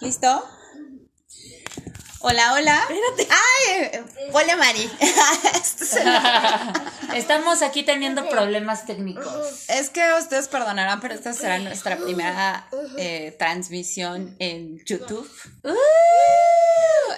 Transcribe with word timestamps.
¿Listo? 0.00 0.48
Hola, 2.20 2.52
hola. 2.52 2.78
Espérate. 2.88 3.28
Ay, 3.30 4.30
hola 4.32 4.56
Mari. 4.56 4.90
Estamos 7.16 7.62
aquí 7.62 7.82
teniendo 7.82 8.28
problemas 8.28 8.86
técnicos. 8.86 9.68
Es 9.68 9.90
que 9.90 10.02
ustedes 10.20 10.46
perdonarán, 10.46 11.00
pero 11.00 11.14
esta 11.14 11.32
será 11.32 11.58
nuestra 11.58 11.96
primera 11.96 12.68
eh, 12.96 13.34
transmisión 13.38 14.36
en 14.38 14.78
YouTube. 14.84 15.28
Uh. 15.64 15.74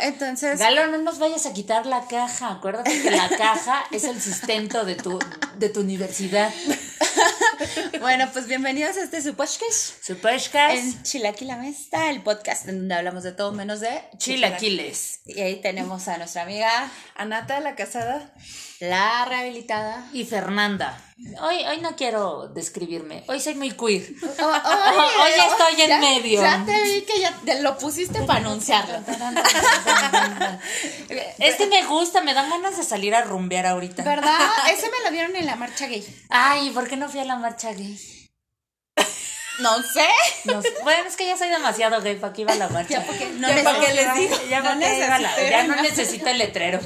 entonces. 0.00 0.58
Galo, 0.58 0.86
no 0.86 0.98
nos 0.98 1.18
vayas 1.18 1.44
a 1.44 1.52
quitar 1.52 1.84
la 1.84 2.06
caja. 2.06 2.52
Acuérdate 2.52 3.02
que 3.02 3.10
la 3.10 3.28
caja 3.36 3.84
es 3.90 4.04
el 4.04 4.20
sustento 4.22 4.84
de 4.84 4.94
tu, 4.94 5.18
de 5.56 5.68
tu 5.68 5.80
universidad. 5.80 6.50
bueno, 8.00 8.28
pues 8.32 8.46
bienvenidos 8.46 8.96
a 8.96 9.02
este 9.04 9.20
su 9.20 9.34
podcast. 9.34 10.02
Su 10.02 10.16
podcast. 10.16 10.74
En 10.74 11.02
Chilaquila 11.02 11.56
Mesta, 11.56 12.10
el 12.10 12.22
podcast 12.22 12.66
en 12.66 12.78
donde 12.78 12.94
hablamos 12.94 13.22
de 13.22 13.32
todo 13.32 13.52
menos 13.52 13.80
de 13.80 13.90
chilaquiles. 14.16 15.20
Y 15.26 15.40
ahí 15.40 15.60
tenemos 15.60 16.08
a 16.08 16.16
nuestra 16.16 16.42
amiga 16.42 16.90
Anata, 17.14 17.60
la 17.60 17.74
casada, 17.76 18.32
la 18.80 19.26
rehabilitada 19.26 20.08
y 20.12 20.24
Fernanda. 20.24 20.98
Hoy, 21.42 21.64
hoy 21.66 21.80
no 21.82 21.96
quiero 21.96 22.48
describirme, 22.48 23.24
hoy 23.26 23.40
soy 23.40 23.54
muy 23.54 23.72
queer. 23.72 24.02
Oh, 24.42 25.22
hoy 25.22 25.30
estoy 25.36 25.82
en 25.82 26.00
medio. 26.00 26.40
Ya 26.40 26.64
te 26.64 26.82
vi 26.82 27.02
que 27.02 27.20
ya 27.20 27.36
te 27.44 27.60
lo 27.60 27.76
pusiste 27.76 28.22
para 28.22 28.40
anunciarlo. 28.40 28.98
este 31.38 31.66
me 31.66 31.84
gusta, 31.86 32.22
me 32.22 32.32
dan 32.32 32.48
ganas 32.48 32.78
de 32.78 32.82
salir 32.82 33.14
a 33.14 33.22
rumbear 33.22 33.66
ahorita. 33.66 34.02
¿Verdad? 34.02 34.38
Ese 34.72 34.86
me 34.86 35.04
lo 35.04 35.10
dieron 35.10 35.36
en 35.36 35.46
la 35.46 35.56
marcha 35.56 35.86
gay. 35.86 36.06
Ay, 36.30 36.70
¿por 36.70 36.88
qué 36.88 36.96
no 36.96 37.08
fui 37.08 37.20
a 37.20 37.24
la 37.24 37.36
marcha 37.36 37.72
gay? 37.72 37.89
No 39.60 39.82
sé. 39.82 40.06
Bueno, 40.82 41.06
es 41.06 41.16
que 41.16 41.26
ya 41.26 41.36
soy 41.36 41.48
demasiado 41.50 42.00
gay 42.00 42.16
para 42.16 42.32
que 42.32 42.42
iba 42.42 42.52
a 42.52 42.56
la 42.56 42.68
marcha. 42.68 43.00
Ya 43.00 43.06
porque 43.06 43.26
no 43.26 43.48
ya 43.48 43.62
para 43.62 43.92
les 43.92 44.14
digo. 44.14 44.36
Ya, 44.48 44.62
no, 44.62 44.80
ya 44.80 45.64
no 45.64 45.82
necesito 45.82 46.28
el 46.28 46.38
letrero. 46.38 46.80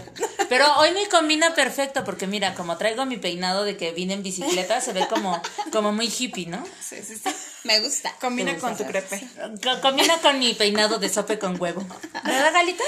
Pero 0.48 0.66
hoy 0.78 0.90
me 0.92 1.08
combina 1.08 1.54
perfecto 1.54 2.04
porque 2.04 2.26
mira, 2.26 2.54
como 2.54 2.76
traigo 2.76 3.06
mi 3.06 3.16
peinado 3.16 3.64
de 3.64 3.76
que 3.76 3.92
vine 3.92 4.14
en 4.14 4.22
bicicleta, 4.22 4.80
se 4.80 4.92
ve 4.92 5.06
como, 5.08 5.40
como 5.72 5.92
muy 5.92 6.06
hippie, 6.06 6.46
¿no? 6.46 6.64
Sí, 6.80 6.96
sí, 7.02 7.16
sí. 7.16 7.30
Me 7.64 7.80
gusta. 7.80 8.14
Combina 8.20 8.56
con 8.58 8.76
tu 8.76 8.84
crepe. 8.84 9.26
Combina 9.80 10.18
con 10.18 10.38
mi 10.38 10.54
peinado 10.54 10.98
de 10.98 11.08
sope 11.08 11.38
con 11.38 11.60
huevo. 11.60 11.86
¿Verdad, 12.24 12.52
Galita? 12.52 12.84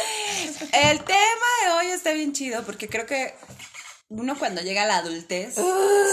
El 0.72 0.98
tema 1.05 1.47
de 1.64 1.72
hoy 1.72 1.87
está 1.89 2.11
bien 2.12 2.33
chido 2.33 2.64
porque 2.64 2.89
creo 2.89 3.06
que 3.06 3.34
uno 4.09 4.39
cuando 4.39 4.62
llega 4.62 4.85
a 4.85 4.87
la 4.87 4.99
adultez 4.99 5.57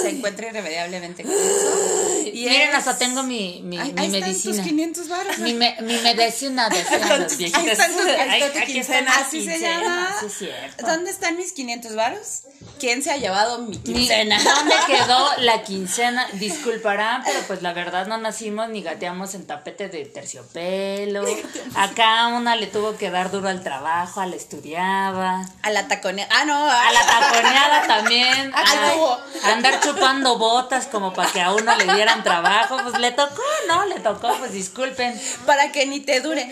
se 0.02 0.10
encuentra 0.10 0.48
irremediablemente 0.48 1.24
con 1.24 1.32
eso. 1.32 2.24
Y 2.26 2.46
Miren, 2.46 2.74
hasta 2.74 2.98
tengo 2.98 3.22
mi, 3.22 3.62
mi, 3.64 3.78
ahí, 3.78 3.94
mi 3.94 4.02
ahí 4.02 4.10
medicina. 4.10 4.52
Están 4.52 4.56
tus 4.56 4.72
500 4.72 5.10
baros. 5.10 5.38
Mi, 5.38 5.54
me, 5.54 5.78
mi 5.82 5.98
medicina 6.00 6.70
de 6.70 6.78
Ahí 6.78 7.68
están 7.70 7.92
tus, 7.92 8.08
ahí 8.08 8.42
está 8.42 8.60
tu 8.60 8.66
quincena. 8.66 9.12
Así 9.18 9.46
se 9.46 9.60
llama. 9.60 10.16
Sí, 10.20 10.26
es 10.26 10.34
cierto. 10.34 10.88
¿Dónde 10.88 11.12
están 11.12 11.38
mis 11.38 11.54
500 11.54 11.96
varos? 11.96 12.42
¿Quién 12.80 13.04
se 13.04 13.12
ha 13.12 13.18
llevado 13.18 13.60
mi 13.60 13.78
quincena? 13.78 14.42
¿Dónde 14.42 14.76
quedó 14.88 15.38
la 15.38 15.62
quincena? 15.62 16.28
Disculparán, 16.34 17.22
pero 17.24 17.42
pues 17.46 17.62
la 17.62 17.74
verdad 17.74 18.08
no 18.08 18.18
nacimos 18.18 18.70
ni 18.70 18.82
gateamos 18.82 19.36
en 19.36 19.46
tapete 19.46 19.90
de 19.90 20.06
terciopelo. 20.06 21.24
Acá 21.76 22.28
una 22.30 22.56
le 22.56 22.66
tuvo 22.66 22.98
que 22.98 23.12
dar 23.12 23.30
duro 23.30 23.50
al 23.50 23.62
trabajo, 23.62 24.20
a 24.20 24.26
la 24.26 24.36
estudiaba. 24.36 25.46
A 25.62 25.70
la 25.70 25.88
taconeada. 25.88 26.32
Ah, 26.34 26.46
no. 26.46 26.68
A 26.68 26.92
la 26.92 27.06
taconeada 27.06 27.83
también. 27.88 28.54
andar 29.44 29.80
chupando 29.80 30.38
botas 30.38 30.88
como 30.88 31.14
para 31.14 31.32
que 31.32 31.42
a 31.42 31.54
uno 31.54 31.76
le 31.76 31.94
dieran 31.94 32.24
trabajo. 32.24 32.78
Pues 32.84 33.00
le 33.00 33.12
tocó, 33.12 33.44
¿no? 33.68 33.86
Le 33.86 34.00
tocó, 34.00 34.36
pues 34.38 34.54
disculpen. 34.54 35.20
Para 35.46 35.72
que 35.72 35.86
ni 35.86 36.00
te 36.00 36.20
dure. 36.22 36.48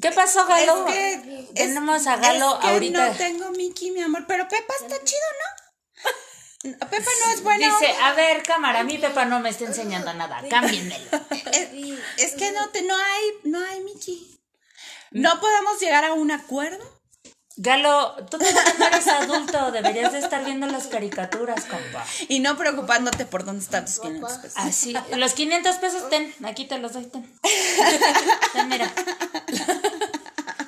¿Qué 0.00 0.10
pasó, 0.10 0.46
Galo? 0.46 0.86
Es 0.88 1.20
que, 1.20 1.48
Tenemos 1.54 2.06
a 2.06 2.16
Galo 2.16 2.54
es 2.54 2.60
que 2.60 2.68
ahorita. 2.68 3.08
No 3.08 3.16
tengo 3.16 3.50
Mickey, 3.50 3.90
mi 3.90 4.00
amor. 4.00 4.24
Pero 4.26 4.48
Pepa 4.48 4.74
está 4.80 4.96
chido, 5.04 5.20
¿no? 5.40 6.78
Pepa 6.88 7.10
no 7.26 7.32
es 7.32 7.42
buena. 7.42 7.66
Dice, 7.66 7.92
a 8.00 8.12
ver, 8.14 8.42
cámara, 8.42 8.80
a 8.80 8.84
mí 8.84 8.96
Pepa 8.98 9.24
no 9.24 9.40
me 9.40 9.50
está 9.50 9.64
enseñando 9.64 10.12
nada. 10.14 10.42
Cámbienmelo. 10.48 11.10
Es, 11.52 11.68
es 12.18 12.34
que 12.34 12.52
no, 12.52 12.68
te, 12.70 12.82
no 12.82 12.96
hay, 12.96 13.22
no 13.44 13.60
hay 13.64 13.80
Mickey. 13.80 14.40
¿No 15.10 15.40
podemos 15.40 15.78
llegar 15.80 16.04
a 16.04 16.14
un 16.14 16.30
acuerdo? 16.30 17.01
Galo, 17.56 18.16
tú 18.30 18.38
no 18.38 18.86
eres 18.86 19.06
adulto, 19.08 19.72
deberías 19.72 20.12
de 20.12 20.20
estar 20.20 20.42
viendo 20.44 20.66
las 20.66 20.86
caricaturas, 20.86 21.64
compa. 21.66 22.04
Y 22.28 22.40
no 22.40 22.56
preocupándote 22.56 23.26
por 23.26 23.44
dónde 23.44 23.62
están 23.62 23.84
tus 23.84 24.00
500 24.00 24.32
pesos. 24.38 24.58
Así, 24.58 24.94
los 25.16 25.32
500 25.34 25.76
pesos, 25.76 26.08
ten, 26.08 26.34
aquí 26.44 26.64
te 26.64 26.78
los 26.78 26.94
doy, 26.94 27.04
ten. 27.06 27.30
Ten, 28.52 28.68
mira. 28.68 28.90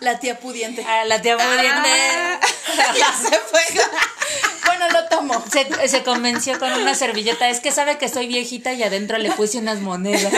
La 0.00 0.18
tía 0.18 0.38
pudiente. 0.38 0.84
Ah, 0.86 1.04
la 1.06 1.22
tía 1.22 1.36
pudiente. 1.38 1.90
Ah, 1.90 2.40
ya 2.98 3.12
se 3.12 3.38
fue. 3.38 3.62
bueno, 4.66 4.88
lo 4.90 5.04
tomo. 5.08 5.44
Se, 5.50 5.88
se, 5.88 6.02
convenció 6.02 6.58
con 6.58 6.72
una 6.72 6.94
servilleta. 6.94 7.48
Es 7.48 7.60
que 7.60 7.70
sabe 7.72 7.98
que 7.98 8.08
soy 8.08 8.26
viejita 8.28 8.72
y 8.72 8.82
adentro 8.82 9.18
le 9.18 9.30
puse 9.32 9.58
unas 9.58 9.80
monedas. 9.80 10.32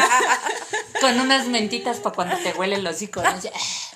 con 1.00 1.20
unas 1.20 1.47
mentitas 1.47 1.98
para 1.98 2.14
cuando 2.14 2.37
te 2.38 2.53
huele 2.54 2.76
el 2.76 2.87
hocico. 2.87 3.22
¿no? 3.22 3.28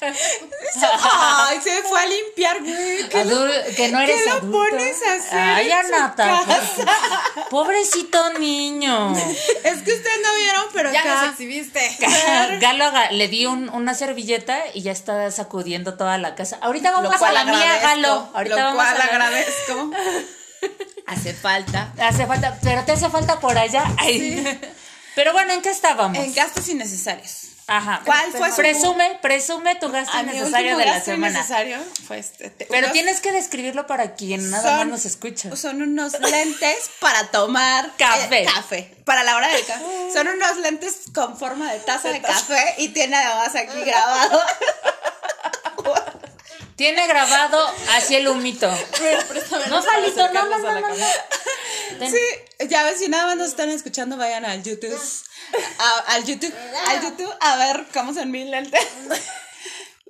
Ay, 0.02 1.60
se 1.62 1.82
fue 1.82 2.00
a 2.00 2.06
limpiar, 2.06 2.60
güey. 2.60 3.08
¿Qué 3.08 3.18
Adul 3.20 3.50
que 3.76 3.88
no 3.88 4.00
eres 4.00 4.22
¿qué 4.22 4.26
lo 4.30 4.36
adulto? 4.36 4.58
pones 4.70 4.96
a 5.02 5.14
hacer 5.14 5.38
Ay, 5.38 5.70
Anata. 5.70 6.42
Pobrecito 7.50 8.32
niño. 8.38 9.16
Es 9.16 9.82
que 9.82 9.92
ustedes 9.92 10.20
no 10.22 10.34
vieron, 10.36 10.64
pero 10.72 10.92
Ya 10.92 11.00
acá. 11.00 11.22
nos 11.22 11.30
exhibiste. 11.32 11.97
Galo 12.60 12.92
le 13.12 13.28
di 13.28 13.47
un- 13.47 13.68
una 13.70 13.94
servilleta 13.94 14.58
y 14.74 14.82
ya 14.82 14.92
está 14.92 15.30
sacudiendo 15.30 15.94
toda 15.97 16.18
la 16.18 16.34
casa. 16.34 16.58
Ahorita 16.60 16.92
vamos 16.92 17.20
a 17.20 17.32
la 17.32 17.44
mía, 17.44 17.78
Galo. 17.82 18.28
Ahorita 18.34 18.56
lo 18.56 18.62
vamos 18.62 18.76
cual 18.76 18.88
a 18.94 18.98
la- 18.98 19.04
agradezco. 19.04 19.91
Hace 21.06 21.32
falta. 21.34 21.93
Hace 21.98 22.26
falta, 22.26 22.59
pero 22.62 22.84
te 22.84 22.93
hace 22.93 23.09
falta 23.10 23.41
por 23.41 23.56
allá. 23.59 23.84
Pero 25.15 25.32
bueno, 25.32 25.53
¿en 25.53 25.60
qué 25.62 25.71
estábamos? 25.71 26.16
En 26.19 26.32
gastos 26.34 26.69
innecesarios. 26.69 27.47
Ajá. 27.66 28.00
¿Cuál 28.04 28.32
fue 28.32 28.50
su- 28.50 28.56
Presume, 28.56 29.19
presume 29.22 29.76
tu 29.76 29.91
gasto 29.91 30.16
A 30.16 30.22
mi 30.25 30.32
innecesario 30.37 30.76
de 30.76 30.84
la 30.84 30.93
gasto 30.94 31.12
semana. 31.12 31.34
innecesario 31.38 31.78
fue 32.06 32.19
este. 32.19 32.50
te- 32.50 32.65
Pero 32.66 32.78
unos- 32.88 32.93
tienes 32.93 33.21
que 33.21 33.31
describirlo 33.31 33.87
para 33.87 34.15
quien 34.16 34.50
nada 34.50 34.62
Son- 34.62 34.76
más 34.78 34.87
nos 34.88 35.04
escucha. 35.06 35.54
Son 35.56 35.81
unos 35.81 36.19
lentes 36.19 36.91
para 36.98 37.28
tomar 37.28 37.91
Café. 37.97 38.42
eh, 38.42 38.47
café. 38.53 38.97
Para 39.04 39.22
la 39.22 39.37
hora 39.37 39.48
del 39.48 39.65
café. 39.65 39.84
Son 40.12 40.27
unos 40.27 40.56
lentes 40.59 40.94
con 41.15 41.38
forma 41.38 41.72
de 41.72 41.78
taza 41.81 42.09
de 42.10 42.21
café 42.21 42.75
y 42.78 42.88
tiene 42.88 43.16
además 43.16 43.54
aquí 43.54 43.81
grabado. 43.84 44.41
Tiene 46.77 47.06
grabado 47.06 47.62
así 47.92 48.16
el 48.16 48.27
humito. 48.28 48.69
No, 49.70 49.82
Jalito, 49.82 50.32
no, 50.32 50.46
no, 50.46 50.58
no, 50.58 50.80
no, 50.80 50.88
no. 50.88 51.06
Ten. 51.98 52.10
Sí, 52.12 52.18
ya 52.68 52.84
ves, 52.84 52.98
si 52.98 53.08
nada 53.08 53.26
más 53.26 53.36
nos 53.36 53.48
están 53.48 53.68
escuchando, 53.70 54.16
vayan 54.16 54.44
al 54.44 54.62
YouTube. 54.62 54.98
a- 55.78 55.98
al 56.14 56.24
YouTube, 56.24 56.54
al 56.88 57.02
YouTube 57.02 57.34
a 57.40 57.56
ver 57.56 57.86
cómo 57.92 58.14
son 58.14 58.30
mis 58.30 58.46
lentes. 58.50 58.80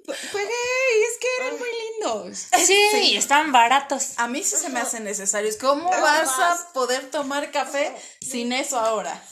Pues, 0.07 0.19
güey, 0.33 0.45
es 0.45 1.19
que 1.21 1.27
eran 1.45 1.59
muy 1.59 1.69
lindos. 1.69 2.47
Sí, 2.93 3.17
están 3.17 3.53
baratos. 3.53 4.15
A 4.17 4.27
mí 4.29 4.43
sí 4.43 4.57
se 4.57 4.69
me 4.71 4.81
hacen 4.81 5.05
necesarios. 5.05 5.57
¿Cómo 5.57 5.89
vas 5.91 6.29
a 6.39 6.73
poder 6.73 7.11
tomar 7.11 7.51
café 7.51 7.95
sin 8.21 8.53
eso 8.53 8.79
ahora? 8.79 9.23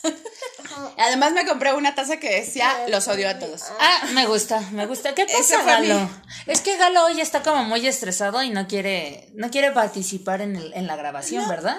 Además 0.98 1.32
me 1.32 1.46
compré 1.46 1.72
una 1.72 1.94
taza 1.94 2.18
que 2.18 2.30
decía 2.40 2.86
los 2.88 3.08
odio 3.08 3.28
a 3.28 3.38
todos. 3.38 3.62
Ah, 3.80 4.06
me 4.12 4.26
gusta, 4.26 4.60
me 4.72 4.86
gusta. 4.86 5.14
¿Qué 5.14 5.26
pasa, 5.26 5.62
Galo? 5.64 6.10
Es 6.46 6.60
que 6.60 6.76
Galo 6.76 7.04
hoy 7.06 7.20
está 7.20 7.42
como 7.42 7.64
muy 7.64 7.86
estresado 7.86 8.42
y 8.42 8.50
no 8.50 8.66
quiere, 8.68 9.30
no 9.34 9.50
quiere 9.50 9.72
participar 9.72 10.40
en, 10.40 10.56
el- 10.56 10.74
en 10.74 10.86
la 10.86 10.96
grabación, 10.96 11.48
¿verdad? 11.48 11.78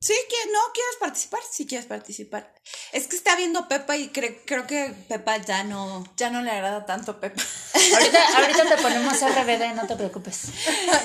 Sí, 0.00 0.14
que 0.30 0.52
no 0.52 0.58
quieres 0.72 0.96
participar, 1.00 1.40
sí 1.50 1.66
quieres 1.66 1.86
participar. 1.86 2.54
Es 2.92 3.08
que 3.08 3.16
está 3.16 3.36
viendo 3.36 3.68
Pepa 3.68 3.96
y 3.96 4.08
cre- 4.10 4.40
creo 4.46 4.66
que 4.66 4.94
Pepa 5.08 5.36
ya 5.38 5.64
no. 5.64 6.04
Ya 6.16 6.30
no 6.30 6.40
le 6.42 6.50
agrada 6.50 6.86
tanto 6.86 7.20
Pepa. 7.20 7.42
Ahorita, 7.92 8.18
ahorita 8.38 8.68
te 8.76 8.82
ponemos 8.82 9.14
RBD, 9.20 9.74
no 9.74 9.86
te 9.86 9.96
preocupes. 9.96 10.44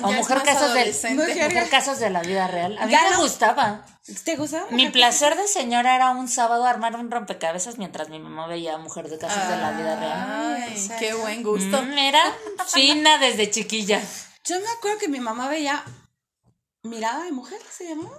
O 0.04 0.12
mujer 0.14 0.42
casos, 0.44 0.74
de, 0.74 0.80
adolescente. 0.82 1.26
mujer 1.44 1.70
casos 1.70 2.00
de 2.00 2.10
la 2.12 2.22
vida 2.22 2.48
real. 2.48 2.78
A 2.78 2.86
mí 2.86 2.92
Ya 2.92 3.04
me 3.04 3.10
no. 3.12 3.22
gustaba. 3.22 3.86
¿Te 4.24 4.36
gusta? 4.36 4.66
Mi 4.72 4.90
placer 4.90 5.36
de 5.36 5.48
señora 5.48 5.96
era 5.96 6.12
un 6.12 6.28
sábado 6.30 6.66
armar 6.66 6.96
un 6.96 7.12
rompecabezas 7.12 7.78
mientras 7.78 8.10
mi 8.10 8.20
mamá 8.20 8.48
veía 8.48 8.78
Mujer 8.78 9.10
de 9.10 9.18
Casos 9.18 9.48
de 9.50 9.58
la 9.58 9.72
Vida 9.72 10.00
Real. 10.00 10.64
Ay, 10.64 10.92
qué 11.00 11.14
buen 11.14 11.44
gusto. 11.44 11.82
Mm, 11.82 11.98
Era 11.98 12.38
fina 12.68 13.18
desde 13.18 13.50
chiquilla. 13.52 14.02
Yo 14.46 14.60
me 14.60 14.68
acuerdo 14.70 14.98
que 14.98 15.08
mi 15.10 15.20
mamá 15.20 15.50
veía 15.50 15.84
Mirada 16.84 17.24
de 17.26 17.32
mujer, 17.32 17.60
¿se 17.70 17.88
llamaba? 17.90 18.18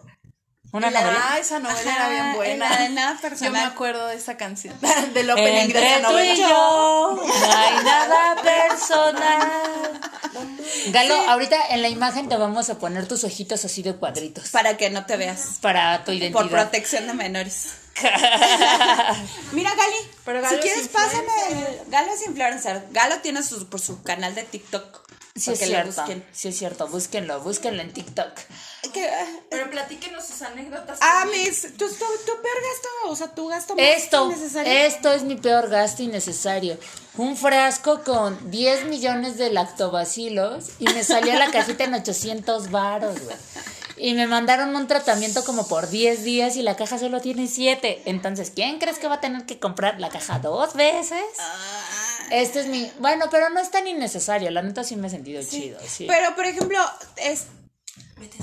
Una 0.72 0.90
la- 0.90 1.02
novela. 1.02 1.20
Ah, 1.32 1.38
esa 1.38 1.58
novela 1.58 1.78
Ajá, 1.90 1.96
era 1.96 2.08
bien 2.08 2.34
buena. 2.34 2.68
la 2.70 2.76
de 2.82 2.88
nada 2.88 3.14
Yo 3.14 3.20
personal. 3.20 3.52
me 3.52 3.60
acuerdo 3.60 4.06
de 4.06 4.16
esa 4.16 4.36
canción. 4.38 4.74
Del 5.14 5.30
opening 5.30 5.52
de 5.52 5.60
Entre 5.64 5.96
esa 5.98 6.08
tú 6.08 6.18
y 6.18 6.28
novela. 6.28 6.48
yo 6.48 7.22
no 7.26 7.52
hay 7.58 7.84
nada 7.84 8.36
personal. 8.42 10.00
Galo, 10.88 11.14
ahorita 11.28 11.56
en 11.70 11.82
la 11.82 11.88
imagen 11.88 12.28
te 12.30 12.36
vamos 12.36 12.70
a 12.70 12.78
poner 12.78 13.06
tus 13.06 13.22
ojitos 13.24 13.64
así 13.66 13.82
de 13.82 13.94
cuadritos. 13.96 14.48
Para 14.48 14.76
que 14.78 14.88
no 14.90 15.04
te 15.04 15.16
veas. 15.18 15.58
Para 15.60 16.04
tu 16.04 16.12
identidad. 16.12 16.40
Por 16.40 16.50
protección 16.50 17.06
de 17.06 17.12
menores. 17.14 17.74
Mira, 19.52 19.70
Gali, 19.74 19.96
Pero 20.24 20.38
si 20.40 20.44
Galo 20.46 20.62
quieres, 20.62 20.88
pásame. 20.88 21.28
el- 21.50 21.90
Galo 21.90 22.12
es 22.14 22.26
influencer. 22.26 22.86
Galo 22.92 23.18
tiene 23.18 23.42
su, 23.42 23.68
por 23.68 23.80
su 23.80 24.02
canal 24.02 24.34
de 24.34 24.44
TikTok. 24.44 25.01
Sí 25.34 25.52
es 25.52 25.60
cierto. 25.60 25.86
busquen. 26.02 26.24
Sí 26.32 26.48
es 26.48 26.58
cierto. 26.58 26.88
Búsquenlo, 26.88 27.40
búsquenlo 27.40 27.80
en 27.82 27.92
TikTok. 27.92 28.32
Que- 28.92 29.10
Pero 29.50 29.70
platíquenos 29.70 30.26
sus 30.26 30.42
anécdotas. 30.42 30.98
ah, 31.00 31.24
mis. 31.32 31.62
Tu, 31.62 31.88
tu, 31.88 31.88
tu 31.88 32.32
peor 32.42 32.58
gasto, 32.62 32.88
o 33.06 33.16
sea, 33.16 33.28
tu 33.28 33.48
gasto 33.48 33.74
más 33.74 33.84
Esto, 33.84 34.26
innecesario. 34.26 34.72
esto 34.72 35.12
es 35.12 35.22
mi 35.22 35.36
peor 35.36 35.68
gasto 35.70 36.02
innecesario. 36.02 36.76
Un 37.16 37.36
frasco 37.36 38.02
con 38.04 38.50
10 38.50 38.84
millones 38.86 39.38
de 39.38 39.50
lactobacilos 39.50 40.66
y 40.78 40.84
me 40.84 41.02
salió 41.04 41.34
la 41.38 41.50
cajita 41.50 41.84
en 41.84 41.94
800 41.94 42.70
varos, 42.70 43.20
güey. 43.22 43.36
Y 43.96 44.14
me 44.14 44.26
mandaron 44.26 44.74
un 44.74 44.86
tratamiento 44.88 45.44
como 45.44 45.66
por 45.68 45.88
10 45.88 46.24
días 46.24 46.56
y 46.56 46.62
la 46.62 46.76
caja 46.76 46.98
solo 46.98 47.20
tiene 47.20 47.46
7. 47.46 48.02
Entonces, 48.06 48.50
¿quién 48.54 48.78
crees 48.78 48.98
que 48.98 49.06
va 49.06 49.16
a 49.16 49.20
tener 49.20 49.46
que 49.46 49.58
comprar 49.60 50.00
la 50.00 50.08
caja 50.08 50.40
dos 50.40 50.74
veces? 50.74 51.22
Ah. 51.38 52.11
Este 52.32 52.60
es 52.60 52.66
mi... 52.66 52.90
Bueno, 52.98 53.26
pero 53.30 53.50
no 53.50 53.60
es 53.60 53.70
tan 53.70 53.86
innecesario. 53.86 54.50
La 54.50 54.62
neta 54.62 54.82
sí 54.84 54.96
me 54.96 55.06
he 55.06 55.10
sentido 55.10 55.42
chido, 55.42 55.78
sí. 55.86 56.06
Pero, 56.08 56.34
por 56.34 56.46
ejemplo, 56.46 56.78
es. 57.16 57.44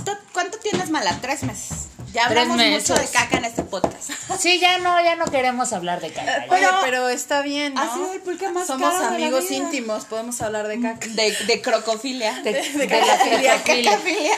¿tú- 0.06 0.18
¿Cuánto 0.34 0.58
tienes 0.60 0.90
mala? 0.90 1.18
Tres 1.22 1.44
meses. 1.44 1.89
Ya 2.14 2.28
Tres 2.28 2.40
hablamos 2.40 2.58
mucho 2.58 2.94
de 2.96 3.00
meses. 3.02 3.12
caca 3.12 3.38
en 3.38 3.46
este 3.46 3.64
podcast. 3.64 4.10
Sí, 4.40 4.60
ya 4.60 4.78
no, 4.78 5.04
ya 5.04 5.16
no 5.16 5.26
queremos 5.26 5.74
hablar 5.74 6.00
de 6.00 6.12
caca. 6.14 6.46
ya. 6.46 6.54
Oye, 6.54 6.62
Pero- 6.62 6.78
pero 6.84 7.10
está 7.10 7.42
bien, 7.42 7.74
¿no? 7.74 7.94
Sido 7.94 8.14
el 8.14 8.22
pulque 8.22 8.48
más 8.50 8.68
Somos 8.68 8.88
caro 8.90 8.98
de 9.00 9.10
la 9.10 9.16
amigos 9.26 9.50
vida. 9.50 9.56
íntimos, 9.58 10.06
podemos 10.06 10.40
hablar 10.42 10.68
de 10.68 10.80
caca. 10.80 11.08
De, 11.08 11.32
de 11.46 11.62
crocofilia. 11.62 12.40
De, 12.42 12.54
de 12.54 12.88
la 12.88 13.00
cacafilia, 13.00 13.64
crocofilia. 13.64 14.38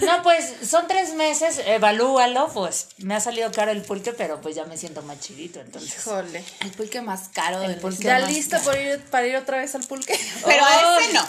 No, 0.00 0.22
pues 0.22 0.52
son 0.68 0.86
tres 0.86 1.14
meses, 1.14 1.62
evalúalo, 1.66 2.48
pues 2.52 2.88
me 2.98 3.14
ha 3.14 3.20
salido 3.20 3.50
caro 3.52 3.70
el 3.70 3.80
pulque, 3.82 4.12
pero 4.12 4.40
pues 4.42 4.54
ya 4.56 4.64
me 4.64 4.76
siento 4.76 5.00
más 5.02 5.18
chidito, 5.20 5.60
entonces. 5.60 5.94
Híjole. 5.98 6.44
El 6.60 6.70
pulque 6.72 7.00
más 7.00 7.28
caro 7.32 7.62
El 7.62 7.68
del 7.72 7.80
pulque 7.80 8.02
¿Ya 8.04 8.18
más 8.18 8.28
lista 8.30 8.58
por 8.60 8.76
ir, 8.76 9.00
para 9.10 9.26
ir 9.26 9.36
otra 9.36 9.58
vez 9.58 9.74
al 9.74 9.84
pulque? 9.84 10.18
Pero 10.44 10.64
a 10.64 11.00
ese 11.00 11.12
no. 11.14 11.26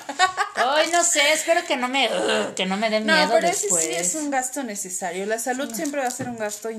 Ay, 0.56 0.90
no 0.92 1.04
sé, 1.06 1.22
espero 1.32 1.64
que 1.66 1.78
no 1.78 1.88
me, 1.88 2.08
ugh, 2.10 2.54
que 2.56 2.66
no 2.66 2.76
me 2.76 2.90
dé 2.90 3.00
No, 3.00 3.14
miedo 3.16 3.30
pero 3.34 3.48
ese 3.48 3.62
después. 3.68 3.86
sí 3.86 3.92
es 3.94 4.16
un 4.16 4.30
gasto 4.30 4.64
necesario. 4.64 5.26
La 5.26 5.40
salud 5.40 5.72
siempre 5.80 6.02
va 6.02 6.08
a 6.08 6.12
ser 6.12 6.30
un 6.30 6.38
gasto 6.38 6.70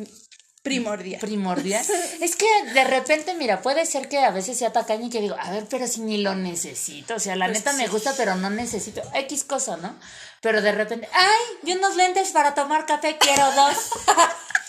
primordial. 0.63 1.21
primordial. 1.21 1.85
Es 2.21 2.37
que 2.37 2.47
de 2.75 2.85
repente, 2.85 3.35
mira, 3.35 3.63
puede 3.63 3.87
ser 3.87 4.09
que 4.09 4.19
a 4.19 4.31
veces 4.31 4.59
sea 4.59 4.73
tacaño 4.73 5.07
y 5.07 5.11
que 5.11 5.21
digo, 5.21 5.37
a 5.39 5.51
ver, 5.51 5.67
pero 5.69 5.87
si 5.87 6.01
ni 6.03 6.19
lo 6.19 6.35
necesito. 6.35 7.15
O 7.15 7.19
sea, 7.19 7.35
la 7.37 7.47
Pues 7.47 7.59
neta 7.59 7.73
me 7.73 7.89
gusta, 7.89 8.15
pero 8.17 8.35
no 8.35 8.51
necesito 8.51 9.03
X 9.15 9.45
cosa, 9.45 9.77
¿no? 9.79 9.99
Pero 10.43 10.63
de 10.63 10.73
repente, 10.73 11.09
ay, 11.13 11.71
y 11.71 11.73
unos 11.77 11.97
lentes 11.97 12.31
para 12.31 12.55
tomar 12.55 12.87
café, 12.87 13.17
quiero 13.19 13.51
dos. 13.53 13.77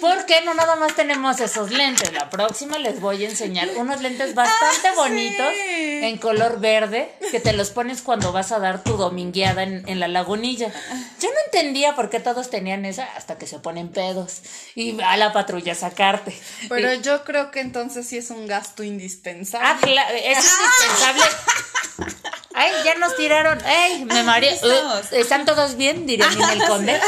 ¿Por 0.00 0.26
qué 0.26 0.42
no 0.42 0.52
nada 0.54 0.76
más 0.76 0.94
tenemos 0.94 1.40
esos 1.40 1.70
lentes? 1.70 2.12
La 2.12 2.28
próxima 2.30 2.78
les 2.78 3.00
voy 3.00 3.24
a 3.24 3.28
enseñar 3.28 3.68
unos 3.76 4.00
lentes 4.02 4.34
bastante 4.34 4.88
Ah, 4.88 4.92
bonitos 4.96 5.46
sí. 5.54 6.00
en 6.04 6.18
color 6.18 6.60
verde 6.60 7.10
que 7.30 7.40
te 7.40 7.52
los 7.52 7.70
pones 7.70 8.02
cuando 8.02 8.30
vas 8.32 8.52
a 8.52 8.58
dar 8.58 8.82
tu 8.84 8.96
domingueada 8.96 9.62
en, 9.62 9.88
en 9.88 9.98
la 10.00 10.08
lagunilla. 10.08 10.68
Yo 11.20 11.28
no 11.30 11.36
entendía 11.46 11.94
por 11.96 12.10
qué 12.10 12.20
todos 12.20 12.50
tenían 12.50 12.84
esa 12.84 13.04
hasta 13.16 13.38
que 13.38 13.46
se 13.46 13.58
ponen 13.58 13.88
pedos 13.88 14.42
y 14.74 14.92
va 14.92 15.12
a 15.12 15.16
la 15.16 15.32
patrulla 15.32 15.72
a 15.72 15.76
sacarte. 15.76 16.38
Pero 16.68 16.92
Y- 16.94 17.00
yo 17.00 17.24
creo 17.24 17.50
que 17.50 17.60
entonces 17.60 18.06
sí 18.06 18.18
es 18.18 18.30
un 18.30 18.46
gasto 18.46 18.82
indispensable. 18.82 19.66
ah, 19.66 19.78
cla- 19.80 20.10
es 20.12 20.38
indispensable. 20.38 21.24
Ay, 22.58 22.72
ya 22.84 22.94
nos 22.94 23.14
tiraron. 23.16 23.62
Ey, 23.66 24.06
me 24.06 24.22
mareé. 24.22 24.54
estamos. 24.54 25.12
Uh, 25.12 25.14
¿Están 25.16 25.44
todos 25.44 25.76
bien? 25.76 26.06
Dirían 26.06 26.32
en 26.32 26.50
el 26.50 26.64
conde. 26.68 26.98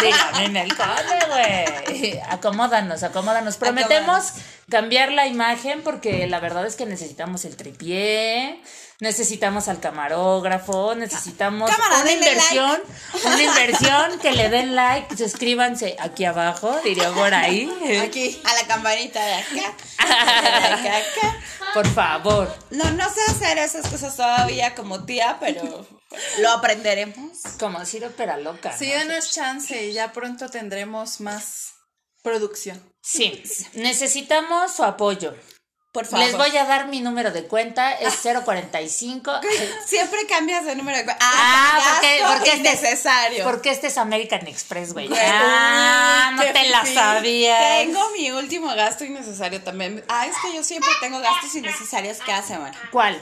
Dirían 0.00 0.40
en 0.42 0.56
el 0.56 0.76
conde, 0.76 1.18
güey. 1.28 2.20
Acomódanos, 2.28 3.04
acomódanos. 3.04 3.56
Prometemos 3.58 4.32
cambiar 4.68 5.12
la 5.12 5.26
imagen 5.26 5.82
porque 5.82 6.26
la 6.26 6.40
verdad 6.40 6.66
es 6.66 6.74
que 6.74 6.84
necesitamos 6.84 7.44
el 7.44 7.56
tripié, 7.56 8.60
necesitamos 9.00 9.68
al 9.68 9.80
camarógrafo, 9.80 10.94
necesitamos 10.94 11.70
Cámara, 11.70 12.02
una 12.02 12.12
inversión, 12.12 12.80
una 13.24 13.42
inversión, 13.42 14.18
que 14.18 14.32
le 14.32 14.48
den 14.50 14.74
like, 14.74 15.16
suscríbanse 15.16 15.96
aquí 16.00 16.24
abajo, 16.24 16.76
diría 16.84 17.10
por 17.12 17.32
ahí. 17.32 17.70
Aquí, 18.02 18.40
a 18.44 18.54
la 18.54 18.66
campanita 18.66 19.24
de 19.24 19.34
acá. 19.34 19.54
de 19.54 20.66
acá, 20.66 20.96
acá. 20.98 21.36
Por 21.74 21.86
favor. 21.88 22.48
No, 22.70 22.90
no 22.92 23.04
sé 23.12 23.20
hacer 23.28 23.58
esas 23.58 23.88
cosas 23.88 24.16
todavía 24.16 24.74
como 24.74 25.04
tía, 25.04 25.36
pero 25.40 25.86
lo 26.40 26.50
aprenderemos. 26.50 27.38
Como 27.58 27.84
Ciro 27.84 28.10
Peraloca. 28.10 28.76
Sí, 28.76 28.90
¿no? 28.90 28.98
denos 28.98 29.32
chance 29.32 29.86
y 29.86 29.92
ya 29.92 30.12
pronto 30.12 30.48
tendremos 30.48 31.20
más 31.20 31.74
producción. 32.22 32.82
Sí, 33.02 33.42
necesitamos 33.74 34.74
su 34.74 34.84
apoyo. 34.84 35.34
Por 35.92 36.04
favor. 36.04 36.26
Les 36.26 36.36
voy 36.36 36.54
a 36.56 36.64
dar 36.66 36.86
mi 36.88 37.00
número 37.00 37.30
de 37.30 37.44
cuenta, 37.44 37.92
es 37.92 38.14
045. 38.44 39.40
Siempre 39.86 40.26
cambias 40.26 40.64
de 40.66 40.76
número 40.76 40.98
de 40.98 41.04
cuenta. 41.04 41.24
Ah, 41.24 41.78
Ah, 41.80 41.92
porque, 41.94 42.20
porque, 42.26 42.48
este, 42.50 42.60
innecesario. 42.60 43.44
porque 43.44 43.70
este 43.70 43.86
es 43.86 43.96
American 43.98 44.46
Express, 44.46 44.92
güey. 44.92 45.08
Ah, 45.18 46.30
no 46.34 46.42
te 46.42 46.68
la 46.68 46.82
fifí. 46.82 46.94
sabías. 46.94 47.78
Tengo 47.78 48.10
mi 48.10 48.30
último 48.30 48.68
gasto 48.74 49.04
innecesario 49.04 49.62
también. 49.62 50.04
Ah, 50.08 50.26
es 50.26 50.34
que 50.42 50.54
yo 50.54 50.62
siempre 50.62 50.90
tengo 51.00 51.20
gastos 51.20 51.54
innecesarios 51.54 52.18
cada 52.18 52.42
semana. 52.42 52.78
¿Cuál? 52.92 53.18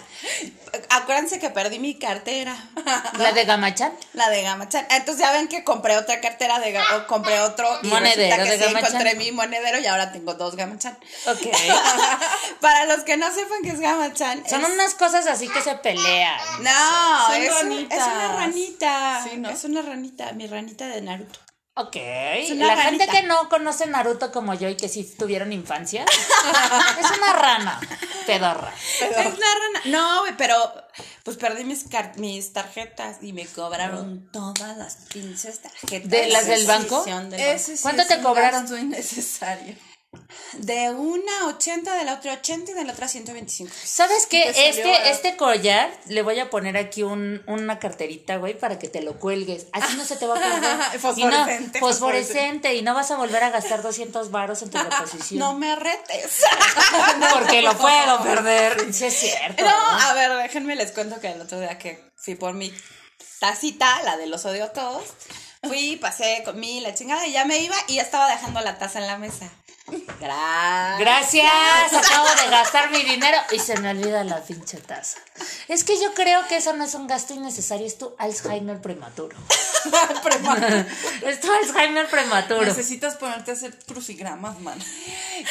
Acuérdense 0.90 1.38
que 1.38 1.50
perdí 1.50 1.78
mi 1.78 1.98
cartera. 1.98 2.56
¿La 3.18 3.32
de 3.32 3.44
Gamachan? 3.44 3.92
La 4.12 4.28
de 4.28 4.42
Gamachan. 4.42 4.86
Entonces 4.90 5.18
ya 5.24 5.32
ven 5.32 5.48
que 5.48 5.62
compré 5.64 5.96
otra 5.96 6.20
cartera 6.20 6.58
de 6.58 6.76
o 6.78 7.06
compré 7.06 7.40
otro 7.40 7.68
y 7.82 7.86
Monedero 7.86 8.36
resulta 8.36 8.44
que 8.44 8.58
de 8.58 8.64
sí 8.68 8.74
encontré 8.76 9.14
mi 9.14 9.32
monedero 9.32 9.78
y 9.78 9.86
ahora 9.86 10.12
tengo 10.12 10.34
dos 10.34 10.56
Gamachan. 10.56 10.98
Ok. 11.26 11.40
Para 12.60 12.84
los 12.86 13.04
que 13.04 13.16
no 13.16 13.32
sepan 13.32 13.62
qué 13.62 13.70
es 13.70 13.80
Gamachan, 13.80 14.48
Son 14.48 14.64
es- 14.64 14.70
unas 14.70 14.94
cosas 14.94 15.26
así 15.26 15.48
que 15.48 15.60
se 15.62 15.74
pelean. 15.76 16.38
no, 16.62 17.26
Son 17.26 17.34
es, 17.42 17.62
un- 17.62 17.92
es 17.92 18.02
una 18.02 18.32
ranita. 18.36 19.24
Sí, 19.28 19.36
¿no? 19.36 19.48
Es 19.50 19.64
una 19.64 19.82
ranita, 19.82 20.32
mi 20.32 20.46
ranita 20.46 20.86
de 20.88 21.00
Naruto. 21.02 21.38
Ok. 21.78 21.94
una 22.52 22.68
La 22.68 22.76
gente 22.82 23.04
ranita. 23.04 23.06
que 23.08 23.22
no 23.26 23.50
conoce 23.50 23.86
Naruto 23.86 24.32
como 24.32 24.54
yo 24.54 24.68
y 24.70 24.76
que 24.78 24.88
sí 24.88 25.04
tuvieron 25.18 25.52
infancia, 25.52 26.06
es 27.00 27.18
una 27.18 27.32
rana 27.34 27.80
pedorra. 28.26 28.72
Es 29.00 29.10
una 29.14 29.26
rana. 29.26 29.80
No, 29.84 30.20
güey, 30.20 30.34
pero 30.38 30.56
pues 31.22 31.36
perdí 31.36 31.64
mis, 31.64 31.84
car- 31.84 32.16
mis 32.18 32.54
tarjetas 32.54 33.18
y 33.20 33.34
me 33.34 33.46
cobraron 33.46 34.30
todas 34.32 34.76
las 34.78 34.96
pinches 35.12 35.60
tarjetas. 35.60 36.10
¿De 36.10 36.28
las 36.28 36.46
del 36.46 36.66
banco? 36.66 37.00
exhibición 37.00 37.28
del 37.28 37.40
banco. 37.40 37.52
Ese 37.52 37.76
sí 37.76 37.82
¿Cuánto 37.82 38.02
es 38.02 38.08
te 38.08 38.16
un 38.16 38.22
cobraron? 38.22 38.62
gasto 38.62 38.78
innecesario. 38.78 39.76
De 40.54 40.90
una 40.90 41.46
80, 41.46 41.96
de 41.96 42.04
la 42.04 42.14
otra 42.14 42.34
80 42.34 42.72
y 42.72 42.74
de 42.74 42.84
la 42.84 42.92
otra 42.92 43.08
125. 43.08 43.72
¿Sabes 43.84 44.26
qué? 44.26 44.52
Te 44.52 44.68
Este, 44.68 45.10
este 45.10 45.36
collar 45.36 45.90
le 46.06 46.22
voy 46.22 46.38
a 46.40 46.50
poner 46.50 46.76
aquí 46.76 47.02
un, 47.02 47.42
una 47.46 47.78
carterita, 47.78 48.36
güey, 48.36 48.58
para 48.58 48.78
que 48.78 48.88
te 48.88 49.02
lo 49.02 49.18
cuelgues. 49.18 49.66
Así 49.72 49.96
no 49.96 50.04
se 50.04 50.16
te 50.16 50.26
va 50.26 50.36
a 50.36 50.40
perder. 50.60 51.00
Fosforescente, 51.00 51.78
Y 51.78 51.80
no, 51.80 51.86
fosforescente. 51.86 52.74
Y 52.74 52.82
no 52.82 52.94
vas 52.94 53.10
a 53.10 53.16
volver 53.16 53.42
a 53.44 53.50
gastar 53.50 53.82
200 53.82 54.30
varos 54.30 54.62
en 54.62 54.70
tu 54.70 54.78
reposición. 54.82 55.38
No 55.38 55.54
me 55.54 55.74
retes. 55.76 56.42
Porque 57.32 57.62
lo 57.62 57.76
puedo 57.76 58.22
perder. 58.22 58.92
Sí, 58.92 59.06
es 59.06 59.14
cierto. 59.14 59.64
No, 59.64 59.70
¿no? 59.70 60.00
a 60.00 60.14
ver, 60.14 60.36
déjenme 60.36 60.76
les 60.76 60.92
cuento 60.92 61.20
que 61.20 61.28
el 61.28 61.40
otro 61.40 61.60
día 61.60 61.78
que 61.78 62.02
fui 62.16 62.34
por 62.34 62.54
mi 62.54 62.72
tacita, 63.38 64.02
la 64.02 64.16
de 64.16 64.26
los 64.26 64.44
odio 64.44 64.70
todos, 64.70 65.04
fui, 65.62 65.96
pasé, 65.96 66.42
comí 66.44 66.80
la 66.80 66.94
chingada 66.94 67.26
y 67.26 67.32
ya 67.32 67.44
me 67.44 67.58
iba 67.58 67.76
y 67.88 67.96
ya 67.96 68.02
estaba 68.02 68.28
dejando 68.28 68.60
la 68.60 68.78
taza 68.78 68.98
en 68.98 69.06
la 69.06 69.18
mesa. 69.18 69.50
Gracias. 70.98 71.92
Acabo 71.92 72.26
de 72.42 72.50
gastar 72.50 72.90
mi 72.90 73.02
dinero 73.02 73.38
y 73.52 73.58
se 73.58 73.78
me 73.78 73.90
olvida 73.90 74.24
la 74.24 74.42
pinche 74.42 74.78
taza. 74.78 75.18
Es 75.68 75.84
que 75.84 76.00
yo 76.00 76.14
creo 76.14 76.46
que 76.48 76.56
eso 76.56 76.72
no 76.72 76.84
es 76.84 76.94
un 76.94 77.06
gasto 77.06 77.34
innecesario, 77.34 77.86
es 77.86 77.98
tu 77.98 78.14
Alzheimer 78.18 78.80
prematuro. 78.80 79.36
es 81.26 81.40
tu 81.40 81.52
Alzheimer 81.52 82.06
prematuro. 82.08 82.64
Necesitas 82.64 83.16
ponerte 83.16 83.50
a 83.50 83.54
hacer 83.54 83.76
crucigramas, 83.86 84.58
man. 84.60 84.78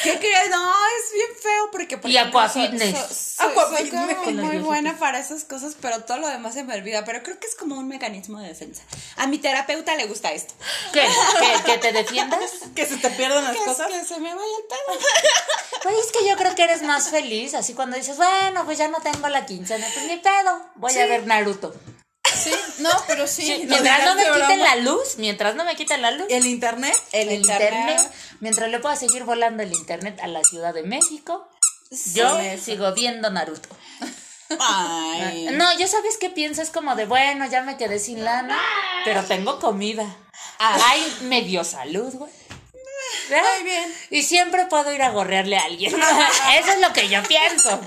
¿Qué 0.02 0.18
crees? 0.18 0.50
No, 0.50 0.72
es 0.72 1.12
bien 1.14 1.28
feo 1.42 1.70
porque 1.72 1.98
por 1.98 2.10
Y 2.10 2.16
ejemplo, 2.16 2.40
Aquafitness. 2.40 2.96
so- 2.98 3.14
so- 3.14 3.42
Aquafitness. 3.50 4.04
soy 4.04 4.14
como 4.24 4.42
muy 4.44 4.58
buena 4.58 4.96
para 4.98 5.18
esas 5.18 5.44
cosas, 5.44 5.76
pero 5.80 6.02
todo 6.04 6.18
lo 6.18 6.28
demás 6.28 6.54
se 6.54 6.64
me 6.64 6.74
olvida. 6.74 7.04
Pero 7.04 7.22
creo 7.22 7.38
que 7.38 7.46
es 7.46 7.54
como 7.54 7.76
un 7.78 7.88
mecanismo 7.88 8.40
de 8.40 8.48
defensa. 8.48 8.82
A 9.16 9.26
mi 9.26 9.38
terapeuta 9.38 9.94
le 9.94 10.06
gusta 10.06 10.32
esto. 10.32 10.54
¿Qué? 10.92 11.06
¿Que, 11.40 11.72
que 11.72 11.78
te 11.78 11.92
defiendas? 11.92 12.50
Que 12.74 12.84
se 12.84 12.96
te 12.98 13.08
pierdan 13.10 13.44
las 13.44 13.56
es 13.56 13.62
cosas. 13.62 13.88
que 13.88 14.04
se 14.04 14.20
me 14.20 14.34
vaya 14.34 14.56
el 14.58 14.64
pedo. 14.66 14.98
Pues 15.82 15.96
es 16.06 16.12
que 16.12 16.28
yo 16.28 16.36
creo 16.36 16.54
que 16.54 16.62
eres 16.64 16.82
más 16.82 17.08
feliz, 17.10 17.54
así 17.54 17.72
cuando 17.74 17.96
dices, 17.96 18.16
bueno, 18.16 18.64
pues 18.64 18.76
ya 18.78 18.88
no 18.88 18.98
tengo 19.00 19.28
la 19.28 19.46
quincena, 19.46 19.86
pues 19.94 20.06
ni 20.06 20.16
pedo, 20.18 20.60
voy 20.74 20.96
a 20.98 21.06
ver 21.06 21.26
Naruto. 21.26 21.74
Sí, 22.36 22.52
no, 22.78 22.90
pero 23.06 23.26
sí. 23.26 23.64
Mientras 23.66 24.04
no 24.04 24.14
me 24.14 24.24
quiten 24.24 24.60
la 24.60 24.76
luz, 24.76 25.16
mientras 25.18 25.54
no 25.54 25.64
me 25.64 25.76
quiten 25.76 26.02
la 26.02 26.10
luz, 26.10 26.26
El 26.28 26.46
internet. 26.46 26.94
El, 27.12 27.28
el 27.28 27.34
internet, 27.36 28.00
mientras 28.40 28.70
le 28.70 28.78
pueda 28.78 28.96
seguir 28.96 29.24
volando 29.24 29.62
el 29.62 29.72
internet 29.72 30.18
a 30.22 30.26
la 30.26 30.42
Ciudad 30.44 30.74
de 30.74 30.82
México, 30.82 31.48
yo 32.14 32.38
eso. 32.38 32.64
sigo 32.64 32.92
viendo 32.92 33.30
Naruto. 33.30 33.68
Ay. 34.60 35.48
No, 35.52 35.76
yo 35.78 35.88
sabes 35.88 36.18
qué 36.18 36.30
pienso, 36.30 36.62
es 36.62 36.70
como 36.70 36.94
de, 36.94 37.06
bueno, 37.06 37.46
ya 37.46 37.62
me 37.62 37.76
quedé 37.76 37.98
sin 37.98 38.24
lana, 38.24 38.58
pero 39.04 39.24
tengo 39.24 39.58
comida. 39.58 40.04
Ah. 40.58 40.78
Hay 40.90 41.16
medio 41.22 41.64
salud, 41.64 42.12
güey. 42.14 42.32
Muy 43.30 43.64
bien. 43.64 43.94
Y 44.10 44.22
siempre 44.22 44.66
puedo 44.66 44.92
ir 44.92 45.02
a 45.02 45.10
gorrearle 45.10 45.56
a 45.56 45.64
alguien. 45.64 45.94
Eso 46.58 46.72
es 46.72 46.80
lo 46.80 46.92
que 46.92 47.08
yo 47.08 47.22
pienso. 47.24 47.80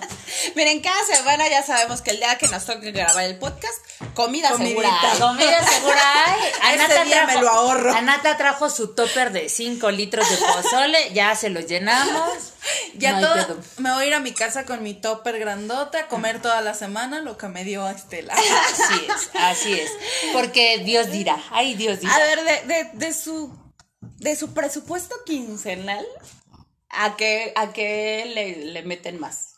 Miren, 0.55 0.81
cada 0.81 1.03
semana 1.05 1.47
ya 1.47 1.63
sabemos 1.63 2.01
que 2.01 2.11
el 2.11 2.17
día 2.17 2.37
que 2.37 2.47
nos 2.47 2.65
toque 2.65 2.91
grabar 2.91 3.23
el 3.23 3.37
podcast, 3.37 3.77
comida 4.13 4.51
Comidita. 4.51 4.81
segura. 4.81 4.99
hay. 5.11 5.19
Comida 5.19 5.67
segura 5.67 6.01
hay. 6.25 6.75
Ese 6.75 7.05
día 7.05 7.25
me 7.25 7.41
lo 7.41 7.49
ahorro. 7.49 7.93
Anata 7.93 8.37
trajo 8.37 8.69
su 8.69 8.93
topper 8.93 9.31
de 9.31 9.49
5 9.49 9.91
litros 9.91 10.29
de 10.29 10.37
pozole, 10.37 11.13
ya 11.13 11.35
se 11.35 11.49
lo 11.49 11.59
llenamos. 11.61 12.31
Ya 12.95 13.13
No 13.13 13.33
hay 13.33 13.45
todo, 13.45 13.57
me 13.77 13.91
voy 13.91 14.03
a 14.03 14.07
ir 14.07 14.13
a 14.13 14.19
mi 14.19 14.33
casa 14.33 14.65
con 14.65 14.83
mi 14.83 14.93
topper 14.93 15.39
grandote 15.39 15.97
a 15.97 16.07
comer 16.07 16.41
toda 16.41 16.59
la 16.59 16.73
semana 16.73 17.21
lo 17.21 17.37
que 17.37 17.47
me 17.47 17.63
dio 17.63 17.87
Estela. 17.87 18.33
Así 18.33 19.07
es, 19.07 19.29
así 19.33 19.73
es. 19.79 19.89
Porque 20.33 20.79
Dios 20.79 21.09
dirá, 21.09 21.37
ay 21.51 21.75
Dios 21.75 22.01
dirá. 22.01 22.13
A 22.13 22.19
ver, 22.19 22.43
de, 22.43 22.73
de, 22.73 22.89
de 22.93 23.13
su 23.13 23.57
de 24.01 24.35
su 24.35 24.53
presupuesto 24.53 25.15
quincenal, 25.25 26.05
¿a 26.89 27.15
qué, 27.15 27.53
a 27.55 27.71
qué 27.73 28.31
le, 28.33 28.71
le 28.73 28.83
meten 28.83 29.19
más? 29.19 29.55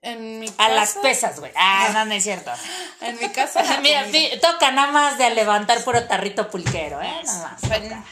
En 0.00 0.38
mi 0.38 0.46
A 0.46 0.52
casa, 0.52 0.68
las 0.70 0.94
pesas, 0.94 1.40
güey. 1.40 1.50
Ah, 1.56 1.90
no, 1.92 2.04
no 2.04 2.14
es 2.14 2.22
cierto. 2.22 2.52
En 3.00 3.18
mi 3.18 3.28
casa. 3.30 3.64
Mira, 3.82 4.06
toca 4.40 4.70
nada 4.70 4.92
más 4.92 5.18
de 5.18 5.30
levantar 5.30 5.82
puro 5.82 6.06
tarrito 6.06 6.48
pulquero, 6.50 7.02
¿eh? 7.02 7.20
Nada 7.24 7.50
más. 7.50 7.68
Bueno, 7.68 8.04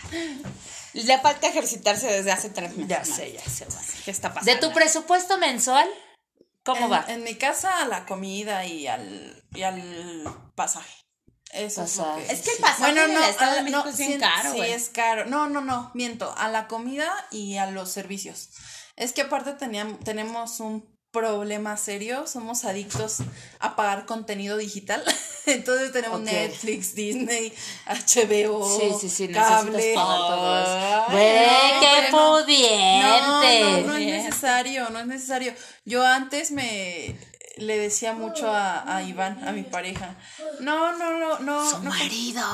le 0.94 1.18
falta 1.20 1.46
ejercitarse 1.46 2.08
desde 2.08 2.32
hace 2.32 2.50
tres 2.50 2.76
meses. 2.76 2.88
Ya 2.88 3.04
sé, 3.04 3.32
ya 3.32 3.44
sé. 3.44 3.66
güey. 3.66 3.84
¿Qué 4.04 4.10
está 4.10 4.34
pasando? 4.34 4.52
De 4.52 4.58
tu 4.58 4.72
presupuesto 4.72 5.38
mensual, 5.38 5.88
¿cómo 6.64 6.86
en, 6.86 6.92
va? 6.92 7.04
En 7.08 7.22
mi 7.22 7.36
casa, 7.36 7.82
a 7.82 7.86
la 7.86 8.04
comida 8.04 8.64
y 8.64 8.88
al, 8.88 9.44
y 9.54 9.62
al 9.62 10.24
pasaje. 10.56 11.05
Eso 11.52 11.84
es 11.84 11.98
que... 11.98 12.32
Es 12.32 12.40
que 12.42 12.50
el 12.52 12.58
pasaje 12.58 12.80
Bueno, 12.92 13.02
en 13.04 13.14
no, 13.14 13.22
el 13.24 13.30
Estado 13.30 13.54
de 13.54 13.62
México 13.62 13.82
no, 13.84 13.90
es 13.90 13.96
bien 13.96 14.12
sí, 14.12 14.18
caro, 14.18 14.52
Sí, 14.52 14.60
es 14.60 14.88
caro. 14.90 15.26
No, 15.26 15.48
no, 15.48 15.60
no, 15.60 15.90
miento. 15.94 16.34
A 16.36 16.48
la 16.48 16.66
comida 16.68 17.12
y 17.30 17.56
a 17.56 17.70
los 17.70 17.90
servicios. 17.90 18.50
Es 18.96 19.12
que 19.12 19.22
aparte 19.22 19.52
teníamos, 19.52 20.00
tenemos 20.00 20.60
un 20.60 20.96
problema 21.12 21.76
serio. 21.78 22.26
Somos 22.26 22.64
adictos 22.66 23.18
a 23.58 23.74
pagar 23.76 24.04
contenido 24.06 24.56
digital. 24.58 25.02
Entonces 25.46 25.92
tenemos. 25.92 26.20
Netflix, 26.20 26.94
Disney, 26.94 27.52
HBO, 27.86 28.78
Sí, 28.78 28.92
sí, 29.00 29.08
sí, 29.08 29.28
cable. 29.28 29.94
pagar 29.94 30.18
todo 30.18 31.06
Güey, 31.12 31.80
qué 31.80 32.10
no. 32.10 32.32
pudiente. 32.42 33.60
No, 33.62 33.80
no, 33.80 33.86
no 33.86 33.96
es 33.96 34.06
necesario, 34.24 34.90
no 34.90 34.98
es 34.98 35.06
necesario. 35.06 35.54
Yo 35.84 36.04
antes 36.04 36.50
me 36.50 37.16
le 37.56 37.78
decía 37.78 38.12
mucho 38.12 38.52
a, 38.52 38.96
a 38.96 39.02
Iván, 39.02 39.46
a 39.46 39.52
mi 39.52 39.62
pareja. 39.62 40.14
No, 40.60 40.92
no, 40.96 41.18
no, 41.18 41.38
no. 41.38 41.70
Su 41.70 41.78
no 41.82 41.90
marido. 41.90 42.44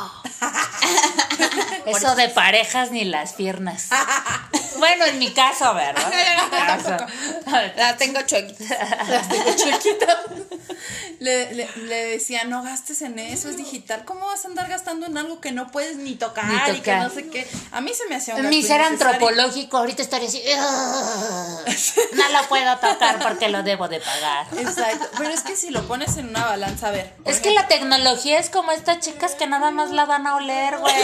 Eso 1.86 2.14
de 2.14 2.28
parejas 2.28 2.90
ni 2.90 3.04
las 3.04 3.32
piernas. 3.34 3.88
Bueno, 4.78 5.04
en 5.04 5.18
mi 5.20 5.30
caso, 5.30 5.72
¿verdad? 5.74 6.12
En 6.12 6.44
mi 6.44 6.50
caso. 6.50 6.96
La 7.76 7.96
tengo 7.96 8.20
chuequita. 8.22 9.04
las 9.08 9.28
tengo 9.28 9.54
chiquitas. 9.54 10.16
Le, 11.20 11.54
le, 11.54 11.68
le 11.84 12.04
decía, 12.06 12.42
no 12.44 12.64
gastes 12.64 13.00
en 13.02 13.16
eso, 13.20 13.48
es 13.48 13.56
digital. 13.56 14.04
¿Cómo 14.04 14.26
vas 14.26 14.44
a 14.44 14.48
andar 14.48 14.68
gastando 14.68 15.06
en 15.06 15.16
algo 15.16 15.40
que 15.40 15.52
no 15.52 15.70
puedes 15.70 15.98
ni 15.98 16.16
tocar, 16.16 16.46
Ni 16.46 16.78
y 16.78 16.80
que 16.80 16.96
no 16.96 17.08
sé 17.10 17.28
qué? 17.28 17.46
A 17.70 17.80
mí 17.80 17.92
se 17.94 18.08
me 18.08 18.16
hacía 18.16 18.34
un 18.34 18.48
Mi 18.48 18.60
ser 18.64 18.80
antropológico 18.80 19.76
ahorita 19.76 20.02
estaría 20.02 20.26
así. 20.26 20.42
"Ugh, 20.44 22.16
No 22.16 22.28
lo 22.40 22.48
puedo 22.48 22.74
tocar 22.78 23.20
porque 23.22 23.48
lo 23.50 23.62
debo 23.62 23.86
de 23.86 24.00
pagar. 24.00 24.46
Exacto. 24.58 24.91
Pero 25.18 25.30
es 25.30 25.42
que 25.42 25.56
si 25.56 25.70
lo 25.70 25.86
pones 25.86 26.16
en 26.16 26.28
una 26.30 26.44
balanza, 26.46 26.88
a 26.88 26.90
ver. 26.90 27.14
Es 27.24 27.40
que 27.40 27.50
la 27.52 27.68
tecnología 27.68 28.38
es 28.38 28.50
como 28.50 28.72
estas 28.72 29.00
chicas 29.00 29.34
que 29.34 29.46
nada 29.46 29.70
más 29.70 29.90
la 29.90 30.06
dan 30.06 30.26
a 30.26 30.36
oler, 30.36 30.78
güey. 30.78 30.94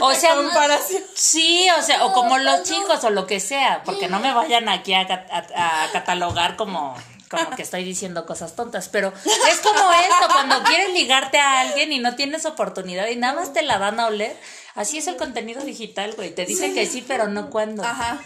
O 0.00 0.12
sea, 0.14 0.34
comparación. 0.34 1.02
sí, 1.14 1.68
o 1.78 1.82
sea, 1.82 2.04
o 2.04 2.12
como 2.12 2.38
los 2.38 2.62
chicos 2.64 3.04
o 3.04 3.10
lo 3.10 3.26
que 3.26 3.38
sea, 3.40 3.82
porque 3.84 4.08
no 4.08 4.18
me 4.20 4.32
vayan 4.34 4.68
aquí 4.68 4.94
a, 4.94 5.06
cat- 5.06 5.30
a- 5.30 5.84
a 5.84 5.90
catalogar 5.92 6.56
como 6.56 6.96
como 7.32 7.56
que 7.56 7.62
estoy 7.62 7.84
diciendo 7.84 8.26
cosas 8.26 8.54
tontas, 8.54 8.88
pero 8.88 9.12
es 9.24 9.60
como 9.60 9.92
esto, 9.92 10.28
cuando 10.32 10.62
quieres 10.64 10.92
ligarte 10.92 11.38
a 11.38 11.60
alguien 11.60 11.92
y 11.92 11.98
no 11.98 12.14
tienes 12.14 12.46
oportunidad 12.46 13.08
y 13.08 13.16
nada 13.16 13.34
más 13.34 13.52
te 13.52 13.62
la 13.62 13.78
dan 13.78 13.98
a 13.98 14.06
oler, 14.06 14.36
así 14.74 14.98
es 14.98 15.06
el 15.06 15.16
contenido 15.16 15.62
digital, 15.62 16.12
güey, 16.14 16.34
te 16.34 16.46
dice 16.46 16.72
que 16.72 16.86
sí, 16.86 17.04
pero 17.06 17.28
no 17.28 17.50
cuándo. 17.50 17.82
Ajá. 17.82 18.22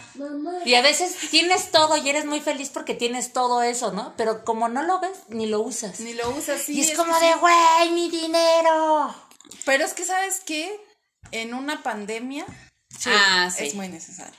Y 0.65 0.75
a 0.75 0.81
veces 0.81 1.15
tienes 1.31 1.71
todo 1.71 1.97
y 1.97 2.09
eres 2.09 2.25
muy 2.25 2.41
feliz 2.41 2.69
porque 2.69 2.93
tienes 2.93 3.33
todo 3.33 3.63
eso, 3.63 3.91
¿no? 3.91 4.13
Pero 4.17 4.45
como 4.45 4.69
no 4.69 4.83
lo 4.83 4.99
ves, 4.99 5.17
ni 5.29 5.47
lo 5.47 5.61
usas. 5.61 5.99
Ni 5.99 6.13
lo 6.13 6.29
usas 6.29 6.61
así. 6.61 6.73
y 6.73 6.81
es, 6.81 6.97
como 6.97 7.17
sí. 7.19 7.25
de, 7.25 7.33
güey, 7.35 7.91
mi 7.91 8.09
dinero. 8.09 9.15
Pero 9.65 9.85
es 9.85 9.93
que, 9.93 10.03
¿sabes 10.03 10.41
qué? 10.45 10.79
En 11.31 11.53
una 11.53 11.83
pandemia 11.83 12.45
Ah, 13.05 13.49
sí. 13.55 13.65
es 13.65 13.75
muy 13.75 13.89
necesario. 13.89 14.33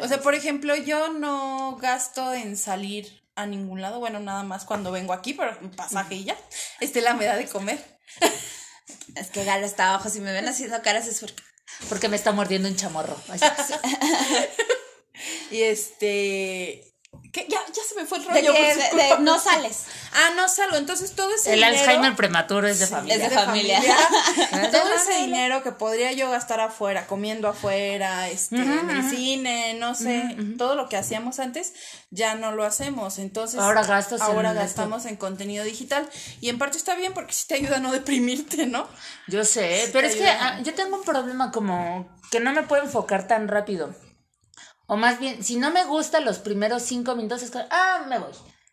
O 0.00 0.08
sea, 0.08 0.20
por 0.22 0.34
ejemplo, 0.34 0.74
yo 0.74 1.12
no 1.12 1.76
gasto 1.76 2.32
en 2.32 2.56
salir 2.56 3.21
a 3.34 3.46
ningún 3.46 3.80
lado. 3.80 4.00
Bueno, 4.00 4.20
nada 4.20 4.42
más 4.42 4.64
cuando 4.64 4.92
vengo 4.92 5.12
aquí, 5.12 5.34
pero 5.34 5.56
un 5.60 5.70
pasaje 5.70 6.16
y 6.16 6.24
ya. 6.24 6.36
Estela 6.80 7.14
me 7.14 7.24
da 7.24 7.36
de 7.36 7.46
comer. 7.46 7.78
Es 9.14 9.30
que 9.30 9.44
Galo 9.44 9.66
está 9.66 9.90
abajo. 9.90 10.08
Si 10.08 10.20
me 10.20 10.32
ven 10.32 10.48
haciendo 10.48 10.80
caras 10.82 11.06
es 11.06 11.20
porque. 11.20 11.42
porque 11.88 12.08
me 12.08 12.16
está 12.16 12.32
mordiendo 12.32 12.68
un 12.68 12.76
chamorro. 12.76 13.16
Y 15.50 15.62
este. 15.62 16.91
¿Qué? 17.32 17.46
Ya, 17.48 17.58
ya 17.72 17.82
se 17.88 17.94
me 17.98 18.04
fue 18.06 18.18
el 18.18 18.24
De 18.24 18.30
rollo. 18.30 18.52
que 18.52 18.58
por 18.62 18.72
su 18.74 18.78
de- 18.78 18.88
culpa. 18.90 19.16
de- 19.16 19.22
no 19.22 19.38
sales. 19.40 19.84
Ah, 20.14 20.32
no 20.36 20.46
salgo. 20.46 20.76
Entonces 20.76 21.12
todo 21.12 21.34
ese 21.34 21.54
El 21.54 21.60
dinero. 21.60 21.78
Alzheimer 21.78 22.14
prematuro 22.14 22.68
es 22.68 22.78
de 22.80 22.86
familia. 22.86 23.14
es 23.14 23.22
de 23.22 23.30
familia. 23.30 23.80
todo 24.70 24.92
ese 24.94 25.14
dinero 25.22 25.62
que 25.62 25.72
podría 25.72 26.12
yo 26.12 26.30
gastar 26.30 26.60
afuera, 26.60 27.06
comiendo 27.06 27.48
afuera, 27.48 28.28
este, 28.28 28.56
en 28.56 28.90
el 28.90 29.08
cine, 29.08 29.72
no 29.78 29.94
sé, 29.94 30.36
todo 30.58 30.74
lo 30.74 30.90
que 30.90 30.98
hacíamos 30.98 31.38
antes, 31.38 31.72
ya 32.10 32.34
no 32.34 32.52
lo 32.52 32.64
hacemos. 32.64 33.18
Entonces, 33.18 33.58
Ahora 33.58 33.84
gastas 33.84 34.20
en 34.20 34.26
ahora 34.26 34.50
esto. 34.50 34.60
gastamos 34.62 35.06
en 35.06 35.16
contenido 35.16 35.64
digital. 35.64 36.06
Y 36.42 36.50
en 36.50 36.58
parte 36.58 36.76
está 36.76 36.94
bien 36.94 37.14
porque 37.14 37.32
sí 37.32 37.44
te 37.48 37.54
ayuda 37.54 37.76
a 37.76 37.80
no 37.80 37.90
deprimirte, 37.90 38.66
¿no? 38.66 38.86
Yo 39.28 39.46
sé, 39.46 39.86
Sí 39.86 39.90
pero 39.94 40.06
es 40.06 40.16
que 40.16 40.28
ayuda. 40.28 40.56
ah, 40.58 40.60
yo 40.62 40.74
tengo 40.74 40.96
un 40.98 41.04
problema 41.04 41.50
como 41.52 42.06
que 42.30 42.38
no 42.40 42.52
me 42.52 42.64
puedo 42.64 42.82
enfocar 42.82 43.26
tan 43.26 43.48
rápido. 43.48 43.94
O 44.92 44.96
más 44.98 45.18
bien, 45.18 45.42
si 45.42 45.56
no 45.56 45.70
me 45.70 45.86
gustan 45.86 46.26
los 46.26 46.38
primeros 46.38 46.82
cinco 46.82 47.16
minutos, 47.16 47.42
es 47.42 47.50
ah, 47.70 48.04
me 48.10 48.18
voy. 48.18 48.32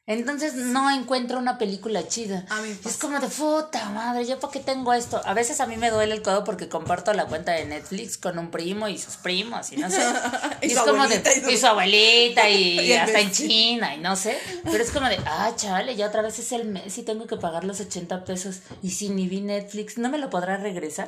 Entonces 0.10 0.56
no 0.56 0.90
encuentro 0.90 1.38
una 1.38 1.60
película 1.60 2.08
chida. 2.08 2.44
A 2.50 2.62
mí 2.62 2.76
es 2.84 2.98
como 2.98 3.20
de 3.20 3.28
puta 3.28 3.90
madre, 3.92 4.26
¿yo 4.26 4.40
por 4.40 4.50
qué 4.50 4.60
tengo 4.60 4.92
esto? 4.92 5.22
A 5.24 5.36
veces 5.36 5.62
a 5.62 5.68
mí 5.68 5.78
me 5.78 5.92
duele 5.92 6.16
el 6.16 6.24
codo 6.24 6.44
porque 6.44 6.68
comparto 6.68 7.14
la 7.14 7.26
cuenta 7.28 7.52
de 7.52 7.66
Netflix 7.66 8.18
con 8.18 8.40
un 8.40 8.50
primo 8.50 8.88
y 8.88 8.98
sus 8.98 9.18
primos 9.18 9.72
y 9.72 9.78
no 9.78 9.88
sé. 9.92 10.02
Y 10.62 10.72
es 10.72 10.80
como 10.80 11.08
de, 11.08 11.16
abuelita 11.18 11.32
y 11.36 11.42
su- 11.42 11.50
y 11.52 11.58
su 11.58 11.68
abuelita 11.68 12.50
y, 12.50 12.94
hasta 12.98 13.20
en. 13.20 13.32
China 13.32 13.94
y 13.96 14.00
no 14.00 14.16
sé. 14.16 14.36
Pero 14.64 14.84
es 14.84 14.90
como 14.90 15.08
de, 15.08 15.18
ah, 15.28 15.52
chale, 15.56 15.96
ya 15.96 16.08
otra 16.08 16.24
vez 16.24 16.40
es 16.40 16.52
el 16.54 16.66
mes 16.66 16.98
y 16.98 17.04
tengo 17.04 17.28
que 17.28 17.38
pagar 17.38 17.64
los 17.64 17.80
80 17.80 18.26
pesos. 18.26 18.58
Y 18.82 18.90
si 18.90 19.10
ni 19.10 19.28
vi 19.28 19.42
Netflix, 19.42 20.00
¿no 20.00 20.10
me 20.10 20.18
lo 20.18 20.32
podrá 20.32 20.58
regresar? 20.58 21.08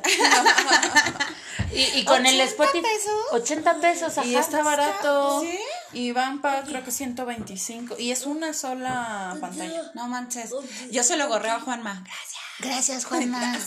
y, 1.72 2.04
con 2.04 2.24
el 2.24 2.40
80 2.40 2.44
Spotify. 2.44 2.82
pesos? 2.82 3.14
80 3.32 3.74
pesos, 3.80 4.18
ajá. 4.18 4.26
Y 4.28 4.36
está 4.36 4.62
barato. 4.62 5.40
¿Sí? 5.40 5.58
Y 5.92 6.12
van 6.12 6.40
para 6.40 6.62
creo 6.62 6.84
que 6.84 6.90
125. 6.90 7.96
Y 7.98 8.10
es 8.10 8.26
una 8.26 8.52
sola 8.52 9.36
pantalla. 9.40 9.90
No 9.94 10.08
manches. 10.08 10.50
Yo 10.90 11.02
se 11.02 11.16
lo 11.16 11.28
gorreo 11.28 11.54
a 11.54 11.60
Juanma. 11.60 12.02
Gracias. 12.04 12.41
Gracias, 12.58 13.04
Juanma. 13.06 13.58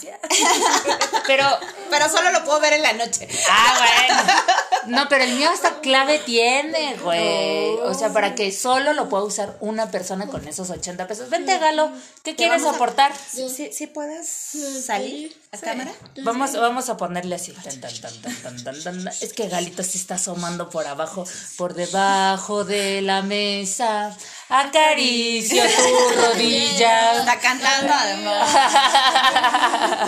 Pero, 1.27 1.45
Pero 1.89 2.09
solo 2.09 2.31
lo 2.31 2.43
puedo 2.45 2.59
ver 2.59 2.73
en 2.73 2.81
la 2.81 2.93
noche. 2.93 3.27
ah, 3.49 3.73
bueno. 3.79 4.33
No, 4.87 5.09
pero 5.09 5.23
el 5.23 5.33
mío 5.33 5.49
hasta 5.49 5.79
clave 5.81 6.19
tiene, 6.19 6.95
güey. 6.97 7.75
O 7.81 7.95
sea, 7.95 8.13
para 8.13 8.35
que 8.35 8.51
solo 8.51 8.93
lo 8.93 9.09
pueda 9.09 9.23
usar 9.23 9.57
una 9.59 9.89
persona 9.89 10.27
con 10.27 10.47
esos 10.47 10.69
80 10.69 11.07
pesos. 11.07 11.31
Vente, 11.31 11.57
Galo, 11.57 11.91
¿qué 12.21 12.35
quieres 12.35 12.63
aportar? 12.65 13.11
¿Sí, 13.15 13.49
sí 13.49 13.87
puedes 13.87 14.29
salir 14.85 15.35
a 15.51 15.57
cámara? 15.57 15.91
Vamos, 16.21 16.53
vamos 16.53 16.89
a 16.89 16.97
ponerle 16.97 17.33
así. 17.33 17.51
Tan, 17.51 17.81
tan, 17.81 17.99
tan, 17.99 18.21
tan, 18.21 18.41
tan, 18.43 18.63
tan, 18.63 18.83
tan. 18.83 19.07
Es 19.07 19.33
que 19.33 19.47
Galito 19.47 19.81
se 19.81 19.97
está 19.97 20.15
asomando 20.15 20.69
por 20.69 20.85
abajo, 20.85 21.25
por 21.57 21.73
debajo 21.73 22.63
de 22.63 23.01
la 23.01 23.23
mesa. 23.23 24.15
Acaricio 24.47 25.63
tu 25.63 26.21
rodilla. 26.21 27.17
Está 27.19 27.39
cantando 27.39 27.91
además. 27.93 28.49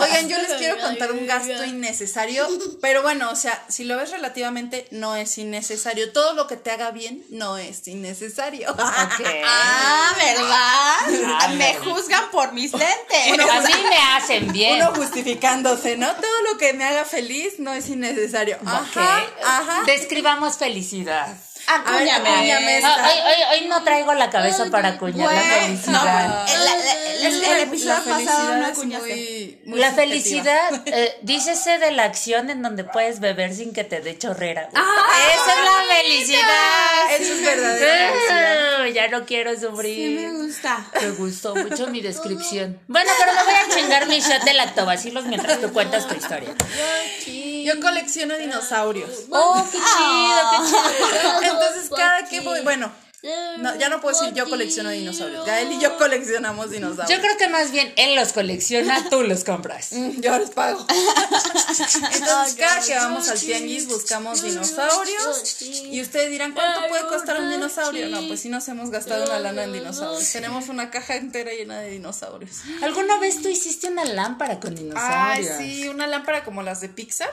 Oigan, 0.00 0.28
yo 0.28 0.38
les 0.38 0.52
quiero 0.54 0.78
contar 0.78 1.12
un 1.12 1.26
gasto 1.26 1.64
innecesario, 1.64 2.46
pero 2.80 3.02
bueno, 3.02 3.30
o 3.30 3.36
sea, 3.36 3.60
si 3.68 3.84
lo 3.84 3.96
ves 3.96 4.10
relativamente, 4.10 4.86
no 4.92 5.16
es 5.16 5.36
innecesario. 5.38 6.12
Todo 6.12 6.34
lo 6.34 6.46
que 6.46 6.56
te 6.56 6.70
haga 6.70 6.90
bien 6.92 7.24
no 7.30 7.58
es 7.58 7.86
innecesario. 7.88 8.70
Ok. 8.70 8.78
Ah, 9.50 10.14
¿verdad? 10.16 11.36
Ah, 11.40 11.48
Me 11.56 11.74
juzgan 11.74 12.30
por 12.30 12.52
mis 12.52 12.72
lentes. 12.72 13.38
A 13.48 13.60
mí 13.60 13.74
me 13.88 13.96
hacen 14.16 14.52
bien. 14.52 14.76
Uno 14.82 14.94
justificándose, 14.94 15.96
¿no? 15.96 16.08
Todo 16.14 16.42
lo 16.52 16.58
que 16.58 16.72
me 16.74 16.84
haga 16.84 17.04
feliz 17.04 17.54
no 17.58 17.72
es 17.72 17.88
innecesario. 17.88 18.58
Ajá, 18.64 18.80
Ok. 19.22 19.44
ajá. 19.44 19.82
Describamos 19.86 20.56
felicidad. 20.58 21.36
No, 21.68 21.98
esta. 21.98 23.06
hoy, 23.08 23.18
hoy, 23.26 23.60
hoy 23.60 23.68
no 23.68 23.82
traigo 23.84 24.14
la 24.14 24.30
cabeza 24.30 24.66
para 24.70 24.88
acuñar 24.90 25.32
la 25.32 25.40
Güey, 25.42 25.68
no, 25.68 26.00
felicidad. 26.00 26.46
el, 26.48 26.62
el- 26.62 27.26
el- 27.26 27.44
el 27.44 27.60
episodio 27.60 27.92
La 27.94 27.96
pasado 27.98 28.16
felicidad 28.16 28.56
no 28.58 28.66
acuñaste. 28.66 29.08
muy- 29.08 29.60
muy 29.66 29.78
La 29.80 29.92
felicidad, 29.92 30.82
eh, 30.86 31.18
dícese 31.22 31.78
de 31.78 31.90
la 31.92 32.04
acción 32.04 32.48
en 32.50 32.62
donde 32.62 32.84
puedes 32.84 33.20
beber 33.20 33.54
sin 33.54 33.72
que 33.72 33.84
te 33.84 34.00
dé 34.00 34.16
chorrera. 34.16 34.68
Ah, 34.74 34.84
Esa 35.34 35.52
es 35.52 35.64
la 35.64 35.94
felicidad. 35.96 37.10
Eso 37.18 37.32
es 37.34 37.44
verdadera 37.44 38.08
felicidad. 38.12 38.80
Ah, 38.80 38.88
ya 38.88 39.08
no 39.08 39.26
quiero 39.26 39.54
Sí 39.54 39.60
sufrir. 39.60 40.20
me 40.20 40.32
gusta. 40.46 40.86
Me 41.00 41.10
gustó 41.10 41.54
mucho 41.54 41.86
mi 41.88 42.00
descripción. 42.00 42.80
Bueno, 42.88 43.10
pero 43.18 43.32
me 43.34 43.44
voy 43.44 43.54
a 43.54 43.68
chingar 43.74 44.06
mi 44.06 44.20
shot 44.20 44.42
de 44.44 44.54
lactobacilos 44.54 45.24
mientras 45.26 45.60
tú 45.60 45.72
cuentas 45.72 46.06
tu 46.08 46.14
historia. 46.14 46.50
Yo 47.64 47.80
colecciono 47.80 48.38
dinosaurios. 48.38 49.10
Oh, 49.30 49.62
qué 49.70 49.78
chido, 49.78 50.50
qué 50.50 51.44
chido. 51.44 51.57
Entonces, 51.60 51.90
cada 51.90 52.28
que 52.28 52.40
voy. 52.40 52.60
Bueno, 52.62 52.90
no, 53.58 53.74
ya 53.76 53.88
no 53.88 54.00
puedo 54.00 54.16
decir 54.16 54.32
yo 54.32 54.48
colecciono 54.48 54.90
dinosaurios. 54.90 55.44
Gael 55.44 55.72
y 55.72 55.80
yo 55.80 55.96
coleccionamos 55.98 56.70
dinosaurios. 56.70 57.10
Yo 57.10 57.20
creo 57.20 57.36
que 57.36 57.48
más 57.48 57.72
bien 57.72 57.92
él 57.96 58.14
los 58.14 58.32
colecciona, 58.32 59.10
tú 59.10 59.22
los 59.22 59.42
compras. 59.42 59.92
Mm, 59.92 60.20
Yo 60.20 60.38
les 60.38 60.50
pago. 60.50 60.86
Entonces, 62.12 62.54
cada 62.56 62.80
que 62.80 62.94
vamos 62.94 63.28
al 63.28 63.40
tianguis 63.40 63.88
buscamos 63.88 64.42
dinosaurios. 64.42 65.62
Y 65.62 66.00
ustedes 66.00 66.30
dirán, 66.30 66.52
¿cuánto 66.52 66.88
puede 66.88 67.06
costar 67.08 67.40
un 67.40 67.50
dinosaurio? 67.50 68.08
No, 68.08 68.26
pues 68.28 68.40
sí 68.40 68.48
nos 68.48 68.68
hemos 68.68 68.90
gastado 68.90 69.24
una 69.24 69.40
lana 69.40 69.64
en 69.64 69.72
dinosaurios. 69.72 70.30
Tenemos 70.30 70.68
una 70.68 70.90
caja 70.90 71.16
entera 71.16 71.50
llena 71.52 71.80
de 71.80 71.90
dinosaurios. 71.90 72.58
¿Alguna 72.82 73.18
vez 73.18 73.42
tú 73.42 73.48
hiciste 73.48 73.88
una 73.88 74.04
lámpara 74.04 74.60
con 74.60 74.70
Ay, 74.70 74.84
dinosaurios? 74.84 75.56
sí, 75.58 75.88
una 75.88 76.06
lámpara 76.06 76.44
como 76.44 76.62
las 76.62 76.80
de 76.80 76.88
Pixar. 76.88 77.30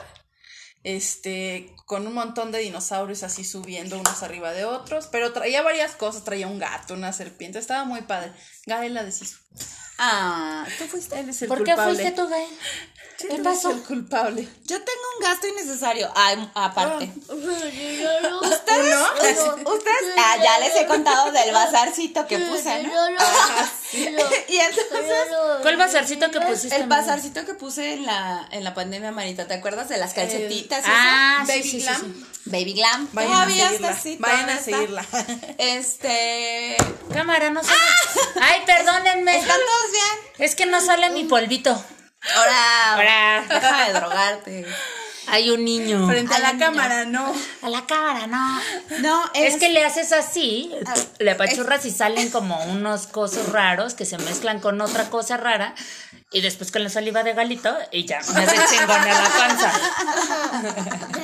Este, 0.84 1.74
con 1.84 2.06
un 2.06 2.14
montón 2.14 2.52
de 2.52 2.58
dinosaurios 2.58 3.22
así 3.22 3.44
subiendo 3.44 3.98
unos 3.98 4.22
arriba 4.22 4.52
de 4.52 4.64
otros. 4.64 5.08
Pero 5.08 5.32
traía 5.32 5.62
varias 5.62 5.92
cosas. 5.94 6.24
Traía 6.24 6.46
un 6.46 6.58
gato, 6.58 6.94
una 6.94 7.12
serpiente. 7.12 7.58
Estaba 7.58 7.84
muy 7.84 8.02
padre. 8.02 8.32
Gael 8.66 8.94
la 8.94 9.04
deshizo. 9.04 9.38
Ah, 9.98 10.66
tú 10.78 10.84
fuiste. 10.86 11.18
Él 11.18 11.28
es 11.30 11.42
el 11.42 11.48
¿Por 11.48 11.64
qué 11.64 11.74
fuiste 11.76 12.10
tú, 12.12 12.28
Gael? 12.28 12.48
Sí, 13.18 13.28
¿Qué 13.30 13.38
pasó? 13.38 13.70
Es 13.70 13.76
el 13.76 13.82
culpable. 13.82 14.46
Yo 14.66 14.76
tengo 14.76 15.00
un 15.16 15.24
gasto 15.24 15.46
innecesario. 15.48 16.10
Ah, 16.14 16.34
aparte. 16.54 17.10
¿Uno? 17.28 18.40
Ustedes, 18.42 18.94
ah, 20.18 20.36
ya 20.42 20.58
les 20.58 20.76
he 20.76 20.86
contado 20.86 21.32
del 21.32 21.50
bazarcito 21.52 22.26
que 22.26 22.38
puse, 22.38 22.82
¿no? 22.82 22.90
y 23.92 24.56
entonces, 24.56 25.28
¿Cuál 25.62 25.76
bazarcito 25.78 26.30
que 26.30 26.40
pusiste? 26.42 26.76
el 26.76 26.86
bazarcito 26.88 27.46
que 27.46 27.54
puse 27.54 27.94
en 27.94 28.04
la, 28.04 28.46
en 28.50 28.64
la 28.64 28.74
pandemia, 28.74 29.12
Marita, 29.12 29.46
¿te 29.46 29.54
acuerdas 29.54 29.88
de 29.88 29.96
las 29.96 30.12
calcetitas? 30.12 30.84
y 30.84 30.90
Ah, 30.90 31.44
Baby 31.46 31.62
sí, 31.62 31.70
sí, 31.70 31.80
sí, 31.80 31.86
Glam. 31.86 32.26
Baby 32.46 32.74
Glam. 32.74 33.08
Vayan 33.12 33.32
Todavía 33.32 33.64
a 33.64 33.68
seguirla. 33.68 33.88
está 33.88 33.98
así. 34.00 34.16
Vayan 34.20 34.50
a 34.50 34.58
seguirla. 34.58 35.06
Este. 35.58 36.76
Cámara, 37.12 37.50
no 37.50 37.62
sale. 37.62 37.78
Ay, 38.40 38.60
perdónenme. 38.66 39.38
¿Están 39.38 39.58
todos 39.58 39.85
bien? 39.90 40.32
Es 40.38 40.54
que 40.54 40.66
no 40.66 40.80
sale 40.80 41.10
mi 41.10 41.24
polvito. 41.24 41.70
Ahora. 42.34 42.92
Ahora. 42.94 43.44
Deja 43.48 43.86
de 43.86 43.92
drogarte. 43.92 44.66
Hay 45.28 45.50
un 45.50 45.64
niño. 45.64 46.06
Frente 46.06 46.34
a 46.34 46.38
la 46.38 46.56
cámara, 46.56 47.04
no. 47.04 47.34
A 47.62 47.68
la 47.68 47.84
cámara, 47.86 48.26
no. 48.28 48.60
No, 49.00 49.24
Es 49.34 49.56
que 49.56 49.70
le 49.70 49.84
haces 49.84 50.12
así, 50.12 50.72
Ah, 50.86 50.94
le 51.18 51.32
apachurras 51.32 51.84
y 51.84 51.90
salen 51.90 52.30
como 52.30 52.62
unos 52.66 53.08
cosos 53.08 53.48
raros 53.50 53.94
que 53.94 54.04
se 54.04 54.18
mezclan 54.18 54.60
con 54.60 54.80
otra 54.80 55.10
cosa 55.10 55.36
rara 55.36 55.74
y 56.32 56.40
después 56.40 56.72
con 56.72 56.82
la 56.82 56.90
saliva 56.90 57.22
de 57.22 57.34
galito 57.34 57.74
y 57.92 58.04
ya 58.04 58.20
me 58.34 58.44
hace 58.44 58.76
la 58.86 58.86
panza. 58.86 59.72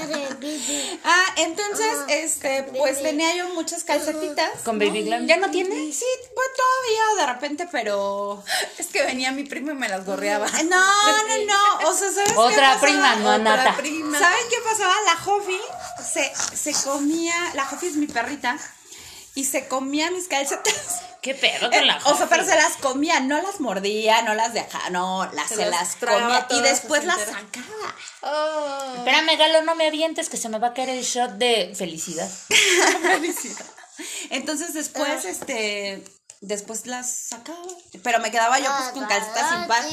Ah, 1.04 1.24
entonces, 1.36 1.94
este, 2.08 2.64
pues 2.76 3.02
tenía 3.02 3.34
yo 3.36 3.48
muchas 3.50 3.84
calcetitas. 3.84 4.50
Con 4.64 4.78
Baby 4.78 5.04
Glam. 5.04 5.26
¿Ya 5.26 5.36
no 5.36 5.50
tienes? 5.50 5.96
Sí, 5.96 6.04
pues 6.34 6.48
todavía 6.56 7.26
de 7.26 7.32
repente, 7.32 7.68
pero. 7.70 8.42
Es 8.78 8.86
que 8.88 9.02
venía 9.02 9.32
mi 9.32 9.44
primo 9.44 9.72
y 9.72 9.74
me 9.74 9.88
las 9.88 10.04
gorreaba. 10.04 10.46
No, 10.62 10.78
no, 10.78 11.44
no. 11.46 11.88
O 11.88 11.94
sea, 11.94 12.10
¿sabes 12.10 12.32
qué 12.32 12.38
Otra 12.38 12.80
prima, 12.80 13.16
no 13.16 13.30
Otra 13.34 13.38
Nata. 13.56 13.76
prima. 13.76 14.18
¿Saben 14.18 14.38
qué 14.48 14.56
pasaba? 14.64 14.94
La 15.06 15.16
Jofi 15.16 15.60
se, 16.12 16.32
se 16.56 16.72
comía. 16.84 17.34
La 17.54 17.64
Jofi 17.66 17.86
es 17.86 17.94
mi 17.96 18.06
perrita. 18.06 18.56
Y 19.34 19.44
se 19.44 19.66
comía 19.68 20.10
mis 20.10 20.28
calcetas. 20.28 21.02
¿Qué 21.22 21.34
pedo 21.34 21.70
con 21.70 21.86
la 21.86 21.96
Eh, 21.96 22.00
o 22.06 22.16
sea, 22.16 22.28
pero 22.28 22.44
se 22.44 22.56
las 22.56 22.76
comía, 22.78 23.20
no 23.20 23.40
las 23.40 23.60
mordía, 23.60 24.22
no 24.22 24.34
las 24.34 24.52
dejaba, 24.52 24.90
no, 24.90 25.30
las, 25.32 25.48
se, 25.48 25.56
Se 25.56 25.66
las 25.66 25.94
comía 25.94 26.46
y 26.50 26.60
después 26.60 27.04
las 27.04 27.20
sacaba. 27.20 27.94
Oh. 28.22 28.94
Espérame, 28.98 29.38
Galo, 29.38 29.62
no 29.62 29.76
me 29.76 29.86
avientes 29.86 30.28
que 30.28 30.36
se 30.36 30.48
me 30.48 30.58
va 30.58 30.68
a 30.68 30.74
caer 30.74 30.90
el 30.90 31.02
shot 31.02 31.32
de 31.32 31.72
felicidad. 31.76 32.28
Entonces 34.30 34.74
después, 34.74 35.24
este, 35.24 36.02
después 36.40 36.86
las 36.86 37.08
sacaba. 37.08 37.58
Pero 38.02 38.18
me 38.18 38.32
quedaba 38.32 38.58
yo 38.58 38.70
pues 38.76 38.90
con 38.90 39.06
calcetas 39.06 39.48
sin 39.48 39.68
par. 39.68 39.84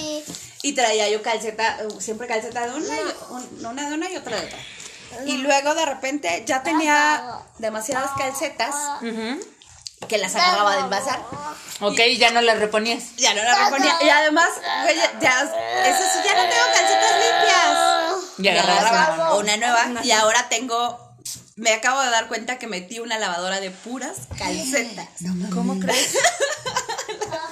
Y 0.63 0.73
traía 0.73 1.09
yo 1.09 1.21
calceta, 1.21 1.77
siempre 1.99 2.27
calceta 2.27 2.67
de 2.67 2.73
una, 2.73 3.69
una 3.69 3.87
de 3.87 3.95
una 3.95 4.09
y 4.09 4.17
otra 4.17 4.41
de 4.41 4.47
otra. 4.47 4.59
Y 5.25 5.37
luego 5.37 5.75
de 5.75 5.85
repente 5.85 6.43
ya 6.45 6.63
tenía 6.63 7.39
demasiadas 7.57 8.11
calcetas 8.17 8.75
que 10.07 10.17
las 10.17 10.35
agarraba 10.35 10.75
del 10.77 10.89
bazar. 10.89 11.23
Ok, 11.81 11.99
ya 12.17 12.31
no 12.31 12.41
la 12.41 12.55
reponías. 12.55 13.15
Ya 13.17 13.33
no 13.33 13.43
las 13.43 13.65
reponía. 13.65 13.95
Y 14.01 14.09
además, 14.09 14.49
güey, 14.83 14.95
ya, 14.95 15.19
ya, 15.19 15.41
eso 15.41 16.03
sí, 16.13 16.19
ya 16.25 16.35
no 16.35 16.49
tengo 16.49 16.65
calcetas 16.73 17.11
limpias. 17.19 18.29
Y 18.37 18.47
agarraba 18.47 19.35
una 19.35 19.55
una 19.55 19.57
nueva 19.57 20.03
y 20.03 20.11
ahora 20.11 20.47
tengo, 20.49 21.13
me 21.55 21.73
acabo 21.73 22.01
de 22.01 22.09
dar 22.09 22.27
cuenta 22.27 22.57
que 22.57 22.67
metí 22.67 22.99
una 22.99 23.19
lavadora 23.19 23.59
de 23.59 23.71
puras 23.71 24.17
calcetas. 24.37 25.07
¿Cómo 25.53 25.79
crees? 25.79 26.17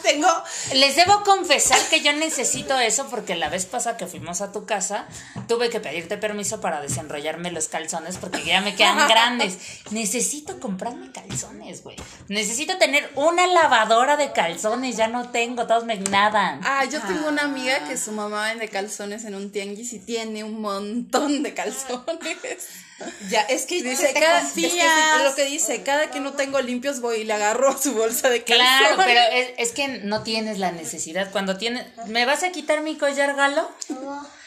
Tengo, 0.07 0.29
Les 0.73 0.95
debo 0.95 1.21
confesar 1.25 1.77
que 1.89 1.99
yo 1.99 2.13
necesito 2.13 2.79
eso 2.79 3.07
porque 3.09 3.35
la 3.35 3.49
vez 3.49 3.65
pasada 3.65 3.97
que 3.97 4.07
fuimos 4.07 4.39
a 4.39 4.53
tu 4.53 4.65
casa 4.65 5.05
tuve 5.49 5.69
que 5.69 5.81
pedirte 5.81 6.17
permiso 6.17 6.61
para 6.61 6.79
desenrollarme 6.79 7.51
los 7.51 7.67
calzones 7.67 8.15
porque 8.15 8.45
ya 8.45 8.61
me 8.61 8.73
quedan 8.73 9.05
grandes. 9.09 9.57
Necesito 9.91 10.61
comprarme 10.61 11.11
calzones, 11.11 11.83
güey. 11.83 11.97
Necesito 12.29 12.77
tener 12.77 13.11
una 13.15 13.47
lavadora 13.47 14.15
de 14.15 14.31
calzones, 14.31 14.95
ya 14.95 15.09
no 15.09 15.29
tengo, 15.31 15.67
todos 15.67 15.83
me 15.83 15.97
nadan. 15.97 16.61
Ah, 16.63 16.85
yo 16.85 17.01
tengo 17.01 17.27
una 17.27 17.43
amiga 17.43 17.85
que 17.89 17.97
su 17.97 18.13
mamá 18.13 18.45
vende 18.45 18.69
calzones 18.69 19.25
en 19.25 19.35
un 19.35 19.51
tianguis 19.51 19.91
y 19.91 19.99
tiene 19.99 20.45
un 20.45 20.61
montón 20.61 21.43
de 21.43 21.53
calzones. 21.53 22.86
Ya, 23.29 23.41
es 23.41 23.65
que 23.65 23.83
Dice, 23.83 24.13
cada, 24.13 24.41
es 24.41 24.53
que 24.53 24.69
sí, 24.69 24.79
lo 25.23 25.35
que 25.35 25.45
dice, 25.45 25.83
cada 25.83 26.09
que 26.09 26.19
no 26.19 26.33
tengo 26.33 26.59
limpios 26.61 26.99
voy 26.99 27.17
y 27.17 27.23
le 27.23 27.33
agarro 27.33 27.77
su 27.79 27.93
bolsa 27.93 28.29
de 28.29 28.43
calzones. 28.43 28.79
Claro, 28.79 28.95
pero 29.05 29.21
es, 29.31 29.49
es 29.57 29.71
que 29.71 29.87
no 29.87 30.23
tienes 30.23 30.57
la 30.57 30.71
necesidad. 30.71 31.31
Cuando 31.31 31.57
tienes. 31.57 31.85
¿Me 32.07 32.25
vas 32.25 32.43
a 32.43 32.51
quitar 32.51 32.81
mi 32.81 32.97
collar, 32.97 33.35
Galo? 33.35 33.69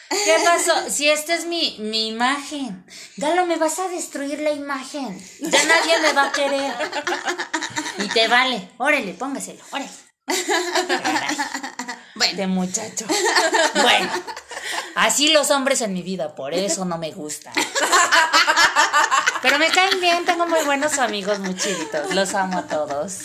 ¿Qué 0.09 0.35
pasó? 0.43 0.89
Si 0.89 1.09
esta 1.09 1.33
es 1.33 1.45
mi, 1.45 1.77
mi 1.79 2.09
imagen. 2.09 2.83
Galo, 3.15 3.45
me 3.45 3.55
vas 3.55 3.79
a 3.79 3.87
destruir 3.87 4.39
la 4.39 4.51
imagen. 4.51 5.17
Ya 5.39 5.63
nadie 5.63 5.99
me 6.01 6.13
va 6.13 6.25
a 6.25 6.31
querer. 6.33 6.73
Y 7.99 8.07
te 8.09 8.27
vale. 8.27 8.69
Órale, 8.77 9.13
póngaselo. 9.13 9.63
Órale. 9.71 10.10
Bueno, 12.13 12.37
De 12.37 12.45
muchacho. 12.47 13.05
Bueno, 13.81 14.11
así 14.95 15.29
los 15.29 15.49
hombres 15.49 15.81
en 15.81 15.93
mi 15.93 16.03
vida, 16.03 16.35
por 16.35 16.53
eso 16.53 16.85
no 16.85 16.97
me 16.99 17.11
gustan. 17.11 17.53
Pero 19.41 19.57
me 19.57 19.69
caen 19.71 19.99
bien, 19.99 20.23
tengo 20.25 20.45
muy 20.45 20.63
buenos 20.63 20.99
amigos, 20.99 21.39
muy 21.39 21.55
chiditos. 21.55 22.13
Los 22.13 22.35
amo 22.35 22.59
a 22.59 22.67
todos. 22.67 23.19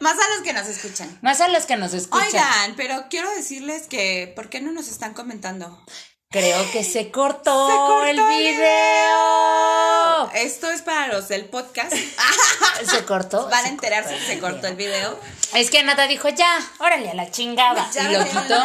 más 0.00 0.14
a 0.14 0.34
los 0.34 0.42
que 0.42 0.52
nos 0.52 0.66
escuchan. 0.66 1.16
Más 1.22 1.40
a 1.40 1.48
los 1.48 1.64
que 1.66 1.76
nos 1.76 1.94
escuchan. 1.94 2.26
Oigan, 2.26 2.74
pero 2.76 3.04
quiero 3.08 3.30
decirles 3.36 3.86
que, 3.86 4.32
¿por 4.34 4.48
qué 4.48 4.60
no 4.60 4.72
nos 4.72 4.88
están 4.88 5.14
comentando? 5.14 5.80
Creo 6.32 6.70
que 6.70 6.84
se 6.84 7.10
cortó, 7.10 7.66
¡Se 7.66 7.74
cortó 7.74 8.06
el 8.06 8.16
video. 8.38 10.30
Esto 10.34 10.70
es 10.70 10.80
para 10.82 11.08
los 11.08 11.26
del 11.26 11.46
podcast. 11.46 11.92
Se 12.88 13.04
cortó. 13.04 13.48
Van 13.48 13.58
a 13.58 13.62
se 13.64 13.68
enterarse 13.70 14.14
que 14.14 14.20
se 14.20 14.38
cortó 14.38 14.68
el 14.68 14.76
video. 14.76 15.18
Es 15.54 15.70
que 15.70 15.82
Nata 15.82 16.06
dijo, 16.06 16.28
ya, 16.28 16.46
órale 16.78 17.10
a 17.10 17.14
la 17.14 17.30
chingada. 17.32 17.90
Ya 17.92 18.08
y 18.08 18.14
lo 18.14 18.24
quitó. 18.24 18.62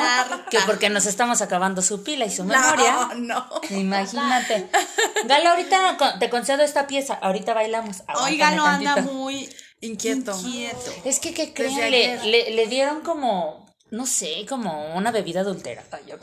Que 0.52 0.60
porque 0.68 0.90
nos 0.92 1.08
estamos 1.08 1.42
acabando 1.42 1.82
su 1.82 2.04
pila 2.04 2.26
y 2.26 2.32
su 2.32 2.44
memoria. 2.44 3.10
No, 3.16 3.16
no. 3.16 3.50
Imagínate. 3.72 4.70
Galo, 5.26 5.50
ahorita 5.50 5.98
te 6.20 6.30
concedo 6.30 6.62
esta 6.62 6.86
pieza. 6.86 7.16
Ahorita 7.16 7.56
bailamos. 7.56 8.04
Oigan, 8.22 8.56
no 8.58 8.66
anda 8.68 8.98
muy 8.98 9.50
Inquieto. 9.82 10.38
inquieto. 10.40 10.94
Es 11.04 11.20
que, 11.20 11.34
¿qué 11.34 11.52
creen? 11.52 11.92
Le, 11.92 12.24
le, 12.26 12.52
le 12.52 12.68
dieron 12.68 13.02
como, 13.02 13.66
no 13.90 14.06
sé, 14.06 14.46
como 14.48 14.96
una 14.96 15.10
bebida 15.12 15.40
adultera. 15.42 15.84
Ay, 15.92 16.04
ya. 16.08 16.16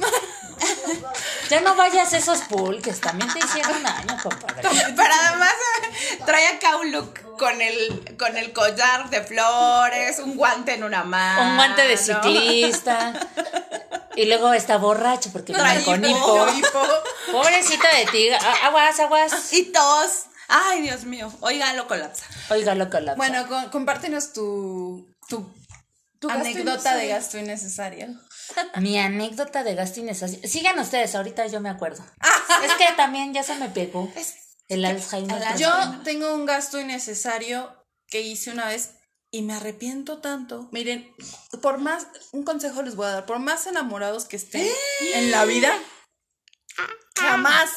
Ya 1.50 1.60
no 1.60 1.74
vayas 1.74 2.12
a 2.12 2.18
esos 2.18 2.40
pulques, 2.42 3.00
también 3.00 3.32
te 3.32 3.38
hicieron 3.38 3.82
daño, 3.82 4.16
compadre. 4.22 4.62
Pero 4.96 5.14
además 5.26 5.52
eh, 5.82 6.18
trae 6.24 6.46
acá 6.48 6.76
un 6.76 6.92
look 6.92 7.36
con 7.38 7.60
el, 7.60 8.16
con 8.18 8.36
el 8.36 8.52
collar 8.52 9.10
de 9.10 9.22
flores, 9.22 10.18
un 10.20 10.36
guante 10.36 10.74
en 10.74 10.84
una 10.84 11.04
mano. 11.04 11.42
Un 11.50 11.56
guante 11.56 11.82
de 11.88 11.96
ciclista. 11.96 13.12
Y 14.14 14.26
luego 14.26 14.52
está 14.52 14.76
borracho 14.76 15.30
porque 15.32 15.52
Trae 15.54 15.78
viene 15.78 15.84
con 15.84 16.04
hipo. 16.04 16.48
hipo. 16.56 16.86
Pobrecita 17.32 17.88
de 17.96 18.06
ti. 18.06 18.28
Aguas, 18.62 19.00
aguas. 19.00 19.52
Y 19.54 19.72
tos. 19.72 20.24
Ay, 20.48 20.82
Dios 20.82 21.04
mío. 21.04 21.32
Oiga, 21.40 21.72
lo 21.72 21.86
colapsa. 21.88 22.26
Oiga, 22.50 22.74
lo 22.74 22.90
colapsa. 22.90 23.16
Bueno, 23.16 23.48
con- 23.48 23.70
compártenos 23.70 24.34
tu, 24.34 25.08
tu, 25.28 25.50
Tu 26.18 26.28
gasto 26.28 26.40
anécdota 26.42 26.94
de 26.94 27.06
innecesario. 27.06 27.14
gasto 27.14 27.38
innecesario. 27.38 28.06
Mi 28.80 28.98
anécdota 28.98 29.64
de 29.64 29.74
gasto 29.74 30.00
innecesario. 30.00 30.48
Sigan 30.48 30.78
ustedes, 30.78 31.14
ahorita 31.14 31.46
yo 31.46 31.60
me 31.60 31.68
acuerdo. 31.68 32.04
es 32.64 32.72
que 32.74 32.86
también 32.96 33.32
ya 33.32 33.42
se 33.42 33.54
me 33.56 33.68
pegó 33.68 34.12
el 34.68 34.84
Alzheimer. 34.84 35.56
Yo 35.56 35.70
tengo 36.04 36.34
un 36.34 36.46
gasto 36.46 36.80
innecesario 36.80 37.74
que 38.06 38.20
hice 38.22 38.50
una 38.50 38.66
vez 38.66 38.90
y 39.30 39.42
me 39.42 39.54
arrepiento 39.54 40.20
tanto. 40.20 40.68
Miren, 40.70 41.14
por 41.62 41.78
más, 41.78 42.06
un 42.32 42.44
consejo 42.44 42.82
les 42.82 42.94
voy 42.94 43.06
a 43.06 43.10
dar, 43.10 43.26
por 43.26 43.38
más 43.38 43.66
enamorados 43.66 44.26
que 44.26 44.36
estén 44.36 44.68
en 45.14 45.30
la 45.30 45.46
vida, 45.46 45.74
jamás, 47.18 47.70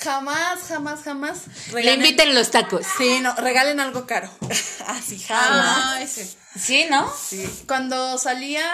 jamás, 0.00 0.60
jamás, 0.68 1.02
jamás 1.02 1.38
Le 1.72 1.94
inviten 1.94 2.34
los 2.34 2.50
tacos. 2.50 2.86
Sí, 2.96 3.18
no, 3.20 3.34
regalen 3.34 3.80
algo 3.80 4.06
caro. 4.06 4.30
Así, 4.86 5.18
jamás. 5.18 5.96
Ay, 5.96 6.06
sí. 6.06 6.37
Sí, 6.56 6.86
¿no? 6.90 7.12
Sí. 7.12 7.48
Cuando 7.66 8.16
salía, 8.18 8.64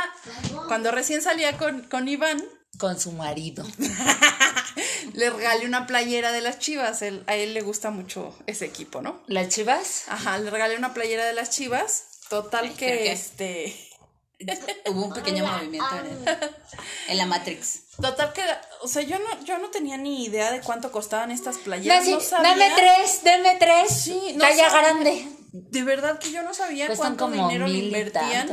cuando 0.69 0.91
recién 0.91 1.23
salía 1.23 1.57
con, 1.59 1.83
con 1.83 2.09
Iván, 2.09 2.43
Con 2.79 2.99
su 3.01 3.13
marido. 3.13 3.65
le 5.13 5.31
regalé 5.31 5.67
una 5.67 5.87
playera 5.87 6.33
de 6.33 6.41
las 6.41 6.59
chivas. 6.59 7.03
Él- 7.03 7.25
a 7.27 7.35
él 7.37 7.55
le 7.55 7.61
gusta 7.63 7.91
mucho 7.91 8.37
ese 8.47 8.65
equipo, 8.65 9.01
¿no? 9.01 9.23
¿Las 9.27 9.49
chivas? 9.49 10.05
Ajá, 10.09 10.39
le 10.39 10.51
regalé 10.51 10.77
una 10.77 10.95
playera 10.95 11.25
de 11.25 11.33
las 11.35 11.51
chivas. 11.51 12.05
Total 12.29 12.65
¿Pero 12.67 12.79
que 12.79 13.13
este. 13.13 13.91
Hubo 14.87 15.05
un 15.07 15.15
pequeño 15.15 15.47
movimiento 15.47 15.89
en, 15.99 16.07
el- 16.29 16.39
en 17.09 17.19
la 17.19 17.27
Matrix. 17.27 17.81
Total 18.01 18.33
que, 18.33 18.43
o 18.83 18.89
sea, 18.89 19.03
yo 19.03 19.19
no, 19.21 19.45
yo 19.45 19.59
no 19.59 19.71
tenía 19.71 19.97
ni 19.97 20.25
idea 20.25 20.51
de 20.51 20.61
cuánto 20.61 20.91
costaban 20.91 21.31
estas 21.31 21.59
playeras. 21.59 22.01
Dame, 22.05 22.17
no 22.17 22.21
sabía. 22.21 22.51
dame 22.51 22.73
tres, 22.75 23.21
dame 23.23 23.57
tres. 23.61 23.93
Sí, 24.03 24.33
no 24.35 24.41
Talla 24.41 24.69
sabía. 24.69 24.81
grande. 24.81 25.29
De 25.57 25.85
verdad 25.85 26.19
que 26.19 26.33
yo 26.33 26.43
no 26.43 26.53
sabía 26.53 26.89
Cuestan 26.89 27.15
cuánto 27.15 27.31
dinero 27.31 27.69
le 27.69 27.79
invertían 27.79 28.51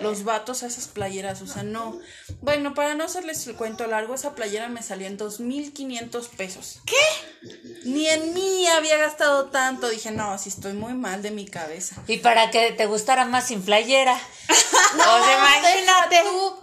los 0.00 0.22
vatos 0.22 0.62
a 0.62 0.68
esas 0.68 0.86
playeras. 0.86 1.42
O 1.42 1.48
sea, 1.48 1.64
no. 1.64 1.98
Bueno, 2.42 2.74
para 2.74 2.94
no 2.94 3.02
hacerles 3.02 3.44
el 3.48 3.56
cuento 3.56 3.88
largo, 3.88 4.14
esa 4.14 4.36
playera 4.36 4.68
me 4.68 4.80
salió 4.80 5.08
en 5.08 5.18
2.500 5.18 6.28
pesos. 6.28 6.80
¿Qué? 6.86 6.94
Ni 7.86 8.06
en 8.06 8.34
mí 8.34 8.68
había 8.68 8.98
gastado 8.98 9.46
tanto. 9.46 9.88
Dije, 9.88 10.12
no, 10.12 10.38
si 10.38 10.48
estoy 10.48 10.74
muy 10.74 10.94
mal 10.94 11.22
de 11.22 11.32
mi 11.32 11.44
cabeza. 11.44 12.00
Y 12.06 12.18
para 12.18 12.52
que 12.52 12.70
te 12.70 12.86
gustara 12.86 13.24
más 13.24 13.48
sin 13.48 13.60
playera. 13.60 14.14
o 14.48 15.24
sea, 15.24 15.36
imagínate. 15.36 16.22
Tú, 16.22 16.56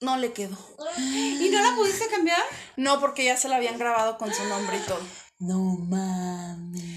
no 0.00 0.16
le 0.16 0.32
quedó. 0.32 0.56
¿Y 0.96 1.48
no 1.50 1.60
la 1.60 1.74
pudiste 1.74 2.06
cambiar? 2.06 2.40
No, 2.76 3.00
porque 3.00 3.24
ya 3.24 3.36
se 3.36 3.48
la 3.48 3.56
habían 3.56 3.78
grabado 3.78 4.16
con 4.16 4.32
su 4.32 4.44
nombre 4.44 4.76
y 4.76 4.86
todo. 4.86 5.00
No 5.40 5.58
mames. 5.58 6.91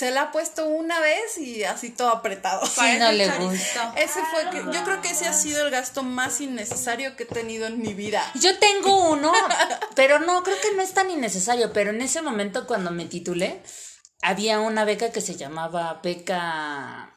Se 0.00 0.10
la 0.10 0.22
ha 0.22 0.32
puesto 0.32 0.64
una 0.66 0.98
vez 0.98 1.36
y 1.36 1.62
así 1.64 1.90
todo 1.90 2.08
apretado. 2.08 2.64
Sí, 2.64 2.80
no 2.98 3.12
le 3.12 3.28
gusta. 3.28 3.92
Ese 3.98 4.20
fue, 4.30 4.48
que- 4.50 4.64
yo 4.72 4.82
creo 4.82 5.02
que 5.02 5.10
ese 5.10 5.26
ha 5.28 5.34
sido 5.34 5.62
el 5.62 5.70
gasto 5.70 6.02
más 6.02 6.40
innecesario 6.40 7.16
que 7.16 7.24
he 7.24 7.26
tenido 7.26 7.66
en 7.66 7.82
mi 7.82 7.92
vida. 7.92 8.22
Yo 8.36 8.58
tengo 8.58 9.10
uno, 9.10 9.30
pero 9.94 10.18
no, 10.18 10.42
creo 10.42 10.56
que 10.62 10.74
no 10.74 10.80
es 10.80 10.94
tan 10.94 11.10
innecesario. 11.10 11.74
Pero 11.74 11.90
en 11.90 12.00
ese 12.00 12.22
momento, 12.22 12.66
cuando 12.66 12.90
me 12.90 13.04
titulé, 13.04 13.62
había 14.22 14.58
una 14.60 14.86
beca 14.86 15.12
que 15.12 15.20
se 15.20 15.36
llamaba 15.36 16.00
beca. 16.02 17.09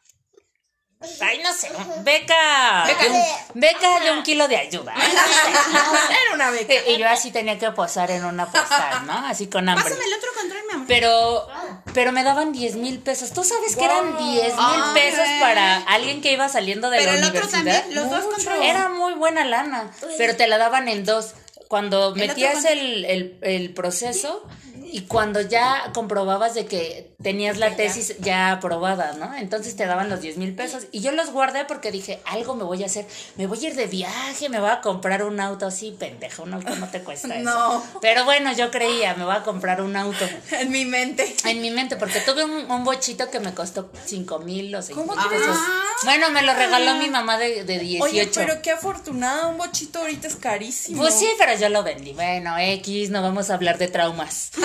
Ay, 1.20 1.40
no 1.42 1.52
sé, 1.52 1.68
beca. 2.02 2.84
Beca. 2.86 3.02
de 3.04 3.10
un, 3.10 3.22
beca 3.60 4.00
de 4.00 4.10
un 4.12 4.22
kilo 4.22 4.48
de 4.48 4.56
ayuda. 4.56 4.94
Era 4.96 6.34
una 6.34 6.50
beca. 6.50 6.74
Y 6.88 6.98
yo 6.98 7.08
así 7.08 7.30
tenía 7.30 7.58
que 7.58 7.70
posar 7.72 8.10
en 8.10 8.24
una 8.24 8.46
postal, 8.50 9.06
¿no? 9.06 9.12
Así 9.26 9.46
con 9.48 9.68
hambre. 9.68 9.84
Pásame 9.84 10.04
el 10.04 10.14
otro 10.14 10.28
control, 10.40 10.62
mi 10.68 10.74
amor. 10.74 10.86
Pero, 10.88 11.48
pero 11.92 12.12
me 12.12 12.22
daban 12.22 12.52
10 12.52 12.76
mil 12.76 12.98
pesos. 13.00 13.32
¿Tú 13.32 13.44
sabes 13.44 13.76
que 13.76 13.84
eran 13.84 14.16
10 14.16 14.44
mil 14.44 14.54
Ah, 14.58 14.90
pesos 14.94 15.26
para 15.40 15.76
alguien 15.78 16.20
que 16.20 16.32
iba 16.32 16.48
saliendo 16.48 16.90
de 16.90 16.98
Pero 16.98 17.12
la 17.12 17.18
el 17.18 17.24
otro 17.24 17.40
universidad? 17.46 17.82
también, 17.82 17.94
los 17.94 18.10
dos 18.10 18.24
controles. 18.34 18.70
Era 18.70 18.88
muy 18.88 19.14
buena 19.14 19.44
lana, 19.44 19.90
pero 20.18 20.36
te 20.36 20.46
la 20.46 20.58
daban 20.58 20.88
en 20.88 21.04
dos. 21.04 21.34
Cuando 21.68 22.14
metías 22.14 22.64
el, 22.66 23.04
el, 23.06 23.38
el 23.42 23.74
proceso 23.74 24.46
y 24.84 25.02
cuando 25.06 25.40
ya 25.40 25.90
comprobabas 25.92 26.54
de 26.54 26.66
que 26.66 27.13
tenías 27.24 27.56
la 27.56 27.74
tesis 27.74 28.14
ya 28.20 28.52
aprobada, 28.52 29.14
¿no? 29.14 29.34
Entonces 29.34 29.74
te 29.74 29.86
daban 29.86 30.10
los 30.10 30.20
10 30.20 30.36
mil 30.36 30.54
pesos 30.54 30.84
y 30.92 31.00
yo 31.00 31.10
los 31.10 31.30
guardé 31.30 31.64
porque 31.64 31.90
dije, 31.90 32.20
algo 32.26 32.54
me 32.54 32.64
voy 32.64 32.82
a 32.82 32.86
hacer, 32.86 33.06
me 33.36 33.46
voy 33.46 33.64
a 33.64 33.68
ir 33.68 33.74
de 33.74 33.86
viaje, 33.86 34.50
me 34.50 34.60
voy 34.60 34.68
a 34.68 34.82
comprar 34.82 35.24
un 35.24 35.40
auto 35.40 35.66
así, 35.66 35.96
pendejo, 35.98 36.42
un 36.42 36.52
auto 36.54 36.76
no 36.76 36.86
te 36.88 37.00
cuesta 37.00 37.34
eso. 37.34 37.42
No. 37.42 37.82
Pero 38.02 38.26
bueno, 38.26 38.52
yo 38.52 38.70
creía, 38.70 39.14
me 39.14 39.24
voy 39.24 39.34
a 39.34 39.42
comprar 39.42 39.80
un 39.80 39.96
auto. 39.96 40.24
En 40.50 40.70
mi 40.70 40.84
mente. 40.84 41.34
En 41.46 41.60
mi 41.62 41.70
mente, 41.70 41.96
porque 41.96 42.20
tuve 42.20 42.44
un, 42.44 42.70
un 42.70 42.84
bochito 42.84 43.30
que 43.30 43.40
me 43.40 43.54
costó 43.54 43.90
5 44.04 44.38
mil 44.40 44.74
o 44.74 44.82
6 44.82 44.96
mil 44.96 45.06
pesos. 45.06 45.56
Bueno, 46.04 46.30
me 46.30 46.42
lo 46.42 46.52
regaló 46.54 46.94
mi 46.96 47.08
mamá 47.08 47.38
de, 47.38 47.64
de 47.64 47.78
18. 47.78 48.04
Oye, 48.04 48.30
pero 48.34 48.60
qué 48.60 48.70
afortunada, 48.70 49.46
un 49.46 49.56
bochito 49.56 50.00
ahorita 50.00 50.28
es 50.28 50.36
carísimo. 50.36 51.00
Pues 51.00 51.14
sí, 51.14 51.28
pero 51.38 51.56
yo 51.58 51.70
lo 51.70 51.82
vendí. 51.82 52.12
Bueno, 52.12 52.56
X, 52.58 53.08
no 53.10 53.22
vamos 53.22 53.48
a 53.48 53.54
hablar 53.54 53.78
de 53.78 53.88
traumas. 53.88 54.50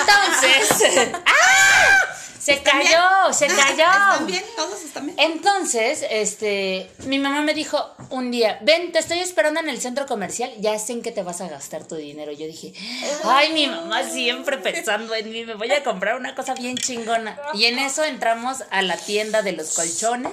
Entonces. 0.00 1.10
¡Ah! 1.26 1.81
Se 2.42 2.60
cayó, 2.60 3.32
se 3.32 3.46
cayó. 3.56 3.84
¿Están 3.84 4.26
bien? 4.26 4.42
¿Todos 4.56 4.82
están 4.82 5.06
bien? 5.06 5.18
Entonces, 5.20 6.04
este, 6.10 6.90
mi 7.06 7.20
mamá 7.20 7.42
me 7.42 7.54
dijo 7.54 7.94
un 8.10 8.32
día, 8.32 8.58
ven, 8.62 8.90
te 8.90 8.98
estoy 8.98 9.20
esperando 9.20 9.60
en 9.60 9.68
el 9.68 9.80
centro 9.80 10.06
comercial, 10.06 10.52
ya 10.58 10.76
sé 10.78 10.94
en 10.94 11.02
qué 11.02 11.12
te 11.12 11.22
vas 11.22 11.40
a 11.40 11.48
gastar 11.48 11.86
tu 11.86 11.94
dinero. 11.94 12.32
Yo 12.32 12.46
dije, 12.46 12.72
ay, 13.24 13.52
mi 13.52 13.68
mamá 13.68 14.02
siempre 14.10 14.58
pensando 14.58 15.14
en 15.14 15.30
mí, 15.30 15.44
me 15.44 15.54
voy 15.54 15.70
a 15.70 15.84
comprar 15.84 16.16
una 16.16 16.34
cosa 16.34 16.54
bien 16.54 16.76
chingona. 16.76 17.38
Y 17.54 17.66
en 17.66 17.78
eso 17.78 18.02
entramos 18.02 18.64
a 18.70 18.82
la 18.82 18.96
tienda 18.96 19.42
de 19.42 19.52
los 19.52 19.74
colchones 19.76 20.32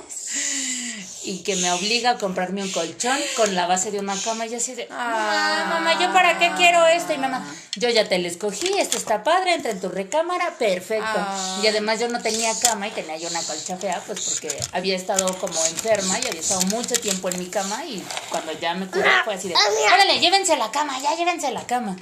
y 1.30 1.44
que 1.44 1.56
me 1.58 1.72
obliga 1.72 2.12
a 2.12 2.18
comprarme 2.18 2.64
un 2.64 2.72
colchón 2.72 3.18
con 3.36 3.54
la 3.54 3.68
base 3.68 3.92
de 3.92 4.00
una 4.00 4.20
cama. 4.20 4.48
Y 4.48 4.56
así 4.56 4.74
de, 4.74 4.88
ay, 4.90 5.66
mamá, 5.70 6.00
¿yo 6.00 6.12
para 6.12 6.40
qué 6.40 6.52
quiero 6.58 6.86
esto? 6.88 7.14
Y 7.14 7.20
mamá, 7.20 7.46
yo 7.76 7.88
ya 7.90 8.10
te 8.10 8.18
lo 8.18 8.28
escogí, 8.28 8.68
esto 8.80 8.98
está 8.98 9.24
padre, 9.24 9.54
entra 9.54 9.70
en 9.72 9.80
tu 9.80 9.90
recámara, 9.90 10.58
perfecto. 10.58 11.06
Ah. 11.06 11.60
Y 11.64 11.68
además 11.68 12.00
yo 12.00 12.08
no 12.08 12.20
tenía 12.20 12.52
cama 12.60 12.88
y 12.88 12.92
tenía 12.92 13.18
yo 13.18 13.30
una 13.30 13.44
colcha 13.44 13.78
fea, 13.78 14.02
pues 14.08 14.22
porque 14.22 14.58
había 14.72 14.96
estado 14.96 15.38
como 15.38 15.64
enferma 15.68 16.20
y 16.20 16.28
había 16.28 16.42
estado 16.42 16.62
mucho 16.64 16.96
tiempo 16.96 17.30
en 17.30 17.38
mi 17.38 17.46
cama 17.46 17.86
y 17.86 18.04
cuando 18.32 18.52
ya 18.54 18.74
me 18.74 18.88
curé 18.88 19.12
fue 19.24 19.36
así 19.36 19.50
de, 19.50 19.56
órale, 19.56 20.20
llévense 20.20 20.58
la 20.58 20.72
cama, 20.72 21.00
ya 21.00 21.16
llévense 21.16 21.52
la 21.52 21.66
cama. 21.68 21.96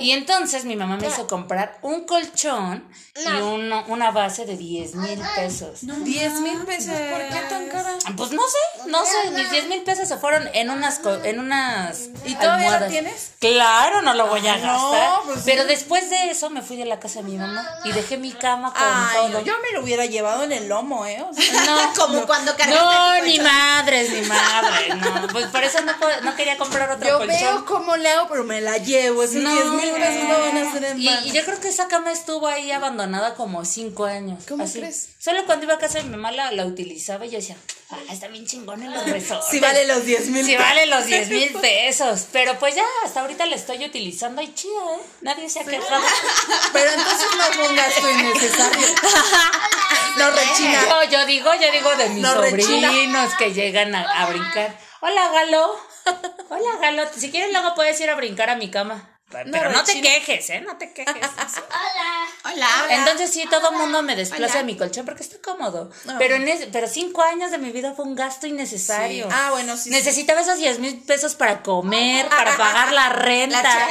Y 0.00 0.12
entonces 0.12 0.64
mi 0.64 0.76
mamá 0.76 0.96
me 0.96 1.06
hizo 1.08 1.26
comprar 1.26 1.78
un 1.82 2.04
colchón 2.04 2.88
y 3.16 3.28
uno- 3.40 3.84
una 3.88 4.10
base 4.10 4.44
de 4.44 4.56
10 4.56 4.94
mil 4.94 5.20
pesos. 5.36 5.80
10 5.82 6.32
mil 6.40 6.58
pesos, 6.64 6.92
¿por 7.10 7.20
qué 7.28 7.40
tan 7.48 7.68
cara? 7.68 7.94
Pues 8.16 8.32
no 8.32 8.42
sé, 8.42 8.88
no 8.90 9.04
sé, 9.04 9.30
mis 9.30 9.50
10 9.50 9.66
mil 9.68 9.82
pesos 9.82 10.08
se 10.08 10.16
fueron 10.18 10.48
en 10.52 10.70
unas 10.70 11.00
en 11.24 11.40
unas 11.40 12.08
¿Y 12.24 12.34
todavía 12.34 12.70
la 12.70 12.76
almohadas. 12.76 12.90
tienes? 12.90 13.30
Claro, 13.40 14.02
no 14.02 14.14
lo 14.14 14.26
voy 14.26 14.46
a 14.46 14.56
no, 14.58 14.90
gastar. 14.90 15.20
pues 15.24 15.36
sí. 15.38 15.42
Pero 15.46 15.64
después 15.64 16.10
de 16.10 16.30
eso 16.30 16.50
me 16.50 16.62
fui 16.62 16.76
de 16.76 16.84
la 16.84 16.98
casa 17.00 17.20
de 17.22 17.28
mi 17.30 17.36
mamá 17.36 17.66
y 17.84 17.92
dejé 17.92 18.16
mi 18.16 18.32
cama 18.32 18.72
con 18.72 18.82
Ay, 18.82 19.16
todo. 19.16 19.28
no, 19.28 19.40
yo 19.42 19.54
me 19.60 19.72
lo 19.72 19.82
hubiera 19.82 20.06
llevado 20.06 20.42
en 20.44 20.52
el 20.52 20.68
lomo, 20.68 21.06
¿eh? 21.06 21.22
O 21.22 21.32
sea, 21.32 21.64
No, 21.64 21.92
Como 21.96 22.20
no. 22.20 22.26
cuando 22.26 22.56
cargaste 22.56 22.82
No, 22.84 23.22
ni 23.24 23.38
madres, 23.40 24.10
ni 24.10 24.22
madre, 24.22 24.94
no. 24.96 25.28
Pues 25.28 25.46
por 25.46 25.62
eso 25.64 25.78
no, 25.82 25.92
no 26.22 26.34
quería 26.36 26.56
comprar 26.58 26.90
otro 26.90 27.08
yo 27.08 27.18
colchón. 27.18 27.36
veo 27.38 27.64
cómo 27.64 27.96
le 27.96 28.08
hago, 28.10 28.28
pero 28.28 28.44
me 28.44 28.60
la 28.60 28.78
llevo. 28.78 29.22
Esos 29.22 29.36
No, 29.36 29.53
10 29.54 29.66
mil 29.70 29.90
pesos 29.92 30.28
no 30.28 30.38
van 30.40 30.56
a 30.58 30.72
ser 30.72 30.84
en 30.84 31.00
y, 31.00 31.08
y 31.08 31.32
yo 31.32 31.44
creo 31.44 31.60
que 31.60 31.68
esa 31.68 31.88
cama 31.88 32.12
estuvo 32.12 32.46
ahí 32.46 32.70
abandonada 32.72 33.34
como 33.34 33.64
cinco 33.64 34.04
años. 34.04 34.44
¿Cómo 34.48 34.64
así. 34.64 34.78
crees? 34.78 35.10
Solo 35.18 35.44
cuando 35.46 35.64
iba 35.64 35.74
a 35.74 35.78
casa 35.78 35.98
de 35.98 36.04
mi 36.04 36.10
mamá 36.10 36.32
la, 36.32 36.52
la 36.52 36.66
utilizaba 36.66 37.24
y 37.26 37.30
yo 37.30 37.38
decía, 37.38 37.56
ah, 37.90 37.96
está 38.10 38.28
bien 38.28 38.46
chingón 38.46 38.82
en 38.82 38.92
los 38.92 39.04
resortes. 39.08 39.48
Si 39.50 39.60
vale 39.60 39.86
los 39.86 40.04
10 40.04 40.28
mil 40.30 40.44
Sí 40.44 40.56
vale 40.56 40.86
los 40.86 41.06
10 41.06 41.28
mil 41.30 41.52
pesos. 41.60 42.26
Pero 42.32 42.58
pues 42.58 42.74
ya, 42.74 42.84
hasta 43.04 43.20
ahorita 43.20 43.46
la 43.46 43.56
estoy 43.56 43.84
utilizando 43.84 44.42
y 44.42 44.52
chida, 44.54 44.72
¿eh? 44.96 45.00
Nadie 45.22 45.48
se 45.48 45.60
ha 45.60 45.64
quejado. 45.64 46.02
Pero 46.72 46.90
entonces 46.90 47.26
no 47.36 47.68
un 47.68 47.76
gasto 47.76 48.10
innecesario. 48.10 48.86
no 50.18 50.30
rechina. 50.30 50.82
Yo, 50.82 51.10
yo 51.10 51.26
digo, 51.26 51.50
yo 51.54 51.72
digo 51.72 51.94
de 51.96 52.08
mis 52.10 52.22
No 52.22 52.34
rechina. 52.40 52.88
sobrinos 52.88 53.34
que 53.34 53.52
llegan 53.52 53.94
a, 53.94 54.02
a 54.22 54.26
brincar. 54.26 54.78
Hola, 55.00 55.28
Galo. 55.28 55.76
Hola, 56.50 56.78
Galo. 56.80 57.04
Si 57.16 57.30
quieres, 57.30 57.52
luego 57.52 57.74
puedes 57.74 58.00
ir 58.00 58.10
a 58.10 58.14
brincar 58.14 58.50
a 58.50 58.56
mi 58.56 58.70
cama. 58.70 59.10
Pero 59.50 59.70
no, 59.70 59.84
te 59.84 60.00
quejes, 60.00 60.50
¿eh? 60.50 60.60
No 60.60 60.76
te 60.76 60.92
quejes. 60.92 61.14
Hola. 62.44 62.68
Entonces 62.90 63.30
sí, 63.32 63.44
todo 63.50 63.70
el 63.70 63.76
mundo 63.76 64.02
me 64.02 64.16
desplaza 64.16 64.58
de 64.58 64.64
mi 64.64 64.76
colchón 64.76 65.04
porque 65.04 65.22
está 65.22 65.36
cómodo. 65.42 65.90
Pero 66.18 66.36
en 66.36 66.46
ese- 66.48 66.66
pero 66.68 66.86
cinco 66.88 67.22
años 67.22 67.50
de 67.50 67.58
mi 67.58 67.70
vida 67.70 67.94
fue 67.94 68.04
un 68.04 68.14
gasto 68.14 68.46
innecesario. 68.46 69.24
Sí. 69.26 69.30
Ah, 69.34 69.48
bueno, 69.52 69.76
sí, 69.76 69.84
sí. 69.84 69.90
Necesitaba 69.90 70.40
esos 70.42 70.58
10 70.58 70.78
mil 70.78 71.02
pesos 71.02 71.34
para 71.34 71.62
comer, 71.62 72.28
para 72.28 72.56
pagar 72.56 72.92
la 72.92 73.08
renta. 73.10 73.62
La. 73.62 73.88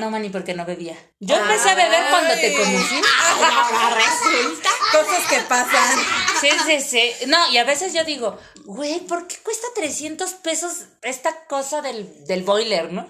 No, 0.00 0.10
mani, 0.10 0.30
porque 0.30 0.54
no 0.54 0.64
bebía. 0.64 0.96
Yo 1.20 1.36
empecé 1.36 1.68
a 1.68 1.74
beber 1.74 2.08
cuando 2.08 2.34
te 2.34 2.54
conocí. 2.56 2.98
Ahora 3.28 3.94
resulta. 3.94 4.70
Cosas 4.90 5.26
que 5.28 5.40
pasan. 5.40 5.98
Sí, 6.40 6.48
sí, 6.64 6.80
sí. 6.80 7.26
No, 7.26 7.50
y 7.50 7.58
a 7.58 7.64
veces 7.64 7.92
yo 7.92 8.02
digo, 8.04 8.38
güey, 8.64 9.00
¿por 9.00 9.26
qué 9.26 9.36
cuesta 9.42 9.66
300 9.74 10.32
pesos 10.34 10.84
esta 11.02 11.44
cosa 11.44 11.82
del, 11.82 12.24
del 12.24 12.42
boiler, 12.42 12.90
no? 12.90 13.06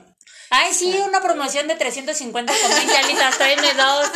Ay, 0.50 0.72
sí, 0.74 0.94
una 1.06 1.20
promoción 1.20 1.66
de 1.68 1.74
350 1.74 2.52
con 2.62 2.70
20 2.70 2.96
alitas, 2.96 3.36
tráeme 3.36 3.74
dos. 3.74 4.06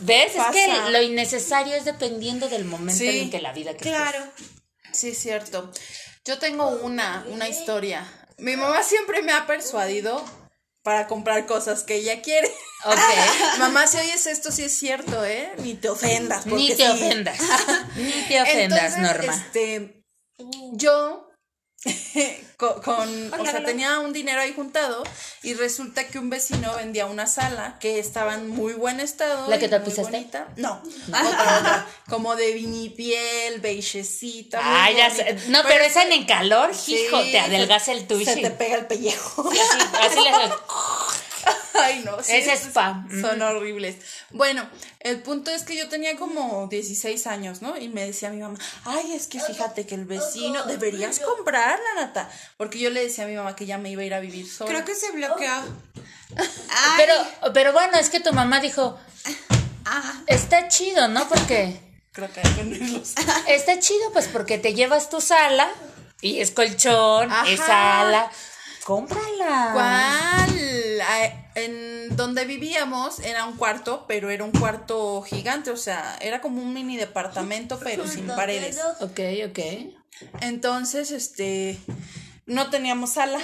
¿Ves? 0.00 0.34
Es 0.34 0.42
que 0.52 0.66
Pasa. 0.68 0.90
lo 0.90 1.02
innecesario 1.02 1.74
es 1.74 1.84
dependiendo 1.84 2.48
del 2.48 2.64
momento 2.64 2.98
Sí, 2.98 3.20
en 3.20 3.30
que 3.30 3.40
la 3.40 3.52
vida 3.52 3.74
que 3.74 3.90
Claro. 3.90 4.18
Sí, 4.92 5.10
es 5.10 5.18
cierto. 5.18 5.70
Yo 6.24 6.38
tengo 6.38 6.66
una, 6.68 7.24
una 7.28 7.48
historia. 7.48 8.06
Mi 8.38 8.56
mamá 8.56 8.82
siempre 8.82 9.22
me 9.22 9.32
ha 9.32 9.46
persuadido 9.46 10.24
para 10.82 11.06
comprar 11.06 11.46
cosas 11.46 11.84
que 11.84 11.96
ella 11.96 12.22
quiere. 12.22 12.46
estés. 12.46 12.98
Ok. 12.98 12.98
Mamá, 13.58 13.86
si 13.86 13.98
oyes 13.98 14.26
esto, 14.26 14.50
sí 14.50 14.64
es 14.64 14.72
cierto, 14.72 15.24
¿eh? 15.24 15.52
Ni 15.58 15.74
te 15.74 15.90
ofendas. 15.90 16.46
Ni 16.46 16.68
te 16.68 16.76
sí. 16.76 16.82
ofendas. 16.90 17.38
Ni 17.96 18.10
te 18.28 18.40
ofendas, 18.40 18.94
Entonces, 18.94 18.98
Norma. 18.98 19.34
Este, 19.34 20.02
yo 20.72 21.29
con, 22.56 22.80
con- 22.82 23.34
o 23.40 23.44
sea, 23.46 23.64
tenía 23.64 24.00
un 24.00 24.12
dinero 24.12 24.40
ahí 24.40 24.52
juntado 24.54 25.02
y 25.42 25.54
resulta 25.54 26.06
que 26.06 26.18
un 26.18 26.28
vecino 26.28 26.74
vendía 26.76 27.06
una 27.06 27.26
sala 27.26 27.78
que 27.80 27.98
estaba 27.98 28.34
en 28.34 28.48
muy 28.48 28.74
buen 28.74 29.00
estado. 29.00 29.48
¿La 29.48 29.58
que 29.58 29.68
tapizaste? 29.68 30.12
bonita. 30.12 30.48
No, 30.56 30.82
otra, 31.08 31.58
otra. 31.58 31.86
Como 32.08 32.36
de 32.36 32.52
vinipiel, 32.52 33.60
beigecita. 33.60 34.60
Ay, 34.62 34.96
ya 34.96 35.10
sé. 35.10 35.38
No, 35.48 35.62
pero 35.62 35.84
esa 35.84 36.02
en 36.02 36.12
el 36.12 36.26
calor, 36.26 36.74
Sí, 36.74 36.96
hijo, 36.96 37.18
te 37.22 37.40
adelgaza 37.40 37.92
el 37.92 38.06
tuyo. 38.06 38.26
Se 38.30 38.40
te 38.40 38.50
pega 38.50 38.76
el 38.76 38.86
pellejo. 38.86 39.48
Así, 39.48 39.58
así 40.02 40.20
le 40.20 40.30
haces. 40.30 40.52
Ay, 41.74 42.02
no. 42.04 42.22
sí, 42.22 42.36
es 42.36 42.60
pa. 42.72 43.04
Son 43.20 43.40
horribles. 43.40 43.96
Bueno, 44.30 44.68
el 45.00 45.22
punto 45.22 45.50
es 45.50 45.62
que 45.62 45.76
yo 45.76 45.88
tenía 45.88 46.16
como 46.16 46.66
16 46.68 47.26
años, 47.26 47.62
¿no? 47.62 47.76
Y 47.76 47.88
me 47.88 48.04
decía 48.04 48.30
mi 48.30 48.40
mamá, 48.40 48.58
ay, 48.84 49.14
es 49.14 49.26
que 49.26 49.40
fíjate 49.40 49.86
que 49.86 49.94
el 49.94 50.04
vecino, 50.04 50.64
deberías 50.64 51.20
comprarla, 51.20 51.94
Nata. 51.96 52.30
Porque 52.56 52.78
yo 52.78 52.90
le 52.90 53.02
decía 53.02 53.24
a 53.24 53.28
mi 53.28 53.34
mamá 53.34 53.56
que 53.56 53.66
ya 53.66 53.78
me 53.78 53.90
iba 53.90 54.02
a 54.02 54.04
ir 54.04 54.14
a 54.14 54.20
vivir 54.20 54.48
sola. 54.48 54.70
Creo 54.70 54.84
que 54.84 54.94
se 54.94 55.10
bloqueó. 55.12 55.52
Ay, 56.36 56.46
Pero, 56.96 57.14
pero 57.54 57.72
bueno, 57.72 57.98
es 57.98 58.10
que 58.10 58.20
tu 58.20 58.32
mamá 58.32 58.60
dijo, 58.60 58.98
ah, 59.84 60.22
está 60.26 60.68
chido, 60.68 61.08
¿no? 61.08 61.28
Porque 61.28 61.80
Creo 62.12 62.28
que 62.32 62.40
hay 62.40 62.54
que 62.54 63.02
está 63.54 63.78
chido, 63.78 64.12
pues 64.12 64.26
porque 64.28 64.58
te 64.58 64.74
llevas 64.74 65.10
tu 65.10 65.20
sala 65.20 65.70
y 66.20 66.40
es 66.40 66.50
colchón, 66.50 67.30
Ajá. 67.30 67.48
es 67.48 67.60
sala. 67.60 68.30
Cómprala. 68.84 69.70
¿Cuál? 69.72 70.69
En 71.54 72.16
donde 72.16 72.44
vivíamos 72.44 73.20
era 73.20 73.44
un 73.44 73.56
cuarto, 73.56 74.04
pero 74.06 74.30
era 74.30 74.44
un 74.44 74.52
cuarto 74.52 75.22
gigante, 75.22 75.70
o 75.70 75.76
sea, 75.76 76.16
era 76.20 76.40
como 76.40 76.62
un 76.62 76.72
mini 76.72 76.96
departamento, 76.96 77.78
pero 77.78 78.06
sin 78.06 78.26
paredes. 78.26 78.78
Ok, 79.00 79.20
ok. 79.48 79.58
Entonces, 80.40 81.10
este, 81.10 81.78
no 82.46 82.68
teníamos 82.70 83.10
sala. 83.10 83.38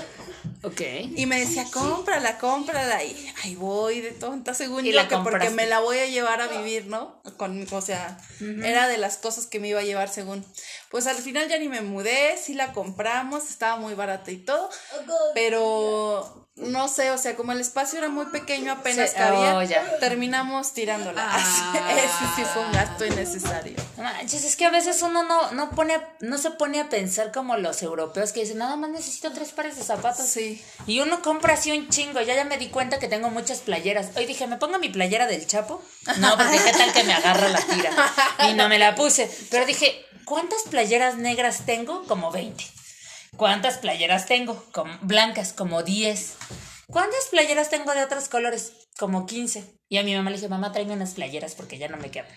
Ok. 0.63 0.81
Y 1.17 1.27
me 1.27 1.39
decía, 1.39 1.65
cómprala, 1.73 2.39
cómprala. 2.39 3.05
Y 3.05 3.33
ahí 3.45 3.55
voy 3.55 4.01
de 4.01 4.11
tonta, 4.11 4.53
según 4.53 4.85
Y 4.85 4.91
yo, 4.91 4.97
la 4.97 5.09
que 5.09 5.17
porque 5.19 5.51
me 5.51 5.67
la 5.67 5.81
voy 5.81 5.99
a 5.99 6.07
llevar 6.07 6.41
a 6.41 6.49
vivir, 6.49 6.87
¿no? 6.87 7.23
Con, 7.37 7.67
o 7.71 7.81
sea, 7.81 8.19
era 8.41 8.89
de 8.89 8.99
las 8.99 9.17
cosas 9.17 9.47
que 9.47 9.61
me 9.61 9.69
iba 9.69 9.81
a 9.81 9.85
llevar 9.85 10.09
según. 10.09 10.45
Pues 10.91 11.07
al 11.07 11.17
final 11.17 11.49
ya 11.49 11.59
ni 11.59 11.69
me 11.69 11.83
mudé, 11.83 12.37
sí 12.37 12.55
la 12.55 12.73
compramos, 12.73 13.49
estaba 13.49 13.77
muy 13.77 13.95
barata 13.95 14.31
y 14.31 14.39
todo. 14.39 14.69
Pero 15.35 16.46
no 16.57 16.89
sé, 16.89 17.11
o 17.11 17.19
sea, 17.19 17.37
como 17.37 17.53
el 17.53 17.61
espacio 17.61 17.99
era 17.99 18.09
muy 18.09 18.27
pequeño, 18.27 18.73
apenas 18.73 19.11
Sí, 19.11 19.17
cabía, 19.17 19.57
oh, 19.57 19.63
ya. 19.63 19.99
terminamos 19.99 20.73
tirándola. 20.73 21.23
Ah. 21.23 21.93
Ese 21.99 22.35
sí 22.35 22.43
fue 22.51 22.63
un 22.63 22.73
gasto 22.73 23.05
innecesario. 23.05 23.77
Manches, 23.99 24.43
es 24.43 24.57
que 24.57 24.65
a 24.65 24.71
veces 24.71 25.03
uno 25.03 25.23
no, 25.23 25.51
no 25.53 25.71
pone, 25.71 26.01
no 26.21 26.39
se 26.39 26.51
pone 26.51 26.81
a 26.81 26.89
pensar 26.89 27.31
como 27.31 27.59
los 27.59 27.83
europeos 27.83 28.33
que 28.33 28.41
dicen, 28.41 28.57
nada 28.59 28.77
más 28.77 28.89
necesito 28.89 29.33
tres 29.33 29.53
pares 29.53 29.77
de 29.77 29.83
zapatos. 29.83 30.27
Sí. 30.27 30.65
Y 30.87 31.01
uno 31.01 31.21
compra 31.21 31.55
así 31.55 31.73
un 31.73 31.91
chingo. 31.91 32.23
Ya 32.23 32.35
ya 32.35 32.45
me 32.45 32.57
di 32.57 32.69
cuenta 32.69 32.99
que 32.99 33.09
tengo 33.09 33.29
muchas 33.29 33.59
playeras. 33.59 34.09
Hoy 34.17 34.25
dije, 34.25 34.47
¿me 34.47 34.57
pongo 34.57 34.79
mi 34.79 34.89
playera 34.89 35.27
del 35.27 35.47
Chapo? 35.47 35.83
No, 36.19 36.37
porque 36.39 36.59
qué 36.65 36.73
tal 36.73 36.93
que 36.95 37.05
me 37.05 37.13
agarra 37.13 37.49
la 37.49 37.61
tira. 37.61 37.91
Y 38.49 38.55
no 38.55 38.69
me 38.71 38.79
la 38.79 38.95
puse. 38.95 39.31
Pero 39.51 39.67
dije, 39.67 40.07
¿cuántas 40.25 40.63
playeras 40.71 41.17
negras 41.17 41.67
tengo? 41.67 42.05
Como 42.05 42.31
20. 42.31 42.65
¿Cuántas 43.37 43.79
playeras 43.79 44.27
tengo? 44.27 44.65
Como 44.73 44.97
blancas, 45.03 45.53
como 45.53 45.83
10. 45.83 46.37
¿Cuántas 46.89 47.27
playeras 47.31 47.69
tengo 47.69 47.93
de 47.93 48.03
otros 48.03 48.29
colores? 48.29 48.73
Como 48.99 49.27
15. 49.27 49.77
Y 49.89 49.99
a 49.99 50.03
mi 50.03 50.15
mamá 50.15 50.31
le 50.31 50.37
dije, 50.37 50.49
mamá, 50.49 50.73
tráeme 50.73 50.95
unas 50.95 51.15
playeras 51.15 51.55
porque 51.55 51.79
ya 51.79 51.89
no 51.89 51.97
me 51.97 52.11
quedan. 52.11 52.31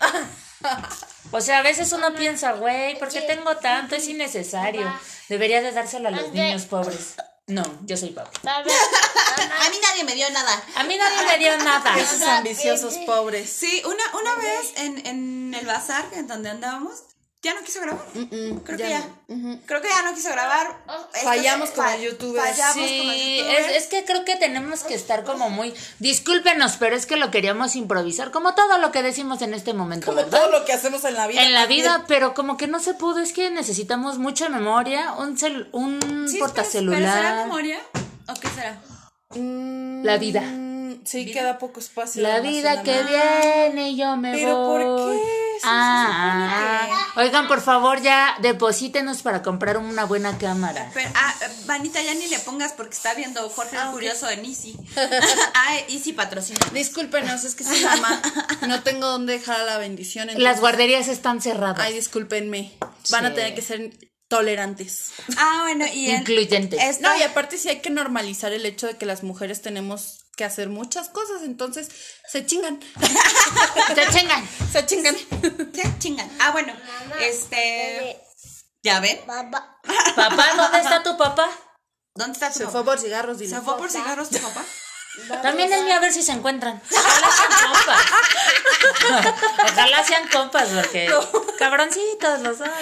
O 1.32 1.40
sea, 1.40 1.58
a 1.58 1.62
veces 1.62 1.92
uno 1.92 2.14
piensa, 2.14 2.52
güey, 2.52 2.98
¿por 2.98 3.08
qué 3.08 3.20
tengo 3.20 3.56
tanto? 3.58 3.94
Es 3.94 4.08
innecesario. 4.08 4.92
Debería 5.28 5.62
de 5.62 5.70
dárselo 5.70 6.08
a 6.08 6.10
los 6.10 6.32
niños 6.32 6.64
pobres. 6.64 7.14
No, 7.46 7.64
yo 7.84 7.96
soy 7.96 8.10
pobre. 8.10 8.30
a 8.44 8.62
mí 9.70 9.76
nadie 9.82 10.04
me 10.04 10.14
dio 10.14 10.28
nada. 10.30 10.62
A 10.76 10.84
mí 10.84 10.96
nadie 10.96 11.26
me 11.26 11.38
dio 11.38 11.56
nada. 11.58 11.96
Esos 11.98 12.22
ambiciosos 12.22 12.94
pobres. 13.06 13.50
Sí, 13.50 13.82
una, 13.84 14.20
una 14.20 14.34
vez 14.36 14.72
en, 14.76 15.06
en 15.06 15.54
el 15.54 15.66
bazar 15.66 16.04
en 16.12 16.26
donde 16.26 16.50
andábamos, 16.50 17.04
ya 17.42 17.54
no 17.54 17.62
quiso 17.62 17.80
grabar. 17.80 18.04
Creo 18.12 18.76
ya 18.78 18.86
que 18.86 18.90
ya. 18.90 19.08
no. 19.28 19.60
Creo 19.64 19.80
que 19.80 19.88
ya 19.88 20.02
no 20.02 20.14
quiso 20.14 20.28
grabar. 20.30 20.76
Esto 21.14 21.24
Fallamos 21.26 21.70
como 21.70 21.88
fa- 21.88 21.96
youtubers. 21.96 22.44
Fallamos 22.50 22.74
como 22.74 22.86
Sí, 22.86 23.36
youtubers. 23.38 23.66
es, 23.70 23.76
es 23.76 23.86
que 23.88 24.04
creo 24.04 24.24
que 24.26 24.36
tenemos 24.36 24.82
que 24.82 24.94
estar 24.94 25.24
como 25.24 25.48
muy... 25.48 25.72
Discúlpenos, 26.00 26.76
pero 26.78 26.96
es 26.96 27.06
que 27.06 27.16
lo 27.16 27.30
queríamos 27.30 27.76
improvisar, 27.76 28.30
como 28.30 28.54
todo 28.54 28.76
lo 28.78 28.92
que 28.92 29.02
decimos 29.02 29.40
en 29.40 29.54
este 29.54 29.72
momento, 29.72 30.06
Como 30.06 30.16
¿verdad? 30.16 30.38
todo 30.38 30.50
lo 30.58 30.64
que 30.66 30.74
hacemos 30.74 31.02
en 31.04 31.14
la 31.14 31.26
vida. 31.26 31.42
En 31.42 31.52
la 31.54 31.60
también. 31.60 31.82
vida, 31.82 32.04
pero 32.06 32.34
como 32.34 32.56
que 32.58 32.66
no 32.66 32.78
se 32.78 32.92
pudo, 32.94 33.20
es 33.20 33.32
que 33.32 33.50
necesitamos 33.50 34.18
mucha 34.18 34.48
memoria, 34.50 35.12
un, 35.14 35.38
cel- 35.38 35.68
un 35.72 36.26
Sí, 36.28 36.38
portacelular. 36.38 37.00
¿Pero 37.00 37.12
será 37.14 37.34
memoria? 37.44 37.78
¿O 38.28 38.34
qué 38.34 38.48
será? 38.48 38.82
Mm, 39.34 40.04
La 40.04 40.18
vida. 40.18 40.42
Sí, 41.04 41.30
queda 41.32 41.58
poco 41.58 41.80
espacio. 41.80 42.22
La 42.22 42.40
vida 42.40 42.82
que 42.82 43.02
viene 43.02 43.90
y 43.90 43.96
yo 43.96 44.16
me 44.16 44.32
¿Pero 44.32 44.54
por 44.66 44.84
voy. 44.84 45.16
qué? 45.16 45.22
Sí, 45.54 45.60
se 45.60 45.68
Ah, 45.68 46.88
ah. 46.90 47.06
Oigan, 47.20 47.46
por 47.46 47.60
favor, 47.60 48.00
ya 48.00 48.34
deposítenos 48.40 49.20
para 49.22 49.42
comprar 49.42 49.76
una 49.76 50.04
buena 50.04 50.38
cámara. 50.38 50.90
Pero, 50.94 51.10
ah, 51.14 51.34
Vanita, 51.66 52.00
ya 52.02 52.14
ni 52.14 52.28
le 52.28 52.38
pongas 52.38 52.72
porque 52.72 52.94
está 52.94 53.12
viendo 53.14 53.46
Jorge 53.50 53.76
el 53.76 53.90
Curioso 53.90 54.30
en 54.30 54.44
Easy. 54.44 54.74
ah, 55.54 55.76
Easy 55.88 56.12
patrocina. 56.14 56.60
Discúlpenos, 56.72 57.44
es 57.44 57.54
que 57.54 57.64
soy 57.64 57.80
mamá. 57.84 58.22
No 58.68 58.82
tengo 58.82 59.06
dónde 59.06 59.34
dejar 59.34 59.60
la 59.66 59.76
bendición. 59.78 60.30
entonces- 60.30 60.42
Las 60.44 60.60
guarderías 60.60 61.08
están 61.08 61.42
cerradas. 61.42 61.80
Ay, 61.84 61.94
discúlpenme. 61.94 62.72
Van 63.10 63.26
a 63.26 63.34
tener 63.34 63.54
que 63.54 63.62
ser 63.62 63.90
tolerantes. 64.28 65.10
Ah, 65.36 65.60
bueno, 65.64 65.84
y 65.92 66.08
en- 66.10 66.20
Incluyentes. 66.20 66.80
esta- 66.82 67.08
No, 67.12 67.18
y 67.18 67.22
aparte 67.22 67.58
sí 67.58 67.68
hay 67.68 67.80
que 67.80 67.90
normalizar 67.90 68.52
el 68.52 68.64
hecho 68.64 68.86
de 68.86 68.96
que 68.96 69.04
las 69.04 69.22
mujeres 69.24 69.60
tenemos 69.60 70.19
que 70.40 70.44
hacer 70.46 70.70
muchas 70.70 71.10
cosas, 71.10 71.42
entonces 71.42 71.90
se 72.26 72.46
chingan. 72.46 72.80
Se 73.94 74.08
chingan. 74.10 74.48
se 74.72 74.86
chingan. 74.86 75.16
Se 75.74 75.98
chingan. 75.98 76.30
Ah, 76.40 76.50
bueno, 76.52 76.72
este. 77.20 78.18
¿Ya 78.82 79.00
ven? 79.00 79.20
Papá, 79.26 79.78
¿dónde 80.56 80.78
está 80.78 81.02
tu 81.02 81.14
papá? 81.18 81.46
¿Dónde 82.14 82.32
está 82.32 82.48
tu 82.50 82.54
Se 82.54 82.64
papá? 82.64 82.72
fue 82.72 82.84
por 82.86 82.98
cigarros, 82.98 83.38
dile. 83.38 83.54
¿Se 83.54 83.60
fue 83.60 83.76
por 83.76 83.90
cigarros 83.90 84.30
tu 84.30 84.38
papá? 84.38 84.64
También 85.42 85.72
el 85.72 85.84
mío 85.84 85.94
a 85.96 86.00
ver 86.00 86.12
si 86.12 86.22
se 86.22 86.32
encuentran. 86.32 86.80
Ojalá 86.90 87.28
sean 87.30 87.52
compas. 87.72 88.00
Ojalá 89.72 90.04
sean 90.04 90.28
compas, 90.28 90.68
porque 90.68 91.12
cabroncitos 91.58 92.40
los 92.40 92.58
dos. 92.58 92.68
No, 92.68 92.74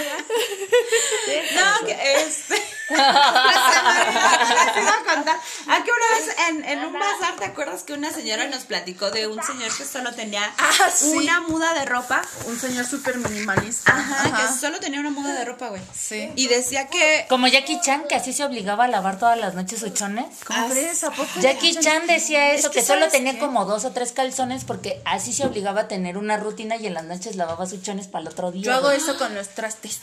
que 1.86 2.22
este. 2.26 2.62
Les 2.98 2.98
iba- 2.98 4.94
a 4.94 5.04
contar. 5.14 5.36
Aquí 5.68 5.90
una 5.90 6.08
vez 6.18 6.26
en, 6.48 6.64
en 6.64 6.84
un 6.86 6.94
bazar, 6.94 7.36
¿te 7.38 7.44
acuerdas 7.44 7.82
que 7.82 7.92
una 7.92 8.10
señora 8.10 8.46
nos 8.46 8.64
platicó 8.64 9.10
de 9.10 9.26
un 9.26 9.42
señor 9.42 9.76
que 9.76 9.84
solo 9.84 10.14
tenía 10.14 10.50
Ah, 10.58 10.90
sí. 10.94 11.12
una 11.16 11.40
muda 11.42 11.74
de 11.74 11.84
ropa? 11.84 12.22
Un 12.46 12.58
señor 12.58 12.86
súper 12.86 13.18
minimalista. 13.18 13.92
Ajá, 13.94 14.40
que 14.40 14.48
solo 14.58 14.80
tenía 14.80 15.00
una 15.00 15.10
muda 15.10 15.34
de 15.34 15.44
ropa, 15.44 15.68
güey. 15.68 15.82
Sí. 15.94 16.32
Y 16.36 16.48
decía 16.48 16.88
que. 16.88 17.26
Como 17.28 17.46
Jackie 17.46 17.78
Chan, 17.82 18.04
que 18.08 18.14
así 18.14 18.32
se 18.32 18.42
obligaba 18.44 18.84
a 18.84 18.88
lavar 18.88 19.18
todas 19.18 19.36
las 19.38 19.52
noches 19.54 19.80
sus 19.80 19.92
chones. 19.92 20.24
¿Cómo 20.46 20.70
crees? 20.70 21.04
¿A 21.04 21.10
poco? 21.10 21.28
Jackie 21.40 21.78
Chan 21.78 22.06
decía 22.18 22.52
eso, 22.52 22.66
Es 22.68 22.72
que 22.72 22.80
que, 22.80 22.86
solo 22.86 23.00
¿sabes 23.00 23.12
tenía 23.12 23.32
qué? 23.34 23.38
como 23.38 23.64
dos 23.64 23.84
o 23.84 23.92
tres 23.92 24.12
calzones 24.12 24.64
porque 24.64 25.00
así 25.04 25.32
se 25.32 25.46
obligaba 25.46 25.82
a 25.82 25.88
tener 25.88 26.16
una 26.18 26.36
rutina 26.36 26.76
y 26.76 26.86
en 26.86 26.94
las 26.94 27.04
noches 27.04 27.36
lavaba 27.36 27.66
sus 27.66 27.82
chones 27.82 28.06
para 28.06 28.22
el 28.22 28.28
otro 28.28 28.50
día. 28.52 28.62
Yo 28.62 28.74
hago 28.74 28.90
eso 28.90 29.16
con 29.18 29.34
los 29.34 29.48
trastes. 29.48 30.00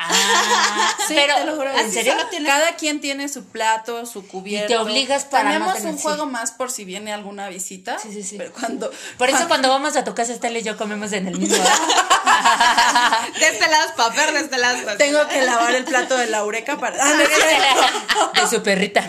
Ah, 0.00 0.94
Sí, 1.08 1.14
pero 1.16 1.34
te 1.34 1.44
lo 1.44 1.56
juro. 1.56 1.70
¿en 1.76 1.92
serio? 1.92 2.14
tienes- 2.30 2.48
Cada 2.48 2.76
quien 2.76 3.00
tiene 3.00 3.28
su 3.28 3.44
plato, 3.46 4.06
su 4.06 4.26
cubierto. 4.28 4.72
Y 4.72 4.76
te 4.76 4.78
obligas 4.80 5.24
para 5.24 5.44
no 5.44 5.50
Tenemos 5.50 5.74
tener- 5.74 5.90
un 5.92 5.96
sí. 5.96 6.02
juego 6.02 6.26
más 6.26 6.52
por 6.52 6.70
si 6.70 6.84
viene 6.84 7.12
alguna 7.12 7.48
visita. 7.48 7.98
Sí, 7.98 8.12
sí, 8.12 8.22
sí. 8.22 8.36
Pero 8.38 8.52
cuando. 8.52 8.92
Por 9.16 9.28
eso 9.28 9.48
cuando 9.48 9.68
vamos 9.70 9.96
a 9.96 10.04
tu 10.04 10.14
casa, 10.14 10.32
Estela 10.32 10.58
y 10.58 10.62
yo 10.62 10.76
comemos 10.76 11.12
en 11.12 11.26
el 11.26 11.36
mismo. 11.38 11.56
De 11.56 13.48
este 13.48 13.68
lado 13.68 13.86
es 13.86 13.92
papel, 13.92 14.34
de 14.34 14.40
este 14.40 14.58
lado 14.58 14.76
es. 14.90 14.98
Tengo 14.98 15.26
que 15.26 15.42
lavar 15.42 15.74
el 15.74 15.84
plato 15.84 16.16
de 16.16 16.26
la 16.26 16.44
ureca 16.44 16.78
para. 16.78 16.96
Ah, 17.04 17.12
de 17.14 18.48
su 18.48 18.62
perrita. 18.62 19.02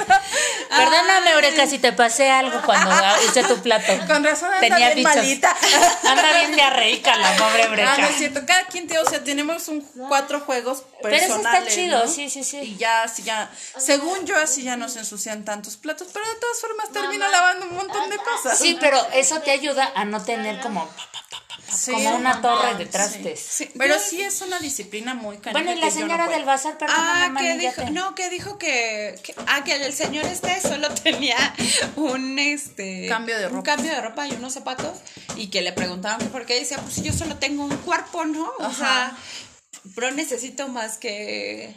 Perdóname, 0.69 1.32
Eureka, 1.32 1.67
si 1.67 1.80
te 1.80 1.93
pasé 1.93 2.32
algo 2.32 2.62
cuando 2.63 2.91
usé 3.28 3.43
tu 3.43 3.58
plato. 3.62 3.91
Con 4.08 4.23
razón 4.23 4.49
anda 4.54 4.60
Tenía 4.62 4.93
bien 4.93 4.97
bichos. 4.97 5.15
malita. 5.15 5.56
Anda 6.04 6.34
bien 6.39 6.56
diarreica 6.56 7.15
la 7.17 7.36
pobre 7.36 7.63
Ah, 7.63 7.65
Eureka. 7.67 7.97
no 7.97 8.08
es 8.08 8.15
cierto. 8.17 8.41
Cada 8.45 8.63
quien 8.65 8.88
tiene, 8.88 9.04
o 9.04 9.10
sea, 9.10 9.23
tenemos 9.23 9.67
un 9.67 9.82
cuatro 10.08 10.39
juegos 10.41 10.78
platos 10.81 10.99
Pero 11.03 11.15
eso 11.15 11.25
está 11.37 11.51
personales. 11.51 11.73
chido, 11.75 12.05
¿no? 12.05 12.11
sí, 12.11 12.29
sí, 12.29 12.43
sí. 12.43 12.57
Y 12.57 12.77
ya, 12.77 13.03
así 13.03 13.23
ya, 13.23 13.49
según 13.77 14.25
yo, 14.25 14.37
así 14.37 14.63
ya 14.63 14.75
no 14.77 14.89
se 14.89 14.99
ensucian 14.99 15.45
tantos 15.45 15.77
platos, 15.77 16.07
pero 16.13 16.27
de 16.27 16.35
todas 16.35 16.59
formas 16.59 16.91
termino 16.91 17.27
lavando 17.29 17.67
un 17.67 17.75
montón 17.75 18.09
de 18.09 18.17
cosas. 18.17 18.57
Sí, 18.57 18.77
pero 18.79 18.99
eso 19.13 19.39
te 19.41 19.51
ayuda 19.51 19.91
a 19.95 20.05
no 20.05 20.23
tener 20.23 20.59
como, 20.61 20.85
pa, 20.85 20.95
pa, 20.95 21.03
pa, 21.29 21.37
pa, 21.47 21.55
pa, 21.57 21.71
Sí. 21.75 21.91
como 21.91 22.15
una 22.15 22.41
torre 22.41 22.73
de 22.75 22.85
trastes. 22.87 23.39
Sí, 23.39 23.69
Pero 23.77 23.99
sí 23.99 24.21
es 24.23 24.41
una 24.41 24.59
disciplina 24.59 25.13
muy 25.13 25.37
canija 25.37 25.51
Bueno, 25.63 25.71
y 25.77 25.79
la 25.79 25.85
no 25.85 25.91
señora 25.91 26.27
del 26.27 26.43
bazar, 26.43 26.77
perdón, 26.79 26.95
Ah, 26.99 27.27
mamá, 27.27 27.41
que 27.41 27.57
dijo, 27.59 27.73
te- 27.83 27.91
no, 27.91 28.15
que 28.15 28.29
dijo 28.29 28.57
que, 28.57 29.19
que- 29.23 29.35
ah, 29.47 29.63
que 29.63 29.75
el 29.75 29.93
señor 29.93 30.25
este 30.25 30.59
solo 30.61 30.89
tenía 31.03 31.37
un 31.95 32.39
este 32.39 33.07
Cambio 33.07 33.37
de 33.37 33.45
un 33.47 33.53
ropa. 33.53 33.75
cambio 33.75 33.91
de 33.93 34.01
ropa 34.01 34.27
y 34.27 34.31
unos 34.31 34.53
zapatos 34.53 34.97
y 35.35 35.47
que 35.51 35.61
le 35.61 35.71
preguntaron 35.71 36.19
que 36.19 36.25
por 36.25 36.45
qué 36.47 36.55
decía, 36.55 36.77
pues 36.79 36.95
si 36.95 37.03
yo 37.03 37.13
solo 37.13 37.35
tengo 37.37 37.63
un 37.63 37.77
cuerpo, 37.77 38.25
¿no? 38.25 38.51
O 38.59 38.63
Ajá. 38.63 38.75
sea, 38.75 39.17
pero 39.95 40.11
necesito 40.11 40.67
más 40.67 40.97
que 40.97 41.75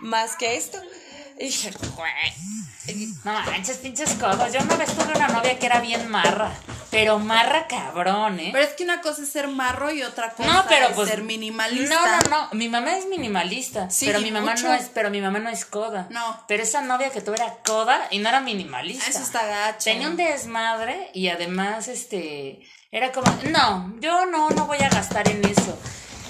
más 0.00 0.36
que 0.36 0.56
esto. 0.56 0.78
Y 1.38 1.46
dije, 1.46 1.70
"Güey". 1.96 3.12
No 3.24 3.32
manches, 3.32 3.78
pinches 3.78 4.14
codos. 4.14 4.52
Yo 4.52 4.60
una 4.60 4.76
vez 4.76 4.92
tuve 4.92 5.12
una 5.14 5.28
novia 5.28 5.58
que 5.58 5.66
era 5.66 5.80
bien 5.80 6.10
marra. 6.10 6.52
Pero 6.90 7.18
marra 7.18 7.68
cabrón, 7.68 8.38
¿eh? 8.38 8.50
Pero 8.52 8.64
es 8.64 8.74
que 8.74 8.84
una 8.84 9.00
cosa 9.00 9.22
es 9.22 9.30
ser 9.30 9.48
marro 9.48 9.90
y 9.90 10.02
otra 10.02 10.30
cosa 10.32 10.52
no, 10.52 10.64
pero 10.68 10.88
es 10.88 10.92
pues. 10.94 11.08
ser 11.08 11.22
minimalista. 11.22 11.94
No, 11.94 12.28
no, 12.28 12.28
no. 12.28 12.48
Mi 12.52 12.68
mamá 12.68 12.98
es 12.98 13.06
minimalista. 13.06 13.88
Sí, 13.88 14.04
pero 14.04 14.20
mi 14.20 14.30
mamá 14.30 14.52
mucho. 14.52 14.68
no 14.68 14.74
es, 14.74 14.90
pero 14.92 15.08
mi 15.08 15.20
mamá 15.20 15.38
no 15.38 15.48
es 15.48 15.64
coda. 15.64 16.06
No. 16.10 16.44
Pero 16.48 16.62
esa 16.62 16.82
novia 16.82 17.08
que 17.10 17.22
tuve 17.22 17.36
era 17.36 17.54
coda 17.64 18.08
y 18.10 18.18
no 18.18 18.28
era 18.28 18.40
minimalista. 18.40 19.08
Eso 19.08 19.22
está 19.22 19.46
gacho. 19.46 19.84
Tenía 19.84 20.08
un 20.08 20.16
desmadre 20.16 21.10
y 21.14 21.28
además, 21.28 21.88
este, 21.88 22.60
era 22.90 23.10
como, 23.10 23.32
no, 23.44 23.94
yo 24.00 24.26
no, 24.26 24.50
no 24.50 24.66
voy 24.66 24.78
a 24.78 24.90
gastar 24.90 25.28
en 25.30 25.42
eso. 25.46 25.78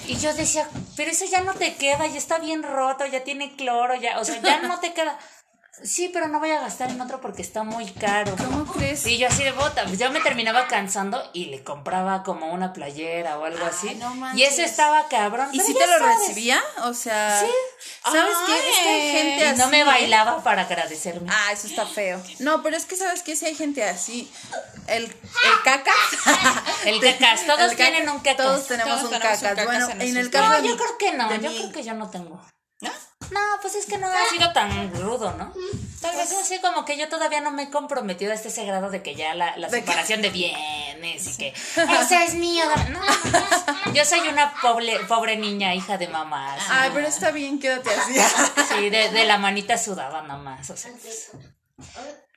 Y 0.07 0.17
yo 0.17 0.33
decía, 0.33 0.67
pero 0.95 1.11
eso 1.11 1.25
ya 1.25 1.41
no 1.41 1.53
te 1.53 1.75
queda, 1.75 2.05
ya 2.07 2.17
está 2.17 2.39
bien 2.39 2.63
roto, 2.63 3.05
ya 3.05 3.23
tiene 3.23 3.55
cloro, 3.55 3.95
ya, 3.95 4.19
o 4.19 4.25
sea, 4.25 4.41
ya 4.41 4.61
no 4.61 4.79
te 4.79 4.93
queda. 4.93 5.17
Sí, 5.81 6.09
pero 6.13 6.27
no 6.27 6.39
voy 6.39 6.51
a 6.51 6.61
gastar 6.61 6.91
en 6.91 7.01
otro 7.01 7.19
porque 7.19 7.41
está 7.41 7.63
muy 7.63 7.85
caro. 7.93 8.35
¿Cómo 8.37 8.63
crees? 8.71 9.05
Y 9.07 9.17
yo 9.17 9.27
así 9.27 9.43
de 9.43 9.51
bota, 9.53 9.85
yo 9.85 10.11
me 10.11 10.19
terminaba 10.21 10.67
cansando 10.67 11.21
y 11.33 11.45
le 11.45 11.63
compraba 11.63 12.21
como 12.23 12.53
una 12.53 12.73
playera 12.73 13.39
o 13.39 13.45
algo 13.45 13.65
así. 13.65 13.95
no 13.95 14.13
y 14.35 14.43
ese 14.43 14.63
estaba 14.65 15.07
cabrón. 15.09 15.49
¿Y 15.51 15.57
pero 15.57 15.67
si 15.67 15.73
te 15.73 15.87
lo 15.87 15.97
sabes. 15.97 16.19
recibía? 16.19 16.61
O 16.83 16.93
sea, 16.93 17.39
Sí. 17.39 17.47
¿sabes 18.03 18.35
qué? 18.45 18.69
Es 18.69 18.75
que 18.77 18.89
hay 18.89 19.01
Ay, 19.01 19.11
gente 19.11 19.43
Y 19.43 19.47
así. 19.47 19.59
no 19.59 19.67
me 19.69 19.79
¿eh? 19.79 19.83
bailaba 19.83 20.43
para 20.43 20.61
agradecerme. 20.61 21.27
Ah, 21.31 21.51
eso 21.51 21.65
está 21.67 21.87
feo. 21.87 22.21
No, 22.39 22.61
pero 22.61 22.77
es 22.77 22.85
que 22.85 22.95
sabes 22.95 23.23
que 23.23 23.35
si 23.35 23.47
hay 23.47 23.55
gente 23.55 23.83
así. 23.83 24.31
El, 24.87 25.05
el 25.05 25.13
cacas. 25.65 25.95
El 26.85 27.01
cacas, 27.01 27.45
todos 27.47 27.71
El 27.71 27.75
tienen 27.75 28.07
un 28.09 28.19
cacas. 28.19 28.37
Todos 28.37 28.67
tenemos 28.67 28.99
Todos 29.01 29.11
un 29.13 29.19
tenemos 29.19 29.41
un 29.41 29.47
cacas. 29.47 29.55
cacas 29.57 29.65
Bueno, 29.65 29.89
en 29.89 30.01
en 30.01 30.17
el 30.17 30.29
caso 30.29 30.49
No, 30.49 30.61
de 30.61 30.67
yo 30.67 30.77
creo 30.77 30.97
que 30.99 31.11
no, 31.13 31.35
yo 31.35 31.49
creo 31.51 31.71
que 31.71 31.83
yo 31.83 31.93
no 31.95 32.09
tengo. 32.11 32.39
¿No? 33.33 33.39
Pues 33.61 33.75
es 33.75 33.85
que 33.85 33.97
no 33.97 34.07
ha 34.07 34.29
sido 34.29 34.53
tan 34.53 34.93
rudo, 35.01 35.33
¿no? 35.37 35.51
Tal 36.01 36.15
vez 36.15 36.31
así 36.33 36.59
como 36.59 36.85
que 36.85 36.97
yo 36.97 37.09
todavía 37.09 37.41
no 37.41 37.51
me 37.51 37.63
he 37.63 37.69
comprometido 37.69 38.33
hasta 38.33 38.49
ese 38.49 38.65
grado 38.65 38.89
de 38.89 39.01
que 39.01 39.15
ya 39.15 39.33
la, 39.33 39.57
la 39.57 39.69
separación 39.69 40.21
de 40.21 40.29
bienes 40.29 41.27
y 41.27 41.37
que 41.37 41.47
ese 42.01 42.23
es 42.25 42.35
mío. 42.35 42.65
No, 42.91 43.01
yo 43.93 44.05
soy 44.05 44.27
una 44.27 44.53
pobre, 44.61 44.99
pobre 45.07 45.37
niña, 45.37 45.73
hija 45.73 45.97
de 45.97 46.07
mamá. 46.07 46.53
así. 46.53 46.65
Ay, 46.69 46.91
pero 46.93 47.07
está 47.07 47.31
bien, 47.31 47.59
quédate 47.59 47.89
así. 47.89 48.13
Sí, 48.75 48.89
de, 48.89 49.09
de 49.09 49.25
la 49.25 49.37
manita 49.37 49.77
sudada 49.77 50.21
nomás, 50.23 50.69
o 50.69 50.77
sea. 50.77 50.91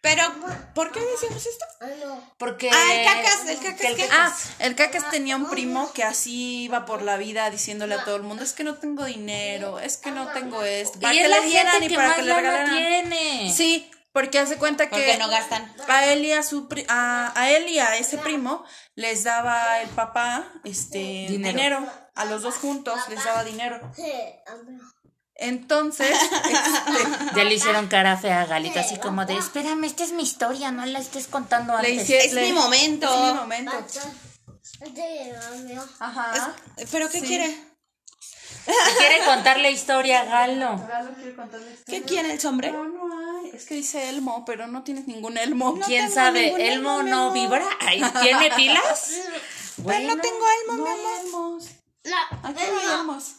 Pero 0.07 0.23
¿por 0.73 0.93
qué 0.93 1.01
decíamos 1.01 1.45
esto? 1.45 1.65
Porque... 2.39 2.71
Ah, 2.73 2.95
el 2.95 3.05
cacas, 3.07 3.49
el 3.49 3.59
cacas, 3.59 3.81
el 3.81 3.97
¿qué? 3.97 4.09
Ah, 4.13 4.37
el 4.61 4.77
cacas 4.77 5.11
tenía 5.11 5.35
un 5.35 5.51
primo 5.51 5.93
que 5.93 6.05
así 6.05 6.63
iba 6.65 6.87
por 6.87 7.03
la 7.03 7.17
vida 7.17 7.51
diciéndole 7.51 7.97
a 7.97 8.05
todo 8.05 8.15
el 8.15 8.23
mundo, 8.23 8.45
es 8.45 8.53
que 8.53 8.63
no 8.63 8.75
tengo 8.77 9.05
dinero, 9.05 9.81
es 9.81 9.97
que 9.97 10.13
no 10.13 10.29
tengo 10.29 10.63
esto. 10.63 11.01
Para 11.01 11.13
y 11.13 11.19
que 11.19 11.25
es 11.25 11.31
le 11.31 11.37
la 11.41 11.43
dieran 11.45 11.83
y 11.83 11.89
que 11.89 11.97
para 11.97 12.15
que 12.15 12.23
le 12.23 12.35
regalaran. 12.35 12.71
tiene. 12.77 13.53
Sí, 13.53 13.91
porque 14.13 14.39
hace 14.39 14.57
cuenta 14.59 14.85
que 14.89 14.91
Porque 14.97 15.17
no 15.19 15.29
gastan. 15.29 15.75
a 15.89 16.07
él 16.07 16.25
y 16.25 16.33
a 16.33 16.43
su 16.45 16.69
pri- 16.69 16.87
a, 16.89 17.33
a 17.39 17.51
él 17.51 17.69
y 17.69 17.81
a 17.81 17.97
ese 17.97 18.17
primo 18.17 18.65
les 18.95 19.25
daba 19.25 19.81
el 19.81 19.89
papá 19.89 20.53
este 20.65 20.99
Dinero. 21.29 21.37
dinero. 21.81 21.93
a 22.15 22.25
los 22.27 22.43
dos 22.43 22.55
juntos 22.55 22.99
les 23.09 23.23
daba 23.25 23.43
dinero. 23.45 23.81
Entonces, 25.39 26.11
este, 26.45 27.37
Ya 27.37 27.45
le 27.45 27.55
hicieron 27.55 27.89
cara 27.89 28.17
fea 28.17 28.43
a 28.43 28.47
Galita, 28.47 28.81
así 28.81 28.97
como 28.97 29.27
de, 29.27 29.37
espérame, 29.37 29.85
esta 29.85 30.03
es 30.05 30.13
mi 30.13 30.23
historia, 30.23 30.73
no 30.73 30.85
la 30.87 30.99
estés 30.99 31.27
contando 31.27 31.73
le 31.75 31.91
antes. 31.91 32.05
hice- 32.05 32.25
Es 32.27 32.33
le- 32.33 32.43
mi 32.47 32.53
momento. 32.53 33.07
Es 33.13 33.33
mi 33.33 33.39
momento. 33.39 33.73
Ajá. 36.01 36.55
¿Pero 36.91 37.09
qué 37.11 37.21
Sí. 37.21 37.27
quiere? 37.27 37.57
Quiere 38.99 39.25
contar 39.25 39.59
la 39.61 39.71
historia, 39.71 40.25
Galo. 40.25 40.77
Galo 40.89 41.13
quiere 41.15 41.35
contarle 41.37 41.73
esto. 41.73 41.85
¿Qué 41.87 42.03
quiere 42.03 42.33
el 42.33 42.41
sombrero? 42.41 42.85
No, 42.85 43.07
no 43.07 43.41
hay. 43.41 43.51
Es 43.51 43.65
que 43.65 43.75
dice 43.75 44.09
Elmo, 44.09 44.45
pero 44.45 44.67
no 44.67 44.83
tienes 44.83 45.07
ningún 45.07 45.39
Elmo. 45.39 45.79
¿Quién 45.87 46.11
sabe? 46.11 46.49
¿Elmo 46.73 47.01
Elmo, 47.01 47.03
no 47.05 47.33
vibra? 47.33 47.65
¿Tiene 48.23 48.51
pilas? 48.57 49.11
Pero 49.87 50.01
no 50.09 50.21
tengo 50.21 50.45
alma, 50.63 50.77
No 50.79 50.83
mi 50.85 50.89
hay 50.91 50.97
amor. 51.01 51.21
Elmos. 51.27 51.65
Aquí 52.43 52.63
no 52.71 52.79
hay 52.79 53.01
Elmos. 53.01 53.33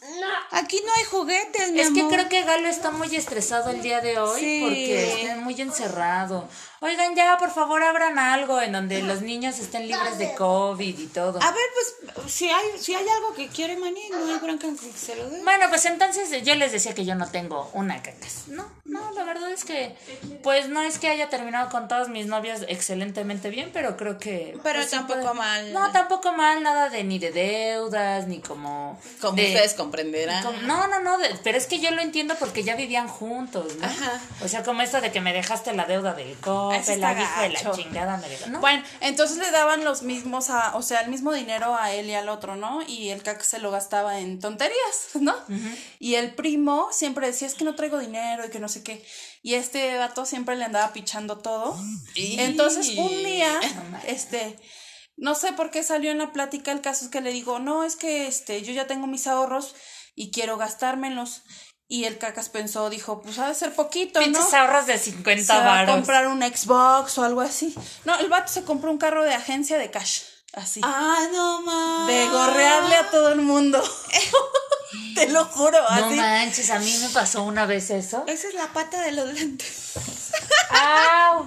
Aquí 0.50 0.82
no 0.84 0.92
hay 0.92 1.04
juguetes, 1.04 1.70
mi 1.72 1.80
Es 1.80 1.90
que 1.90 2.00
amor. 2.00 2.12
creo 2.12 2.28
que 2.28 2.42
Galo 2.42 2.68
está 2.68 2.90
muy 2.90 3.14
estresado 3.16 3.70
el 3.70 3.82
día 3.82 4.00
de 4.00 4.18
hoy 4.18 4.40
Sí. 4.40 4.60
porque 4.62 5.22
está 5.22 5.36
muy 5.36 5.60
encerrado. 5.60 6.48
Oigan, 6.80 7.16
ya, 7.16 7.36
por 7.38 7.50
favor, 7.50 7.82
abran 7.82 8.18
algo 8.20 8.60
en 8.60 8.70
donde 8.72 9.02
los 9.02 9.20
niños 9.20 9.58
estén 9.58 9.88
libres 9.88 10.16
de 10.18 10.32
COVID 10.34 10.96
y 10.98 11.06
todo. 11.08 11.40
A 11.42 11.50
ver, 11.50 11.64
pues, 12.14 12.32
si 12.32 12.48
hay, 12.48 12.66
si 12.78 12.94
hay 12.94 13.06
algo 13.08 13.34
que 13.34 13.48
quiere 13.48 13.76
Mani, 13.76 14.08
no 14.10 14.32
hay 14.32 14.38
bronca 14.38 14.68
que 14.68 14.96
se 14.96 15.16
lo 15.16 15.28
dé. 15.28 15.42
Bueno, 15.42 15.66
pues 15.70 15.84
entonces 15.86 16.30
yo 16.44 16.54
les 16.54 16.70
decía 16.70 16.94
que 16.94 17.04
yo 17.04 17.16
no 17.16 17.28
tengo 17.28 17.68
una 17.74 18.00
cacas. 18.00 18.44
No, 18.46 18.70
no, 18.84 19.10
la 19.10 19.24
verdad 19.24 19.50
es 19.50 19.64
que, 19.64 19.96
pues 20.44 20.68
no 20.68 20.80
es 20.82 21.00
que 21.00 21.08
haya 21.08 21.28
terminado 21.28 21.68
con 21.68 21.88
todas 21.88 22.08
mis 22.08 22.26
novias 22.26 22.64
excelentemente 22.68 23.50
bien, 23.50 23.70
pero 23.72 23.96
creo 23.96 24.18
que. 24.18 24.56
Pero 24.62 24.78
pues, 24.78 24.90
tampoco 24.90 25.20
puede- 25.20 25.34
mal. 25.34 25.72
No, 25.72 25.90
tampoco 25.90 26.32
mal, 26.32 26.62
nada 26.62 26.90
de 26.90 27.02
ni 27.02 27.18
de 27.18 27.32
deudas, 27.32 28.28
ni 28.28 28.38
como. 28.40 29.00
Como 29.20 29.34
de- 29.36 29.46
ustedes 29.48 29.74
comprenderán. 29.74 30.44
como- 30.44 30.58
no, 30.62 30.86
no, 30.86 31.00
no, 31.00 31.18
de- 31.18 31.34
pero 31.42 31.58
es 31.58 31.66
que 31.66 31.80
yo 31.80 31.90
lo 31.90 32.02
entiendo 32.02 32.36
porque 32.38 32.62
ya 32.62 32.76
vivían 32.76 33.08
juntos, 33.08 33.74
¿no? 33.76 33.84
Ajá. 33.86 34.20
O 34.44 34.48
sea, 34.48 34.62
como 34.62 34.82
esto 34.82 35.00
de 35.00 35.10
que 35.10 35.20
me 35.20 35.32
dejaste 35.32 35.72
la 35.72 35.84
deuda 35.86 36.14
del 36.14 36.36
Eso 36.38 36.67
la 37.00 37.14
de 37.48 37.54
chingada 37.76 38.16
me. 38.16 38.28
¿no? 38.48 38.60
Bueno, 38.60 38.82
entonces 39.00 39.38
le 39.38 39.50
daban 39.50 39.84
los 39.84 40.02
mismos, 40.02 40.50
a, 40.50 40.76
o 40.76 40.82
sea, 40.82 41.00
el 41.00 41.10
mismo 41.10 41.32
dinero 41.32 41.74
a 41.76 41.92
él 41.92 42.08
y 42.08 42.14
al 42.14 42.28
otro, 42.28 42.56
¿no? 42.56 42.82
Y 42.86 43.08
el 43.10 43.22
caca 43.22 43.44
se 43.44 43.58
lo 43.58 43.70
gastaba 43.70 44.18
en 44.20 44.40
tonterías, 44.40 44.78
¿no? 45.20 45.34
Y 45.98 46.14
el 46.16 46.34
primo 46.34 46.88
siempre 46.92 47.26
decía, 47.26 47.46
es 47.48 47.54
que 47.54 47.64
no 47.64 47.74
traigo 47.74 47.98
dinero 47.98 48.44
y 48.46 48.50
que 48.50 48.58
no 48.60 48.68
sé 48.68 48.82
qué. 48.82 49.04
Y 49.42 49.54
este 49.54 49.96
vato 49.98 50.26
siempre 50.26 50.56
le 50.56 50.64
andaba 50.64 50.92
pichando 50.92 51.38
todo. 51.38 51.76
Y- 52.14 52.40
Entonces, 52.40 52.88
un 52.96 53.08
día, 53.24 53.60
este, 54.06 54.58
no 55.16 55.34
sé 55.34 55.52
por 55.52 55.70
qué 55.70 55.82
salió 55.82 56.10
en 56.10 56.18
la 56.18 56.32
plática, 56.32 56.72
el 56.72 56.80
caso 56.80 57.04
es 57.04 57.10
que 57.10 57.20
le 57.20 57.32
digo, 57.32 57.58
no, 57.58 57.84
es 57.84 57.96
que 57.96 58.26
este, 58.26 58.62
yo 58.62 58.72
ya 58.72 58.86
tengo 58.86 59.06
mis 59.06 59.26
ahorros 59.26 59.74
y 60.14 60.30
quiero 60.32 60.56
gastármelos. 60.56 61.42
Y 61.90 62.04
el 62.04 62.18
cacas 62.18 62.50
pensó, 62.50 62.90
dijo, 62.90 63.22
pues 63.22 63.38
ha 63.38 63.48
de 63.48 63.54
ser 63.54 63.74
poquito, 63.74 64.20
¿no? 64.20 64.26
Pinches 64.26 64.52
ahorros 64.52 64.86
de 64.86 64.98
se 64.98 65.04
50 65.12 65.54
va 65.54 65.60
a 65.60 65.64
varos. 65.64 65.94
comprar 65.96 66.26
un 66.26 66.42
Xbox 66.42 67.16
o 67.16 67.24
algo 67.24 67.40
así. 67.40 67.74
No, 68.04 68.14
el 68.18 68.28
vato 68.28 68.52
se 68.52 68.62
compró 68.64 68.90
un 68.90 68.98
carro 68.98 69.24
de 69.24 69.32
agencia 69.34 69.78
de 69.78 69.90
cash, 69.90 70.20
así. 70.52 70.80
Ah, 70.84 71.26
no 71.32 71.62
más. 71.62 72.06
De 72.08 72.28
gorrearle 72.28 72.94
a 72.94 73.10
todo 73.10 73.30
el 73.32 73.40
mundo. 73.40 73.82
Te 75.14 75.28
lo 75.28 75.46
juro, 75.46 75.78
No 75.80 76.06
así. 76.06 76.16
manches, 76.16 76.70
a 76.70 76.78
mí 76.78 76.94
me 77.00 77.08
pasó 77.08 77.42
una 77.42 77.64
vez 77.64 77.88
eso. 77.90 78.22
Esa 78.26 78.48
es 78.48 78.54
la 78.54 78.66
pata 78.72 79.00
de 79.00 79.12
los 79.12 79.32
lentes. 79.32 79.94
¡Au! 80.70 81.46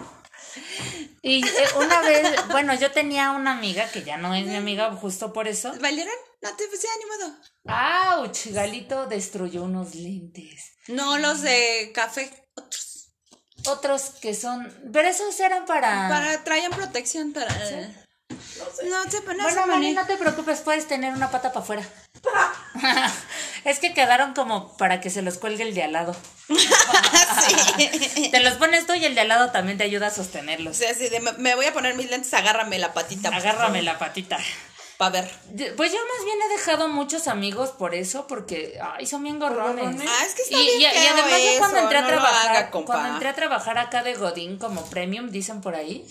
Y 1.22 1.46
eh, 1.46 1.68
una 1.78 2.02
vez, 2.02 2.48
bueno, 2.50 2.74
yo 2.74 2.92
tenía 2.92 3.32
una 3.32 3.52
amiga 3.52 3.90
que 3.90 4.04
ya 4.04 4.18
no 4.18 4.34
es 4.34 4.46
mi 4.46 4.56
amiga 4.56 4.92
justo 4.96 5.34
por 5.34 5.48
eso. 5.48 5.74
¿Valieron? 5.80 6.14
No 6.42 6.56
te 6.56 6.68
puse 6.68 6.88
animado. 6.96 7.40
¡Auch! 7.68 8.54
Galito 8.54 9.06
destruyó 9.08 9.64
unos 9.64 9.94
lentes. 9.96 10.74
No 10.88 11.18
los 11.18 11.42
de 11.42 11.92
café, 11.94 12.32
otros. 12.56 13.14
Otros 13.68 14.02
que 14.22 14.34
son. 14.34 14.74
Pero 14.92 15.08
esos 15.08 15.40
eran 15.40 15.66
para. 15.66 16.10
Para, 16.10 16.44
traían 16.44 16.72
protección 16.72 17.34
para. 17.34 17.48
No 18.90 19.04
sé, 19.04 19.20
no 19.22 19.26
bueno, 19.26 19.50
sé, 19.50 19.56
Mani, 19.56 19.72
Mani. 19.72 19.94
no 19.94 20.06
te 20.06 20.18
preocupes, 20.18 20.60
puedes 20.62 20.88
tener 20.88 21.14
una 21.14 21.30
pata 21.32 21.52
para 21.52 21.64
afuera. 21.64 21.84
es 23.66 23.80
que 23.80 23.94
quedaron 23.94 24.34
como 24.34 24.76
para 24.78 25.02
que 25.02 25.10
se 25.10 25.22
los 25.22 25.38
cuelgue 25.38 25.64
el 25.64 25.74
de 25.76 25.84
al 25.84 25.92
lado. 25.94 26.16
Sí. 28.14 28.30
Te 28.30 28.40
los 28.42 28.54
pones 28.56 28.86
tú 28.86 28.94
y 28.94 29.04
el 29.06 29.16
de 29.16 29.22
al 29.22 29.28
lado 29.30 29.52
también 29.52 29.78
te 29.78 29.84
ayuda 29.84 30.08
a 30.08 30.12
sostenerlos. 30.12 30.76
O 30.76 30.80
sea, 30.80 30.92
así 30.92 31.10
de, 31.10 31.20
me, 31.20 31.56
voy 31.56 31.66
a 31.66 31.74
poner 31.74 31.96
mis 31.96 32.10
lentes, 32.10 32.34
agárrame 32.34 32.78
la 32.78 32.94
patita. 32.94 33.30
Agárrame 33.30 33.82
la 33.82 33.98
patita. 33.98 34.38
Para 34.98 35.22
ver. 35.22 35.32
Pues 35.76 35.92
yo 35.92 35.98
más 35.98 36.26
bien 36.26 36.38
he 36.46 36.54
dejado 36.54 36.88
muchos 36.88 37.28
amigos 37.28 37.70
por 37.72 37.96
eso, 37.96 38.28
porque 38.28 38.80
ay, 38.96 39.06
son 39.08 39.24
bien 39.24 39.40
gorrones. 39.40 40.00
Ah, 40.08 40.26
es 40.26 40.36
que 40.36 40.42
está 40.44 40.58
y, 40.58 40.78
bien 40.78 40.80
y- 40.80 40.84
y 40.84 41.08
además 41.08 41.32
yo 41.42 41.60
cuando 41.60 41.78
entré 41.80 41.98
a 41.98 42.02
no 42.02 42.08
trabajar, 42.08 42.56
haga, 42.58 42.72
cuando 42.72 43.10
entré 43.10 43.30
a 43.30 43.34
trabajar 43.36 43.78
acá 43.80 44.04
de 44.04 44.14
Godín 44.14 44.58
como 44.60 44.86
premium, 44.90 45.30
dicen 45.32 45.62
por 45.62 45.74
ahí, 45.76 46.06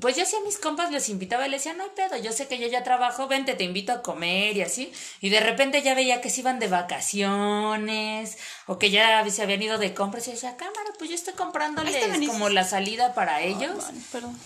pues 0.00 0.16
yo 0.16 0.24
sí 0.24 0.36
a 0.36 0.40
mis 0.40 0.58
compas 0.58 0.90
les 0.90 1.08
invitaba 1.08 1.46
y 1.46 1.50
les 1.50 1.62
decía, 1.62 1.74
no 1.74 1.84
hay 1.84 1.90
pedo, 1.90 2.16
yo 2.16 2.32
sé 2.32 2.48
que 2.48 2.58
yo 2.58 2.66
ya 2.68 2.82
trabajo, 2.82 3.28
vente, 3.28 3.54
te 3.54 3.64
invito 3.64 3.92
a 3.92 4.02
comer 4.02 4.56
y 4.56 4.62
así. 4.62 4.92
Y 5.20 5.30
de 5.30 5.40
repente 5.40 5.82
ya 5.82 5.94
veía 5.94 6.20
que 6.20 6.30
se 6.30 6.40
iban 6.40 6.58
de 6.58 6.68
vacaciones 6.68 8.38
o 8.66 8.78
que 8.78 8.90
ya 8.90 9.28
se 9.30 9.42
habían 9.42 9.62
ido 9.62 9.78
de 9.78 9.94
compras 9.94 10.28
y 10.28 10.32
decía, 10.32 10.56
cámara, 10.56 10.90
pues 10.98 11.10
yo 11.10 11.16
estoy 11.16 11.34
comprándoles 11.34 11.96
como 12.28 12.48
la 12.48 12.64
salida 12.64 13.14
para 13.14 13.42
ellos. 13.42 13.84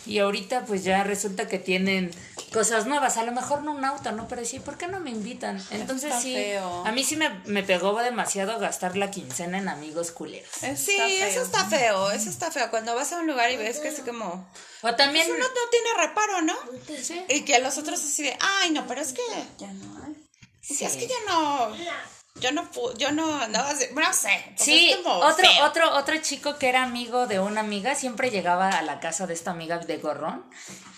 Y 0.06 0.18
ahorita 0.18 0.64
pues 0.64 0.84
ya 0.84 1.04
resulta 1.04 1.48
que 1.48 1.58
tienen 1.58 2.10
cosas 2.52 2.86
nuevas, 2.86 3.16
a 3.16 3.24
lo 3.24 3.32
mejor 3.32 3.62
no 3.62 3.72
un 3.72 3.84
auto, 3.84 4.12
¿no? 4.12 4.28
Pero 4.28 4.44
sí, 4.44 4.60
¿por 4.60 4.78
qué 4.78 4.86
no 4.86 5.00
me 5.00 5.10
invitan? 5.10 5.62
Entonces 5.70 6.10
Está 6.10 6.20
sí, 6.20 6.34
feo. 6.34 6.86
a 6.86 6.92
mí 6.92 7.04
sí 7.04 7.16
me, 7.16 7.30
me 7.44 7.62
pegó 7.62 7.96
demasiado 8.02 8.58
gastar 8.58 8.96
la 8.96 9.10
quincena 9.10 9.58
en 9.58 9.68
amigos 9.68 10.10
culeros. 10.10 10.50
Sí, 10.76 10.96
eso 10.96 11.42
está 11.42 11.64
feo, 11.66 12.10
eso 12.10 12.30
está 12.30 12.50
feo. 12.50 12.70
Cuando 12.70 12.94
vas 12.94 13.12
a 13.12 13.18
un 13.20 13.26
lugar 13.26 13.50
y 13.50 13.56
ves 13.56 13.78
que 13.78 13.88
así 13.88 14.02
como... 14.02 14.46
O 14.82 14.94
también... 14.94 15.26
Pues 15.26 15.38
uno 15.38 15.48
no 15.48 15.70
tiene 15.70 15.88
reparo, 15.98 16.42
¿no? 16.42 16.54
Sí. 17.02 17.24
Y 17.28 17.42
que 17.42 17.58
los 17.60 17.78
otros 17.78 18.00
así 18.00 18.22
de, 18.22 18.36
ay, 18.40 18.70
no, 18.70 18.86
pero 18.86 19.00
es 19.00 19.12
que... 19.12 19.22
Ya 19.58 19.72
no 19.72 20.04
hay. 20.04 20.14
Sí, 20.60 20.84
es 20.84 20.96
que 20.96 21.06
yo 21.06 21.14
no... 21.28 21.76
Yo 22.38 22.52
no 22.52 22.68
yo 22.98 23.12
no, 23.12 23.48
no, 23.48 23.74
sé, 23.74 23.92
no 23.94 24.12
sé. 24.12 24.52
Sí, 24.56 24.94
otro, 25.06 25.36
feo. 25.36 25.64
otro, 25.64 25.94
otro 25.94 26.18
chico 26.18 26.58
que 26.58 26.68
era 26.68 26.82
amigo 26.82 27.26
de 27.26 27.40
una 27.40 27.62
amiga 27.62 27.94
siempre 27.94 28.30
llegaba 28.30 28.68
a 28.68 28.82
la 28.82 29.00
casa 29.00 29.26
de 29.26 29.32
esta 29.32 29.52
amiga 29.52 29.78
de 29.78 29.96
gorrón 29.96 30.44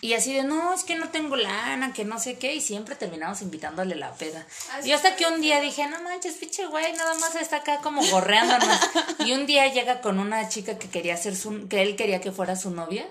y 0.01 0.12
así 0.12 0.33
de 0.33 0.45
no, 0.45 0.72
es 0.74 0.85
que 0.85 0.95
no 0.95 1.09
tengo 1.11 1.35
lana, 1.35 1.93
que 1.93 2.05
no 2.05 2.20
sé 2.20 2.39
qué, 2.39 2.55
y 2.55 2.61
siempre 2.61 2.95
terminamos 2.95 3.43
invitándole 3.43 3.97
la 3.97 4.14
peda. 4.14 4.47
Y 4.85 4.93
hasta 4.93 5.16
que 5.16 5.26
un 5.26 5.41
día 5.41 5.61
dije, 5.61 5.87
no 5.89 6.01
manches, 6.03 6.35
pinche 6.35 6.66
güey, 6.66 6.93
nada 6.93 7.14
más 7.14 7.35
está 7.35 7.57
acá 7.57 7.79
como 7.79 8.05
gorreándonos. 8.07 8.79
y 9.26 9.33
un 9.33 9.47
día 9.47 9.66
llega 9.72 10.01
con 10.01 10.20
una 10.20 10.49
chica 10.49 10.79
que 10.79 10.89
quería 10.89 11.16
ser 11.16 11.35
su, 11.35 11.68
que 11.68 11.83
él 11.83 11.97
quería 11.97 12.20
que 12.20 12.31
fuera 12.31 12.55
su 12.55 12.70
novia. 12.70 13.07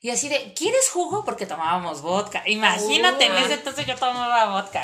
Y 0.00 0.10
así 0.10 0.28
de, 0.28 0.52
¿quieres 0.54 0.90
jugo? 0.90 1.24
Porque 1.24 1.46
tomábamos 1.46 2.02
vodka. 2.02 2.42
Imagínate, 2.46 3.26
en 3.26 3.36
ese 3.36 3.54
entonces 3.54 3.86
yo 3.86 3.96
tomaba 3.96 4.60
vodka. 4.60 4.82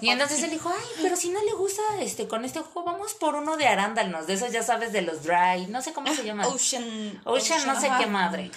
Y 0.00 0.10
entonces 0.10 0.42
él 0.42 0.50
dijo, 0.50 0.70
ay, 0.70 1.02
pero 1.02 1.16
si 1.16 1.30
no 1.30 1.42
le 1.42 1.52
gusta 1.52 1.82
este 2.00 2.28
con 2.28 2.44
este 2.44 2.60
jugo, 2.60 2.84
vamos 2.84 3.14
por 3.14 3.34
uno 3.34 3.56
de 3.56 3.66
arándanos, 3.66 4.26
de 4.26 4.34
esos 4.34 4.52
ya 4.52 4.62
sabes, 4.62 4.92
de 4.92 5.02
los 5.02 5.22
dry, 5.22 5.66
no 5.68 5.80
sé 5.82 5.92
cómo 5.92 6.14
se 6.14 6.22
llaman. 6.22 6.46
Ocean. 6.46 7.20
Ocean, 7.24 7.66
no 7.66 7.80
sé 7.80 7.88
ajá. 7.88 7.98
qué 7.98 8.06
madre. 8.06 8.50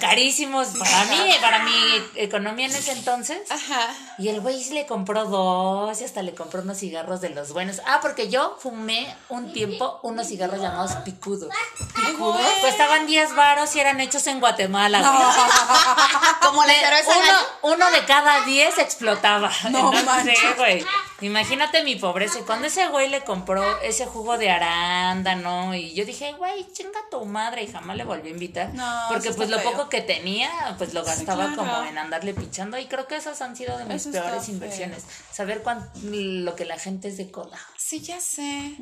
Carísimos 0.00 0.68
para 0.78 1.04
mí, 1.04 1.32
para 1.40 1.62
mi 1.64 2.02
economía 2.16 2.66
en 2.66 2.74
ese 2.74 2.92
entonces. 2.92 3.50
Ajá. 3.50 3.94
Y 4.18 4.28
el 4.28 4.40
güey 4.40 4.62
le 4.70 4.86
compró 4.86 5.26
dos 5.26 6.00
y 6.00 6.04
hasta 6.04 6.22
le 6.22 6.34
compró 6.34 6.62
unos 6.62 6.78
cigarros 6.78 7.20
de 7.20 7.30
los 7.30 7.52
buenos. 7.52 7.80
Ah, 7.86 8.00
porque 8.02 8.28
yo 8.28 8.56
fumé 8.60 9.14
un 9.28 9.52
tiempo 9.52 10.00
unos 10.02 10.28
cigarros 10.28 10.60
llamados 10.60 10.92
picudos. 11.04 11.50
¿Picudos? 11.94 12.40
Costaban 12.60 13.06
10 13.06 13.34
varos 13.34 13.74
y 13.76 13.80
eran 13.80 14.00
hechos 14.00 14.26
en 14.26 14.40
Guatemala. 14.40 14.87
Güey. 14.88 15.02
Como 16.42 16.64
la 16.64 16.72
uno, 17.06 17.74
uno 17.74 17.90
de 17.90 18.04
cada 18.06 18.44
10 18.44 18.78
explotaba. 18.78 19.50
No 19.70 19.92
Entonces, 19.98 20.38
güey. 20.56 20.84
Imagínate 21.20 21.82
mi 21.82 21.96
pobreza. 21.96 22.38
Y 22.38 22.42
cuando 22.42 22.68
ese 22.68 22.86
güey 22.88 23.08
le 23.08 23.24
compró 23.24 23.80
ese 23.80 24.06
jugo 24.06 24.38
de 24.38 24.50
arándano, 24.50 25.74
y 25.74 25.92
yo 25.94 26.04
dije, 26.04 26.32
güey, 26.34 26.70
chinga 26.72 27.00
tu 27.10 27.24
madre, 27.24 27.64
y 27.64 27.72
jamás 27.72 27.96
le 27.96 28.04
volví 28.04 28.28
a 28.28 28.30
invitar. 28.30 28.72
No, 28.74 29.06
porque 29.08 29.32
pues 29.32 29.48
lo 29.50 29.58
feo. 29.58 29.72
poco 29.72 29.88
que 29.88 30.00
tenía, 30.00 30.48
pues 30.78 30.94
lo 30.94 31.02
gastaba 31.04 31.46
claro. 31.46 31.56
como 31.56 31.82
en 31.82 31.98
andarle 31.98 32.34
pichando. 32.34 32.78
Y 32.78 32.86
creo 32.86 33.06
que 33.08 33.16
esas 33.16 33.42
han 33.42 33.56
sido 33.56 33.76
de 33.78 33.84
mis 33.84 34.02
Eso 34.06 34.12
peores 34.12 34.44
feo. 34.46 34.54
inversiones. 34.54 35.02
Saber 35.32 35.62
cuán, 35.62 35.90
lo 36.04 36.54
que 36.54 36.64
la 36.64 36.78
gente 36.78 37.08
es 37.08 37.16
de 37.16 37.30
cola. 37.30 37.58
Sí, 37.76 38.00
ya 38.00 38.20
sé. 38.20 38.76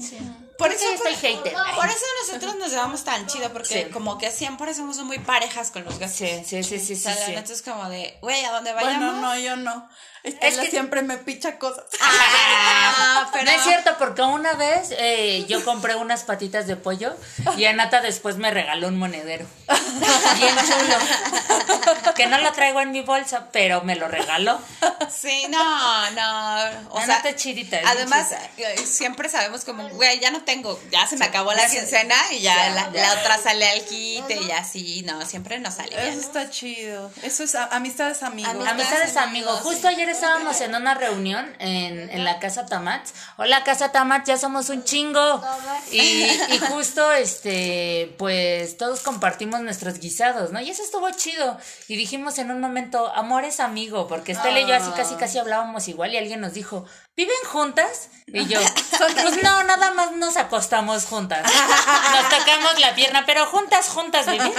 Por 0.59 0.67
Por 0.67 0.73
eso 0.73 0.85
estoy 0.93 1.15
hater. 1.15 1.55
por 1.75 1.87
eso 1.87 2.05
nosotros 2.27 2.57
nos 2.57 2.71
llevamos 2.71 3.03
tan 3.05 3.27
chido, 3.27 3.51
porque 3.53 3.85
Sí. 3.87 3.93
como 3.93 4.19
que 4.19 4.31
siempre 4.31 4.75
somos 4.75 4.99
muy 4.99 5.19
parejas 5.21 5.71
con 5.71 5.85
los. 5.85 5.96
Sí, 6.09 6.29
sí, 6.45 6.63
sí, 6.63 6.79
sí, 6.79 6.93
O 6.93 6.97
sí. 6.97 6.97
sea, 6.97 7.15
la 7.15 7.27
sí. 7.27 7.33
neta 7.33 7.53
es 7.53 7.63
como 7.63 7.89
de, 7.89 8.17
güey, 8.21 8.45
a 8.45 8.53
donde 8.53 8.73
vayamos. 8.73 8.99
Bueno, 8.99 9.21
no, 9.21 9.39
yo 9.39 9.57
no. 9.57 9.89
Estela 10.27 10.63
que- 10.63 10.71
siempre 10.71 11.03
me 11.03 11.17
picha 11.19 11.59
cosas. 11.59 11.85
Ah, 12.01 13.29
pero 13.33 13.45
No 13.45 13.51
es 13.51 13.63
cierto, 13.63 13.97
porque 13.99 14.23
una 14.23 14.53
vez 14.55 14.89
eh, 14.99 15.45
yo 15.49 15.65
compré 15.65 15.95
unas 15.97 16.25
patitas 16.25 16.67
de 16.67 16.77
pollo 16.77 17.17
y 17.57 17.65
Anata 17.65 18.01
después 18.01 18.37
me 18.37 18.51
regaló 18.51 18.89
un 18.89 18.99
monedero. 18.99 19.47
Bien 20.39 20.55
chulo. 20.57 22.15
Que 22.15 22.27
no 22.27 22.39
lo 22.39 22.53
traigo 22.53 22.81
en 22.81 22.93
mi 22.93 23.03
bolsa, 23.03 23.49
pero 23.53 23.83
me 23.83 23.95
lo 23.97 24.09
regaló. 24.09 24.59
Sí, 25.15 25.47
no, 25.49 26.11
no. 26.11 26.91
O 26.91 26.99
Ah, 26.99 27.07
sea, 27.07 27.23
no 27.25 27.33
chidita, 27.37 27.79
es 27.79 27.87
además, 27.87 28.29
chida. 28.57 28.73
eh, 28.73 28.87
siempre 28.87 29.29
sabemos 29.29 29.65
como, 29.65 29.89
güey, 29.91 30.19
ya 30.21 30.31
no 30.31 30.43
tengo, 30.43 30.81
ya 30.91 31.07
se 31.07 31.17
me 31.17 31.25
acabó 31.27 31.53
la 31.53 31.67
quincena 31.69 32.15
y 32.33 32.41
ya, 32.41 32.71
la, 32.71 32.91
la 32.91 33.13
otra 33.21 33.39
sale 33.39 33.69
al 33.71 33.85
quite 33.85 34.41
y 34.43 34.51
así, 34.51 35.03
no, 35.03 35.25
siempre 35.27 35.59
nos 35.59 35.75
sale 35.75 35.91
bien. 35.97 36.09
Eso 36.09 36.21
está 36.21 36.51
chido. 36.51 37.11
Eso 37.23 37.45
es 37.45 37.55
amistades 37.55 38.23
amigos. 38.23 38.51
Amistades. 38.53 38.73
Amistades 38.75 39.17
amigos. 39.17 39.27
amigos, 39.59 39.61
Justo 39.75 39.89
ayer 39.89 40.09
estábamos 40.17 40.61
en 40.63 40.75
una 40.75 40.95
reunión 40.95 41.55
en, 41.59 42.09
en 42.11 42.25
la 42.25 42.39
casa 42.39 42.65
Tamat. 42.65 43.07
Hola 43.37 43.63
casa 43.65 43.93
Tamat, 43.93 44.27
ya 44.27 44.39
somos 44.39 44.71
un 44.71 44.83
chingo. 44.83 45.43
Y, 45.91 46.01
y 46.01 46.59
justo 46.71 47.13
este, 47.13 48.15
pues 48.19 48.79
todos 48.79 49.01
compartimos 49.01 49.61
nuestros 49.61 49.99
guisados, 49.99 50.53
¿no? 50.53 50.61
Y 50.61 50.71
eso 50.71 50.83
estuvo 50.83 51.11
chido. 51.11 51.59
Y 51.89 51.97
dijimos 51.97 52.39
en 52.39 52.51
un 52.51 52.61
momento, 52.61 53.13
amor 53.15 53.45
es 53.45 53.61
amigo, 53.61 54.09
porque 54.09 54.33
Estela 54.33 54.61
y 54.61 54.67
yo 54.67 54.75
así 54.75 54.91
casi 54.97 55.17
casi 55.17 55.39
hablábamos 55.39 55.87
igual 55.89 56.15
y 56.15 56.17
alguien 56.17 56.41
nos 56.41 56.55
dijo, 56.55 56.87
¿viven 57.15 57.37
juntas? 57.45 58.09
Y 58.27 58.47
yo, 58.47 58.59
pues 59.23 59.43
no, 59.43 59.65
nada 59.65 59.93
más 59.93 60.13
nos 60.13 60.39
acostamos 60.39 61.05
juntas. 61.05 61.45
Nos 61.45 62.29
tocamos 62.31 62.81
la 62.81 62.95
pierna, 62.95 63.25
pero 63.27 63.45
juntas, 63.47 63.89
juntas 63.89 64.27
vivir. 64.27 64.53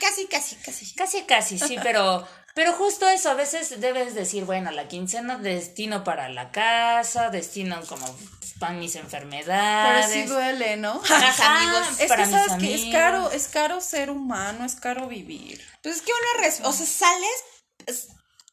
Casi, 0.00 0.26
casi, 0.26 0.56
casi. 0.56 0.94
Casi, 0.94 1.22
casi, 1.22 1.58
sí, 1.58 1.76
pero, 1.82 2.26
pero 2.58 2.72
justo 2.72 3.08
eso, 3.08 3.30
a 3.30 3.34
veces 3.34 3.80
debes 3.80 4.16
decir, 4.16 4.44
bueno, 4.44 4.72
la 4.72 4.88
quincena 4.88 5.38
destino 5.38 6.02
para 6.02 6.28
la 6.28 6.50
casa, 6.50 7.30
destino 7.30 7.80
como 7.88 8.04
para 8.58 8.72
mis 8.72 8.94
Pero 8.94 9.04
enfermedades. 9.04 10.12
sí 10.12 10.22
duele, 10.24 10.76
¿no? 10.76 11.00
Ajá, 11.08 11.56
amigos. 11.56 12.00
Es 12.00 12.08
para 12.08 12.24
que 12.24 12.30
mis 12.32 12.36
sabes 12.36 12.60
que 12.60 12.74
es 12.74 12.92
caro, 12.92 13.30
es 13.30 13.46
caro 13.46 13.80
ser 13.80 14.10
humano, 14.10 14.64
es 14.64 14.74
caro 14.74 15.06
vivir. 15.06 15.64
Pues 15.84 15.94
es 15.98 16.02
que 16.02 16.10
uno, 16.10 16.42
res- 16.42 16.60
o 16.64 16.72
sea, 16.72 16.84
sales, 16.84 17.44
es- 17.86 18.08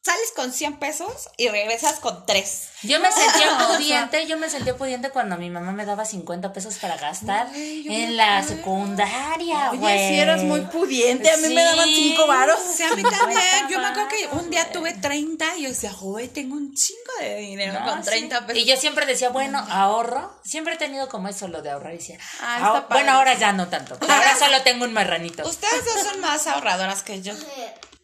sales 0.06 0.32
con 0.34 0.52
100 0.52 0.78
pesos 0.78 1.28
y 1.36 1.48
regresas 1.48 2.00
con 2.00 2.24
3. 2.26 2.68
Yo 2.82 3.00
me 3.00 3.10
sentía 3.12 3.58
pudiente, 3.68 4.26
yo 4.26 4.38
me 4.38 4.48
sentía 4.48 4.76
pudiente 4.76 5.10
cuando 5.10 5.36
mi 5.36 5.50
mamá 5.50 5.72
me 5.72 5.84
daba 5.84 6.04
50 6.04 6.52
pesos 6.52 6.76
para 6.76 6.96
gastar 6.96 7.48
en 7.54 8.16
la 8.16 8.42
secundaria, 8.42 9.70
Oye, 9.72 10.08
si 10.08 10.18
eras 10.18 10.42
muy 10.42 10.60
pudiente, 10.62 11.30
a 11.30 11.36
mí 11.38 11.48
me 11.48 11.62
daban 11.64 11.86
Sí. 11.88 11.94
cinco 12.10 12.26
varos. 12.26 12.58
Sí, 12.76 12.82
a 12.82 12.94
mí 12.94 13.02
también. 13.02 13.40
Yo 13.70 13.78
me 13.78 13.86
acuerdo 13.86 14.08
que 14.08 14.28
un 14.36 14.50
día 14.50 14.70
tuve 14.72 14.92
30 14.94 15.56
y 15.58 15.62
yo 15.64 15.68
decía, 15.70 15.92
güey, 16.00 16.28
tengo 16.28 16.54
un 16.56 16.74
chingo 16.74 17.12
de 17.20 17.36
dinero 17.36 17.80
No, 17.80 17.86
con 17.86 18.02
sí. 18.04 18.10
30 18.10 18.46
pesos. 18.46 18.62
Y 18.62 18.66
yo 18.66 18.76
siempre 18.76 19.06
decía, 19.06 19.30
bueno, 19.30 19.58
ahorro. 19.70 20.36
Siempre 20.44 20.74
he 20.74 20.76
tenido 20.76 21.08
como 21.08 21.28
eso, 21.28 21.48
lo 21.48 21.62
de 21.62 21.70
ahorrar. 21.70 21.94
Y 21.94 21.98
decía, 21.98 22.18
Ah, 22.40 22.54
"Ah, 22.54 22.56
está 22.58 22.88
padre. 22.88 23.02
bueno, 23.02 23.18
ahora 23.18 23.34
ya 23.34 23.52
no 23.52 23.68
tanto. 23.68 23.98
Ahora 24.00 24.36
solo 24.38 24.62
tengo 24.62 24.84
un 24.84 24.92
marranito. 24.92 25.42
Ustedes 25.48 25.84
dos 25.84 26.02
son 26.04 26.20
más 26.20 26.46
ahorradoras 26.46 27.02
que 27.02 27.20
yo. 27.22 27.32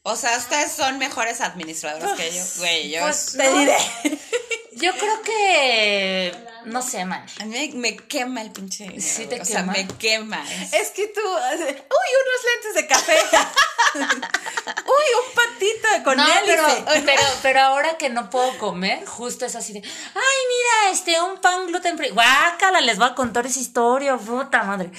O 0.04 0.16
sea, 0.16 0.36
ustedes 0.36 0.72
son 0.72 0.98
mejores 0.98 1.40
administradoras 1.40 2.18
que 2.18 2.32
yo. 2.32 2.42
Güey, 2.58 2.90
yo. 2.90 3.02
Pues, 3.02 3.34
Te 3.36 3.52
diré. 3.52 3.76
Yo 4.74 4.90
creo 4.96 5.22
que. 5.22 6.34
No 6.64 6.82
sé, 6.82 7.04
man. 7.04 7.24
a 7.40 7.44
mí 7.44 7.70
me, 7.74 7.90
me 7.90 7.96
quema 7.96 8.40
el 8.40 8.50
pinche 8.50 8.84
dinero. 8.84 9.02
Sí 9.02 9.26
te 9.26 9.36
güey. 9.36 9.40
o 9.40 9.44
sea, 9.44 9.60
quema. 9.60 9.72
me 9.72 9.86
quema. 9.86 10.44
Es 10.72 10.90
que 10.90 11.06
tú, 11.08 11.20
uy, 11.20 11.58
unos 11.60 12.40
lentes 12.50 12.74
de 12.74 12.86
café. 12.88 13.16
uy, 13.94 15.06
un 15.20 15.34
patito 15.34 16.04
con 16.04 16.16
No, 16.16 16.24
pero, 16.46 16.66
pero, 17.04 17.22
pero 17.42 17.60
ahora 17.60 17.96
que 17.98 18.08
no 18.08 18.30
puedo 18.30 18.56
comer, 18.58 19.04
justo 19.04 19.44
es 19.44 19.54
así 19.54 19.72
de. 19.72 19.80
Ay, 19.80 19.84
mira, 19.84 20.92
este, 20.92 21.20
un 21.20 21.38
pan 21.38 21.66
gluten 21.66 21.96
free. 21.96 22.10
Guácala, 22.10 22.80
les 22.80 22.98
voy 22.98 23.08
a 23.08 23.14
contar 23.14 23.46
esa 23.46 23.60
historia, 23.60 24.16
puta 24.16 24.62
madre. 24.64 24.90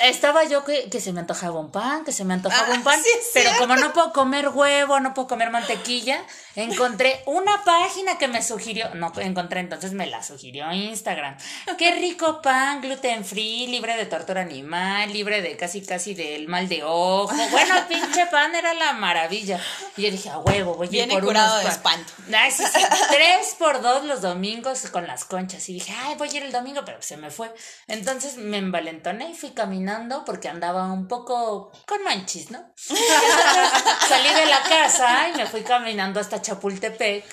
Estaba 0.00 0.44
yo 0.44 0.64
que, 0.64 0.88
que 0.88 1.00
se 1.00 1.12
me 1.12 1.20
antojaba 1.20 1.58
un 1.58 1.70
pan, 1.72 2.04
que 2.04 2.12
se 2.12 2.24
me 2.24 2.34
antojaba 2.34 2.68
Ah, 2.70 2.74
un 2.76 2.82
pan, 2.84 3.02
sí 3.02 3.08
pero 3.34 3.50
cierto. 3.50 3.58
como 3.66 3.76
no 3.76 3.92
puedo 3.92 4.12
comer 4.12 4.48
huevo, 4.48 5.00
no 5.00 5.12
puedo 5.12 5.26
comer 5.28 5.50
mantequilla, 5.50 6.22
encontré 6.54 7.22
una 7.26 7.64
página 7.64 8.16
que 8.16 8.28
me 8.28 8.42
sugirió, 8.42 8.94
no 8.94 9.12
encontré, 9.16 9.60
entonces 9.60 9.92
me 9.92 10.06
la 10.06 10.22
sugirió 10.22 10.70
Instagram. 10.72 11.36
Qué 11.76 11.92
rico 11.96 12.40
pan, 12.40 12.80
gluten 12.80 13.24
free, 13.24 13.66
libre 13.66 13.96
de 13.96 14.06
tortura 14.06 14.40
animal, 14.42 15.12
libre 15.12 15.42
de 15.42 15.56
casi 15.56 15.84
casi 15.84 16.14
del 16.14 16.46
mal 16.48 16.68
de 16.68 16.84
ojo. 16.84 17.34
Bueno, 17.50 17.74
pinche 17.88 18.26
pan 18.26 18.54
era 18.54 18.74
la 18.74 18.92
maravilla. 18.92 19.60
Y 19.96 20.02
yo 20.02 20.10
dije, 20.12 20.30
a 20.30 20.38
huevo, 20.38 20.74
voy 20.76 20.88
a 20.98 21.04
ir 21.04 21.08
por 21.10 21.24
curado 21.24 21.60
unos 21.60 21.74
de 21.74 21.80
pan". 21.80 22.00
espanto. 22.00 22.12
Ay, 22.38 22.50
sí, 22.52 22.62
sí. 22.72 22.80
Tres 23.10 23.56
por 23.58 23.82
dos 23.82 24.04
los 24.04 24.22
domingos 24.22 24.80
con 24.90 25.06
las 25.08 25.24
conchas. 25.24 25.68
Y 25.68 25.74
dije, 25.74 25.92
ay, 26.04 26.14
voy 26.16 26.28
a 26.28 26.36
ir 26.36 26.42
el 26.44 26.52
domingo, 26.52 26.84
pero 26.84 27.02
se 27.02 27.16
me 27.16 27.30
fue. 27.30 27.52
Entonces 27.88 28.36
me 28.36 28.58
envalentoné 28.58 29.30
y 29.30 29.34
fui 29.34 29.50
caminando 29.58 30.24
porque 30.24 30.48
andaba 30.48 30.92
un 30.92 31.08
poco 31.08 31.72
con 31.84 32.04
manchis, 32.04 32.52
¿no? 32.52 32.72
Salí 32.76 34.32
de 34.32 34.46
la 34.46 34.62
casa 34.62 35.30
y 35.30 35.36
me 35.36 35.46
fui 35.46 35.62
caminando 35.62 36.20
hasta 36.20 36.40
Chapultepec. 36.40 37.24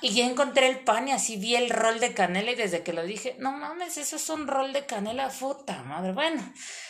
Y 0.00 0.14
ya 0.14 0.24
encontré 0.24 0.68
el 0.68 0.78
pan 0.84 1.08
y 1.08 1.12
así 1.12 1.36
vi 1.38 1.56
el 1.56 1.68
rol 1.68 1.98
de 1.98 2.14
canela 2.14 2.52
y 2.52 2.54
desde 2.54 2.84
que 2.84 2.92
lo 2.92 3.02
dije, 3.02 3.34
no 3.40 3.50
mames, 3.50 3.98
eso 3.98 4.14
es 4.14 4.30
un 4.30 4.46
rol 4.46 4.72
de 4.72 4.86
canela, 4.86 5.28
puta 5.28 5.82
madre. 5.82 6.12
Bueno, 6.12 6.40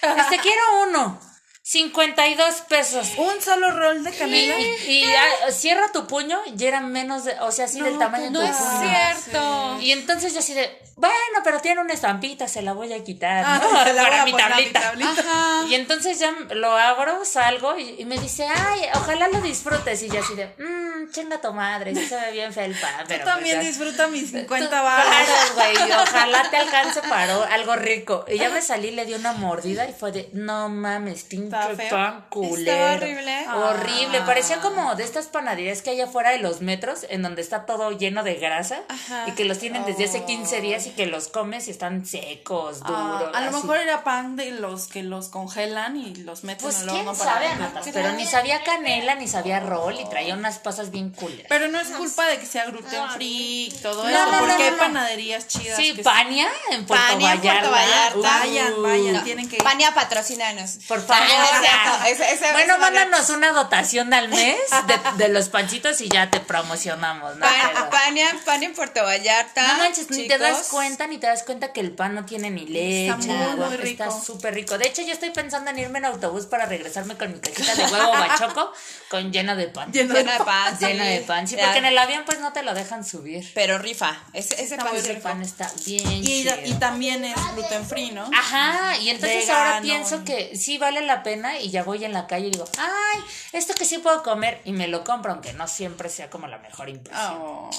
este 0.03 0.39
quiero 0.39 0.63
uno. 0.87 1.19
52 1.63 2.55
pesos. 2.69 3.13
Un 3.19 3.41
solo 3.41 3.71
rol 3.71 4.03
de 4.03 4.11
canela. 4.13 4.59
y- 4.59 5.05
y, 5.05 5.53
cierra 5.53 5.93
tu 5.93 6.07
puño 6.07 6.39
y 6.57 6.65
era 6.65 6.81
menos 6.81 7.25
de, 7.25 7.39
o 7.41 7.53
sea, 7.53 7.67
así 7.67 7.81
del 7.81 7.99
tamaño 7.99 8.25
de 8.25 8.31
No 8.31 8.41
tu 8.41 8.47
es 8.47 8.57
puño. 8.57 8.81
cierto. 8.91 9.79
Y 9.81 9.93
entonces 9.93 10.33
yo 10.33 10.39
así 10.41 10.55
de, 10.55 10.81
bueno, 10.97 11.15
pero 11.45 11.61
tiene 11.61 11.81
una 11.81 11.93
estampita, 11.93 12.49
se 12.49 12.63
la 12.63 12.73
voy 12.73 12.93
a 12.93 13.05
quitar, 13.05 13.45
Ah, 13.47 13.61
¿no? 13.63 13.85
se 13.85 13.93
la 13.93 14.03
voy 14.03 14.11
Para 14.11 14.23
a 14.23 14.25
mi 14.25 14.31
poner 14.33 14.53
a 14.53 14.57
mi 14.57 14.67
tablita. 14.71 15.11
Ajá. 15.11 15.67
Y 15.69 15.75
entonces 15.75 16.19
ya 16.19 16.33
lo 16.55 16.77
abro, 16.77 17.25
salgo 17.25 17.77
y, 17.79 17.97
y 18.01 18.05
me 18.05 18.19
dice, 18.19 18.47
ay, 18.47 18.83
ojalá 18.95 19.29
lo 19.29 19.41
disfrutes. 19.43 20.03
Y 20.03 20.09
yo 20.09 20.21
así 20.21 20.35
de, 20.35 20.47
mmm, 20.59 21.11
chinga 21.13 21.41
tu 21.41 21.53
madre, 21.53 21.95
sí 21.95 22.07
se 22.07 22.17
ve 22.17 22.33
bien 22.33 22.53
fea 22.53 22.65
el 22.65 22.75
pan. 22.75 23.05
Pero 23.07 23.21
Tú 23.25 23.27
también 23.31 23.57
pues 23.59 23.69
disfruta 23.69 24.07
mis 24.09 24.31
Tú- 24.33 24.39
50 24.39 24.83
baros. 24.83 25.07
Claro, 25.55 25.55
güey, 25.55 25.93
ojalá 26.03 26.51
te 26.51 26.57
alcance 26.57 27.03
para 27.03 27.45
algo 27.53 27.77
rico. 27.77 28.25
Y 28.29 28.39
ya 28.39 28.49
me 28.51 28.63
salí, 28.63 28.91
le 28.91 29.05
di 29.07 29.15
una 29.15 29.33
mordida 29.33 29.89
y 29.89 29.93
fue 29.93 30.11
de, 30.13 30.29
no 30.33 30.69
mames, 30.69 31.25
pinche 31.25 31.51
¿Estaba 31.63 31.77
feo? 31.77 31.91
pan 31.91 32.25
culero. 32.29 32.71
Estaba 32.71 32.93
horrible. 32.95 33.47
Horrible, 33.55 34.21
parecía 34.23 34.61
como 34.61 34.95
de 34.95 35.05
estas 35.05 35.27
panaderías 35.27 35.83
que 35.83 35.91
hay 35.91 36.01
afuera 36.01 36.31
de 36.31 36.39
los 36.39 36.61
metros, 36.61 37.07
en 37.09 37.23
donde 37.23 37.43
está 37.43 37.67
todo 37.67 37.91
lleno 37.93 38.23
de 38.23 38.35
grasa 38.35 38.81
Ajá. 38.89 39.25
y 39.29 39.33
que 39.33 39.45
los 39.45 39.59
tienen 39.59 39.85
desde 39.85 40.05
hace 40.05 40.25
15 40.25 40.61
días 40.61 40.87
y 40.87 40.91
que 40.91 41.07
los 41.07 41.29
comes 41.29 41.69
y 41.69 41.71
están 41.71 42.05
secos, 42.07 42.81
Ah, 42.85 43.19
duros. 43.21 43.37
a 43.37 43.41
lo 43.43 43.47
así. 43.49 43.57
mejor 43.57 43.77
era 43.79 44.05
pan 44.05 44.37
de 44.37 44.51
los 44.53 44.87
que 44.89 45.03
los 45.03 45.29
congelan 45.29 45.97
y 45.97 46.15
los 46.17 46.45
meten 46.45 46.63
Pues 46.65 46.81
al 46.81 46.89
quién 46.89 47.07
horno 47.09 47.19
para 47.19 47.33
sabe. 47.35 47.47
Anatas, 47.49 47.87
pero 47.93 48.13
ni 48.13 48.27
sabía 48.27 48.63
canela, 48.63 49.15
ni 49.15 49.29
sabía 49.29 49.61
rol 49.61 49.99
y 50.01 50.09
traía 50.09 50.35
unas 50.35 50.59
pasas 50.59 50.91
bien 50.91 51.11
culeras. 51.11 51.47
Pero 51.49 51.69
no 51.69 51.81
es 51.81 51.89
culpa 51.89 52.27
de 52.27 52.39
que 52.39 52.47
sea 52.47 52.67
gluten 52.67 53.09
free 53.11 53.67
y 53.67 53.71
todo 53.83 54.03
No, 54.05 54.09
eso, 54.11 54.19
no, 54.27 54.33
no, 54.33 54.39
porque 54.39 54.57
no, 54.71 54.73
hay 54.75 54.79
panaderías 54.79 55.49
chidas. 55.49 55.77
Sí, 55.77 55.95
que 55.95 56.03
Pania 56.03 56.49
en 56.71 56.85
Puerto 56.87 57.05
Pania 57.09 57.33
en 57.33 57.39
Vallarta. 57.39 57.69
Puerto 57.69 57.71
Vallarta. 57.71 58.19
Uh, 58.19 58.23
Vayan, 58.23 58.83
vayan, 58.83 59.25
tienen 59.25 59.49
que 59.49 59.57
ir. 59.57 59.63
Pania, 59.63 59.93
patrocínanos. 59.95 60.79
Por 60.89 61.01
favor. 61.01 61.27
Ah, 61.43 62.53
bueno, 62.53 62.79
mándanos 62.79 63.31
una 63.31 63.53
dotación 63.53 64.13
al 64.15 64.29
mes 64.29 64.57
de, 65.17 65.25
de 65.25 65.29
los 65.33 65.49
panchitos 65.49 66.01
y 66.01 66.09
ya 66.09 66.31
te 66.31 66.41
promocionamos. 66.41 67.37
¿no? 67.37 67.47
Pan- 67.47 67.91
Pania 67.91 68.67
en 68.67 68.75
Puerto 68.75 69.03
Vallarta. 69.05 69.67
No 69.67 69.79
manches, 69.79 70.11
ni 70.11 70.27
te 70.29 70.39
das 70.39 70.69
cuenta, 70.69 71.07
ni 71.07 71.19
te 71.19 71.27
das 71.27 71.43
cuenta 71.43 71.73
que 71.73 71.81
el 71.81 71.93
pan 71.93 72.15
no 72.15 72.25
tiene 72.25 72.51
ni 72.51 72.67
leche. 72.67 73.15
muy, 73.17 73.27
ni 73.27 73.35
agua. 73.43 73.67
muy 73.69 73.77
rico. 73.77 74.05
Está 74.05 74.21
súper 74.21 74.55
rico. 74.55 74.79
De 74.79 74.87
hecho, 74.89 75.03
yo 75.03 75.13
estoy 75.13 75.31
pensando 75.31 75.71
en 75.71 75.79
irme 75.79 75.99
en 75.99 76.07
autobús 76.07 76.47
para 76.47 76.67
regresarme 76.67 77.17
con 77.17 77.33
mi 77.33 77.39
cajita 77.41 77.75
de 77.75 77.85
huevo 77.85 78.11
bachoco 78.13 78.73
con 79.09 79.33
lleno 79.33 79.57
de 79.57 79.69
pan. 79.69 79.93
Lleno 79.93 80.15
de 80.15 80.25
pan. 80.25 80.79
sí. 80.79 80.87
Lleno 80.87 81.05
de 81.05 81.21
pan. 81.21 81.47
Sí, 81.49 81.57
porque 81.61 81.79
en 81.79 81.85
el 81.87 81.99
avión 81.99 82.23
pues 82.27 82.41
no 82.41 82.53
te 82.53 82.63
lo 82.63 82.75
dejan 82.75 83.05
subir. 83.05 83.49
Pero 83.55 83.79
rifa. 83.79 84.17
Ese, 84.33 84.55
ese 84.55 84.75
Está 84.75 84.77
pan 84.85 84.89
muy 84.89 84.99
es 84.99 85.05
Ese 85.05 85.15
rico. 85.15 85.23
pan 85.29 85.43
está 85.43 85.71
bien 85.87 86.09
Y, 86.11 86.25
chido. 86.25 86.55
y 86.65 86.73
también 86.75 87.25
es 87.25 87.35
gluten 87.55 87.87
free, 87.87 88.11
¿no? 88.11 88.29
Ajá, 88.35 88.97
y 88.99 89.11
entonces 89.11 89.49
ahora 89.51 89.81
pienso 89.81 90.25
que 90.25 90.57
sí 90.57 90.79
vale 90.79 91.01
la 91.03 91.23
pena 91.23 91.30
y 91.61 91.71
ya 91.71 91.83
voy 91.85 92.05
en 92.05 92.13
la 92.13 92.27
calle 92.27 92.49
y 92.49 92.51
digo, 92.51 92.65
ay, 92.79 93.21
esto 93.53 93.75
que 93.75 93.85
sí 93.85 93.99
puedo 93.99 94.23
comer 94.23 94.61
y 94.65 94.73
me 94.73 94.89
lo 94.89 95.05
compro, 95.05 95.33
aunque 95.33 95.53
no 95.53 95.69
siempre 95.69 96.09
sea 96.09 96.29
como 96.31 96.47
la 96.47 96.59
mejor 96.59 96.89
impresión. 96.89 97.37
Oh, 97.41 97.71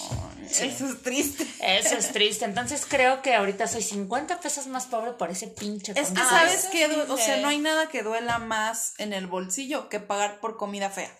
Eso 0.49 0.63
es 0.65 1.01
triste. 1.01 1.47
Eso 1.59 1.97
es 1.97 2.11
triste, 2.13 2.45
entonces 2.45 2.85
creo 2.87 3.21
que 3.21 3.35
ahorita 3.35 3.67
soy 3.67 3.81
50 3.83 4.39
pesos 4.39 4.67
más 4.67 4.85
pobre 4.85 5.11
por 5.11 5.29
ese 5.31 5.47
pinche 5.47 5.93
Es 5.95 6.09
que 6.09 6.21
sabes 6.21 6.65
que, 6.67 6.85
o 6.85 7.17
sea, 7.17 7.37
no 7.37 7.49
hay 7.49 7.57
nada 7.59 7.89
que 7.89 8.03
duela 8.03 8.39
más 8.39 8.93
en 8.97 9.13
el 9.13 9.27
bolsillo 9.27 9.89
que 9.89 9.99
pagar 9.99 10.39
por 10.39 10.57
comida 10.57 10.89
fea. 10.89 11.11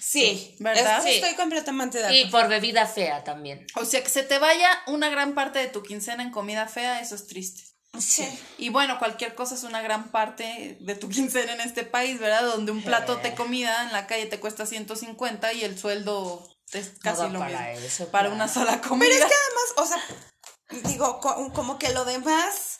Sí, 0.00 0.56
¿verdad? 0.58 1.02
Sí. 1.02 1.10
Estoy 1.16 1.34
completamente 1.34 1.98
de 2.00 2.14
Y 2.14 2.24
acuerdo. 2.24 2.30
por 2.46 2.48
bebida 2.48 2.86
fea 2.86 3.24
también. 3.24 3.66
O 3.74 3.84
sea, 3.84 4.02
que 4.02 4.08
se 4.08 4.22
te 4.22 4.38
vaya 4.38 4.70
una 4.86 5.10
gran 5.10 5.34
parte 5.34 5.58
de 5.58 5.66
tu 5.66 5.82
quincena 5.82 6.22
en 6.22 6.30
comida 6.30 6.66
fea, 6.66 7.00
eso 7.00 7.14
es 7.14 7.26
triste. 7.26 7.62
Sí. 8.00 8.26
Y 8.58 8.68
bueno, 8.70 8.98
cualquier 8.98 9.34
cosa 9.34 9.54
es 9.54 9.62
una 9.64 9.82
gran 9.82 10.08
parte 10.10 10.76
de 10.80 10.94
tu 10.94 11.08
quincena 11.10 11.52
en 11.54 11.60
este 11.60 11.84
país, 11.84 12.18
¿verdad? 12.18 12.42
Donde 12.44 12.72
un 12.72 12.82
plato 12.82 13.16
de 13.16 13.34
comida 13.34 13.84
en 13.84 13.92
la 13.92 14.06
calle 14.06 14.26
te 14.26 14.40
cuesta 14.40 14.66
150 14.66 15.52
y 15.52 15.64
el 15.64 15.78
sueldo 15.78 16.48
es 16.72 16.92
casi 17.02 17.28
lo 17.28 17.38
para 17.38 17.60
mismo. 17.70 17.86
eso, 17.86 18.08
para 18.08 18.30
una 18.30 18.48
sola 18.48 18.80
comida. 18.80 19.08
Pero 19.08 19.24
es 19.24 19.30
que 19.30 19.36
además, 19.36 19.74
o 19.76 19.86
sea, 19.86 20.82
digo, 20.90 21.20
co- 21.20 21.52
como 21.52 21.78
que 21.78 21.92
lo 21.92 22.04
demás, 22.04 22.78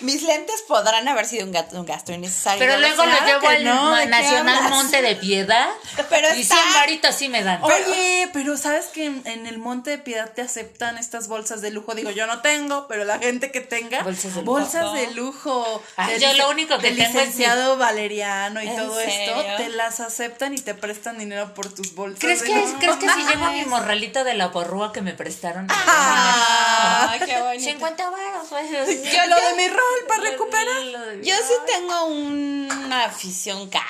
mis 0.00 0.22
lentes 0.22 0.62
podrán 0.62 1.06
haber 1.08 1.24
sido 1.26 1.44
un, 1.46 1.52
gasto, 1.52 1.78
un 1.78 1.86
gasto 1.86 2.12
innecesario. 2.12 2.58
Pero 2.58 2.78
luego 2.78 3.04
lo 3.06 3.26
llevo 3.26 3.48
al 3.48 3.64
no, 3.64 3.94
¿de 3.94 4.06
Nacional? 4.06 4.70
Monte 4.70 5.02
de 5.02 5.14
Piedad 5.16 5.68
Pero 6.10 6.34
y 6.34 6.40
está- 6.42 6.56
100 6.56 6.72
varitos 6.74 7.14
sí 7.14 7.28
me 7.28 7.42
dan. 7.44 7.62
Oye, 7.62 8.28
pero 8.32 8.56
¿sabes 8.56 8.86
que 8.86 9.06
en, 9.06 9.22
en 9.26 9.46
el 9.46 9.58
Monte 9.58 9.90
de 9.90 9.98
Piedad 9.98 10.30
te 10.32 10.42
aceptan 10.42 10.98
estas 10.98 11.28
bolsas 11.28 11.60
de 11.60 11.70
lujo? 11.70 11.94
Digo, 11.94 12.10
yo 12.10 12.26
no 12.26 12.40
tengo, 12.42 12.86
pero 12.88 13.04
la 13.04 13.18
gente 13.18 13.50
que 13.50 13.60
tenga 13.60 14.02
Bolsas 14.02 14.34
de 14.34 14.40
lujo. 14.42 14.52
bolsas 14.52 14.92
de 14.94 15.10
lujo. 15.12 15.82
Ah, 15.96 16.08
del 16.08 16.20
yo 16.20 16.32
lo 16.34 16.50
único 16.50 16.76
que 16.78 16.88
tengo 16.90 17.02
es 17.02 17.08
mi- 17.10 17.20
licenciado 17.20 17.76
Valeriano 17.76 18.62
y 18.62 18.68
¿En 18.68 18.76
todo 18.76 18.98
esto, 19.00 19.44
te 19.58 19.68
las 19.68 20.00
aceptan 20.00 20.54
y 20.54 20.58
te 20.58 20.74
prestan 20.74 21.18
dinero 21.18 21.54
por 21.54 21.72
tus 21.72 21.94
bolsas. 21.94 22.20
¿Crees 22.20 22.40
de 22.40 22.46
que, 22.48 22.54
lujo. 22.56 22.78
¿Crees 22.80 22.96
que 22.96 23.08
si 23.08 23.22
llevo 23.26 23.50
mi 23.52 23.64
morralito 23.66 24.24
de 24.24 24.34
la 24.34 24.50
porrúa 24.50 24.92
que 24.92 25.00
me 25.02 25.12
prestaron? 25.14 25.68
Ay, 25.70 27.20
qué 27.26 27.40
bonito. 27.40 27.64
50 27.64 28.10
varos, 28.10 28.50
güey. 28.50 28.64
Yo 28.72 29.26
lo 29.26 29.36
de 29.36 29.54
mi 29.56 29.68
rol 30.00 30.06
para 30.08 30.30
recuperar. 30.30 31.20
Yo 31.22 31.34
sí 31.36 31.54
tengo 31.66 32.04
una 32.06 33.04
afición 33.04 33.68
cara. 33.70 33.86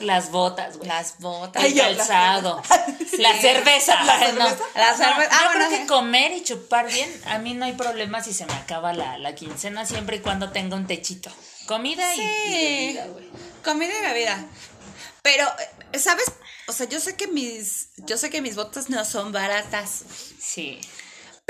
Las 0.00 0.30
botas, 0.30 0.76
güey. 0.78 0.88
Las 0.88 1.18
botas. 1.18 1.62
El 1.64 1.74
calzado. 1.76 2.62
La 3.18 3.38
cerveza. 3.38 4.02
La 4.04 4.18
No. 4.32 4.48
cerveza. 4.48 4.64
La 4.74 4.90
No, 4.92 4.96
cerveza. 4.96 5.30
Ah, 5.32 5.40
yo 5.42 5.44
bueno, 5.50 5.52
creo 5.52 5.68
que 5.70 5.76
sí. 5.82 5.86
comer 5.86 6.32
y 6.32 6.42
chupar 6.42 6.86
bien, 6.90 7.22
a 7.26 7.38
mí 7.38 7.52
no 7.54 7.66
hay 7.66 7.72
problema 7.72 8.22
si 8.22 8.32
se 8.32 8.46
me 8.46 8.54
acaba 8.54 8.94
la, 8.94 9.18
la 9.18 9.34
quincena 9.34 9.84
siempre 9.84 10.16
y 10.16 10.20
cuando 10.20 10.52
tenga 10.52 10.76
un 10.76 10.86
techito. 10.86 11.30
Comida 11.66 12.14
y- 12.14 12.20
y, 12.20 12.22
Sí. 12.22 12.52
bebida, 12.96 13.06
güey. 13.08 13.28
Comida 13.62 13.92
y 13.98 14.02
bebida. 14.02 14.46
Pero, 15.22 15.46
eh, 15.92 15.98
¿sabes? 15.98 16.32
O 16.66 16.72
sea, 16.72 16.88
yo 16.88 16.98
sé 16.98 17.16
que 17.16 17.26
mis, 17.26 17.90
yo 17.98 18.16
sé 18.16 18.30
que 18.30 18.40
mis 18.40 18.56
botas 18.56 18.88
no 18.88 19.04
son 19.04 19.32
baratas, 19.32 20.02
Sí. 20.40 20.80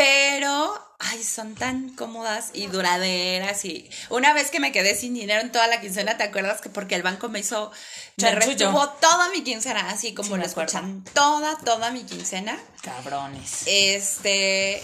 Pero, 0.00 0.96
ay, 0.98 1.22
son 1.22 1.54
tan 1.54 1.90
cómodas 1.90 2.52
y 2.54 2.68
duraderas 2.68 3.66
y 3.66 3.90
una 4.08 4.32
vez 4.32 4.50
que 4.50 4.58
me 4.58 4.72
quedé 4.72 4.94
sin 4.94 5.12
dinero 5.12 5.42
en 5.42 5.52
toda 5.52 5.66
la 5.66 5.78
quincena, 5.82 6.16
¿te 6.16 6.22
acuerdas 6.22 6.62
que 6.62 6.70
porque 6.70 6.94
el 6.94 7.02
banco 7.02 7.28
me 7.28 7.40
hizo, 7.40 7.70
me 8.16 8.30
retuvo 8.34 8.88
toda 8.88 9.28
mi 9.28 9.42
quincena, 9.42 9.90
así 9.90 10.14
como 10.14 10.30
Sí, 10.36 10.40
lo 10.40 10.46
escuchan, 10.46 11.04
toda, 11.12 11.58
toda 11.58 11.90
mi 11.90 12.04
quincena, 12.04 12.58
Cabrones. 12.80 13.64
este, 13.66 14.82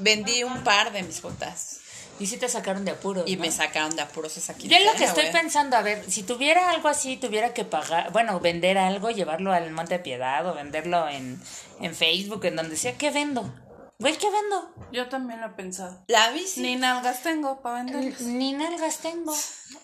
vendí 0.00 0.42
un 0.42 0.64
par 0.64 0.92
de 0.92 1.04
mis 1.04 1.22
botas 1.22 1.76
Y 2.18 2.26
si 2.26 2.36
te 2.36 2.48
sacaron 2.48 2.84
de 2.84 2.90
apuros. 2.90 3.22
y 3.28 3.36
¿no? 3.36 3.42
me 3.42 3.52
sacaron 3.52 3.94
de 3.94 4.02
apuros 4.02 4.36
esa 4.36 4.54
Yo 4.54 4.58
quincena, 4.58 4.80
es 4.80 4.86
lo 4.86 4.98
que 4.98 5.04
estoy 5.04 5.26
pensando, 5.30 5.76
a 5.76 5.82
ver, 5.82 6.04
si 6.10 6.24
tuviera 6.24 6.70
algo 6.70 6.88
así, 6.88 7.16
tuviera 7.16 7.54
que 7.54 7.64
pagar, 7.64 8.10
bueno, 8.10 8.40
vender 8.40 8.78
algo, 8.78 9.10
llevarlo 9.10 9.52
al 9.52 9.70
Monte 9.70 9.98
de 9.98 10.00
Piedad 10.00 10.44
o 10.48 10.54
venderlo 10.54 11.08
en, 11.08 11.40
en 11.80 11.94
Facebook, 11.94 12.44
en 12.46 12.56
donde 12.56 12.76
sea, 12.76 12.98
¿qué 12.98 13.12
vendo? 13.12 13.54
Güey, 14.00 14.16
¿qué 14.16 14.30
vendo? 14.30 14.74
Yo 14.92 15.10
también 15.10 15.42
lo 15.42 15.48
he 15.48 15.50
pensado. 15.50 16.02
La 16.08 16.30
bici. 16.30 16.62
Ni 16.62 16.76
nalgas 16.76 17.22
tengo 17.22 17.60
para 17.60 17.84
venderlas. 17.84 18.22
Ni 18.22 18.54
nalgas 18.54 18.96
tengo. 18.98 19.36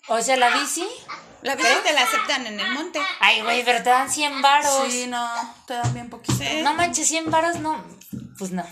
O 0.09 0.21
sea, 0.23 0.39
la 0.39 0.59
bici. 0.59 0.89
La 1.43 1.55
bici 1.55 1.69
te 1.85 1.93
la 1.93 2.03
aceptan 2.03 2.47
en 2.47 2.59
el 2.59 2.71
monte. 2.73 2.99
Ay, 3.21 3.43
güey, 3.43 3.63
pero 3.63 3.83
te 3.83 3.91
dan 3.91 4.11
100 4.11 4.41
varos. 4.41 4.91
Sí, 4.91 5.07
no, 5.07 5.29
te 5.67 5.75
dan 5.75 5.93
bien 5.93 6.09
poquito. 6.09 6.43
No 6.63 6.73
manches, 6.73 7.07
100 7.09 7.31
varos 7.31 7.61
no. 7.61 7.85
Pues 8.39 8.53
no. 8.53 8.65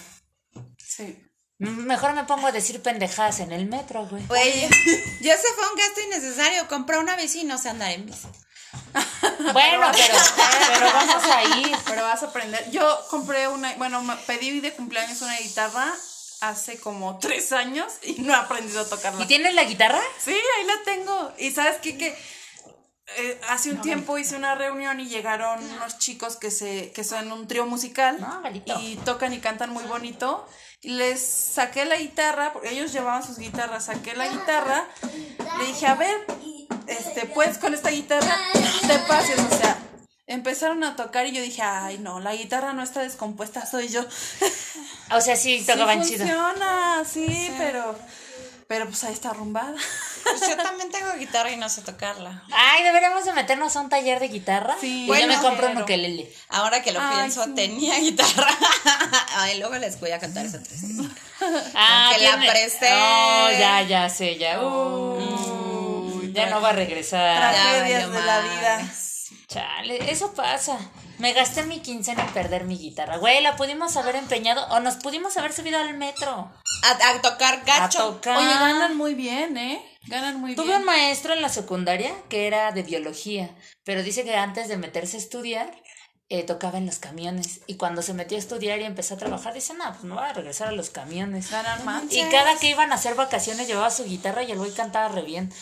Sí. 0.79 1.21
Mejor 1.59 2.15
me 2.15 2.25
pongo 2.25 2.47
a 2.47 2.53
decir 2.53 2.81
pendejadas 2.81 3.41
en 3.41 3.53
el 3.53 3.67
metro, 3.67 4.07
güey. 4.07 4.27
Güey, 4.27 4.63
ya 5.21 5.37
se 5.37 5.49
fue 5.53 5.71
un 5.71 5.77
gasto 5.77 6.01
innecesario. 6.07 6.69
Compré 6.69 6.99
una 6.99 7.17
bici 7.17 7.43
y 7.43 7.45
no 7.45 7.59
sé 7.59 7.69
andar 7.69 7.91
en 7.91 8.07
bici. 8.07 8.29
Bueno, 9.53 9.91
pero, 9.93 10.15
pero 10.73 10.93
vamos 10.93 11.25
a 11.25 11.43
ir. 11.59 11.77
Pero 11.87 12.03
vas 12.03 12.23
a 12.23 12.27
aprender. 12.27 12.71
Yo 12.71 12.99
compré 13.11 13.47
una, 13.49 13.75
bueno, 13.75 14.03
me 14.03 14.17
pedí 14.17 14.61
de 14.61 14.73
cumpleaños 14.73 15.21
una 15.23 15.37
guitarra 15.37 15.93
hace 16.41 16.79
como 16.79 17.19
tres 17.19 17.53
años 17.53 17.93
y 18.03 18.15
no 18.23 18.33
he 18.33 18.37
aprendido 18.37 18.81
a 18.81 18.89
tocarla. 18.89 19.23
¿Y 19.23 19.27
tienes 19.27 19.55
la 19.55 19.65
guitarra? 19.65 20.01
Sí, 20.19 20.33
ahí 20.33 20.67
la 20.67 20.83
tengo. 20.85 21.33
Y 21.39 21.51
sabes 21.51 21.77
qué? 21.83 21.99
que 21.99 22.17
eh, 23.19 23.41
hace 23.51 23.71
un 23.71 23.81
tiempo 23.83 24.17
hice 24.17 24.35
una 24.35 24.55
reunión 24.55 24.99
y 24.99 25.07
llegaron 25.07 25.63
unos 25.63 25.99
chicos 25.99 26.37
que 26.37 26.51
se 26.51 26.91
que 26.93 27.05
son 27.05 27.31
un 27.33 27.47
trío 27.47 27.67
musical 27.67 28.19
No, 28.19 28.43
y 28.81 28.97
tocan 28.97 29.33
y 29.35 29.41
cantan 29.41 29.71
muy 29.71 29.85
bonito. 29.85 30.47
Y 30.81 30.91
les 30.91 31.21
saqué 31.21 31.85
la 31.85 31.97
guitarra, 31.97 32.53
porque 32.53 32.71
ellos 32.71 32.93
llevaban 32.93 33.23
sus 33.23 33.39
guitarras, 33.39 33.87
saqué 33.87 34.15
la 34.15 34.29
guitarra, 34.29 34.87
le 35.59 35.67
dije, 35.67 35.87
a 35.87 35.95
ver, 35.95 36.27
este, 36.87 37.25
pues 37.27 37.57
con 37.57 37.73
esta 37.73 37.89
guitarra 37.91 38.37
te 38.87 38.99
pases, 39.09 39.39
o 39.39 39.57
sea, 39.57 39.79
empezaron 40.27 40.85
a 40.85 40.95
tocar 40.97 41.27
y 41.27 41.33
yo 41.33 41.41
dije, 41.43 41.63
ay 41.63 41.99
no, 41.99 42.21
la 42.21 42.35
guitarra 42.35 42.73
no 42.75 42.83
está 42.83 43.01
descompuesta, 43.01 43.65
soy 43.67 43.89
yo. 43.89 44.05
O 45.11 45.21
sea, 45.21 45.37
sí, 45.37 45.63
tocaban 45.67 46.03
sí 46.03 46.13
chido. 46.13 46.27
funciona, 46.27 47.05
sí, 47.05 47.51
pero, 47.59 47.95
pero 48.69 48.87
pues 48.87 49.05
ahí 49.05 49.13
está 49.13 49.31
arrumbada. 49.31 49.75
Pues 50.25 50.41
yo 50.49 50.57
también 50.57 50.91
tengo 50.91 51.13
guitarra 51.19 51.51
y 51.51 51.57
no 51.57 51.69
sé 51.69 51.83
tocarla. 51.83 52.43
Ay, 52.53 52.83
deberíamos 52.83 53.25
de 53.25 53.33
meternos 53.35 53.77
a 53.77 53.81
un 53.81 53.89
taller 53.91 54.21
de 54.21 54.29
guitarra. 54.29 54.75
Sí. 54.81 55.03
y 55.03 55.07
yo 55.07 55.07
Bueno, 55.09 55.27
me 55.35 55.39
compro 55.41 55.69
un 55.69 55.83
ukelele. 55.83 56.33
Ahora 56.49 56.83
que 56.83 56.93
lo 56.93 57.01
Ay, 57.01 57.17
pienso, 57.17 57.45
sí. 57.45 57.55
tenía 57.55 57.99
guitarra. 57.99 58.49
Ay, 59.37 59.59
luego 59.59 59.75
les 59.77 60.01
voy 60.01 60.11
a 60.13 60.19
contar 60.19 60.47
esa 60.47 60.63
triste 60.63 60.87
historia. 60.87 61.11
Ah, 61.75 62.09
Aunque 62.09 62.25
la 62.25 62.37
presté. 62.53 62.89
Oh, 62.93 63.51
ya, 63.59 63.83
ya 63.83 64.09
sé, 64.09 64.39
ya. 64.39 64.63
Uh. 64.63 66.23
Ya 66.33 66.47
no 66.51 66.61
va 66.61 66.71
a 66.71 66.73
regresar. 66.73 67.53
Tragedias 67.53 68.11
de 68.11 68.23
la 68.23 68.41
vida. 68.41 68.93
Chale, 69.47 70.11
eso 70.11 70.33
pasa. 70.35 70.79
Me 71.19 71.33
gasté 71.33 71.63
mi 71.65 71.81
quincena 71.81 72.25
en 72.25 72.33
perder 72.33 72.65
mi 72.65 72.77
guitarra. 72.77 73.17
Güey, 73.19 73.43
la 73.43 73.57
pudimos 73.57 73.97
haber 73.97 74.17
empeñado 74.17 74.67
o 74.69 74.81
nos 74.81 74.97
pudimos 74.97 75.37
haber 75.37 75.53
subido 75.53 75.79
al 75.79 75.95
metro. 75.95 76.31
A, 76.83 77.09
a 77.11 77.21
tocar 77.23 77.61
A 77.61 77.65
gacho. 77.65 77.99
tocar. 78.15 78.37
Oye, 78.39 78.47
ganan 78.55 78.97
muy 78.97 79.15
bien, 79.15 79.57
¿eh? 79.57 79.81
Ganan 80.07 80.41
muy 80.41 80.55
Tuve 80.55 80.67
bien. 80.67 80.81
un 80.81 80.85
maestro 80.85 81.33
en 81.33 81.41
la 81.43 81.49
secundaria 81.49 82.13
que 82.29 82.47
era 82.47 82.73
de 82.73 82.83
biología, 82.83 83.55
pero 83.85 84.03
dice 84.03 84.25
que 84.25 84.37
antes 84.37 84.69
de 84.69 84.77
meterse 84.77 85.17
a 85.17 85.21
estudiar, 85.21 85.75
eh, 86.29 86.43
tocaba 86.43 86.79
en 86.79 86.87
los 86.87 86.99
camiones. 86.99 87.61
Y 87.67 87.77
cuando 87.77 88.03
se 88.03 88.13
metió 88.13 88.37
a 88.37 88.41
estudiar 88.41 88.81
y 88.81 88.85
empezó 88.85 89.15
a 89.15 89.19
trabajar, 89.19 89.55
dice, 89.55 89.73
no, 89.75 89.85
pues 89.93 90.05
no 90.05 90.17
va 90.17 90.31
a 90.31 90.33
regresar 90.33 90.69
a 90.69 90.73
los 90.73 90.91
camiones. 90.91 91.51
Ganan 91.51 91.85
más. 91.85 92.03
Y 92.11 92.23
cada 92.31 92.59
que 92.59 92.69
iban 92.71 92.93
a 92.93 92.97
hacer 92.97 93.15
vacaciones 93.15 93.67
llevaba 93.69 93.91
su 93.91 94.05
guitarra 94.05 94.43
y 94.43 94.51
el 94.53 94.59
güey 94.59 94.73
cantaba 94.73 95.09
re 95.09 95.23
bien. 95.23 95.53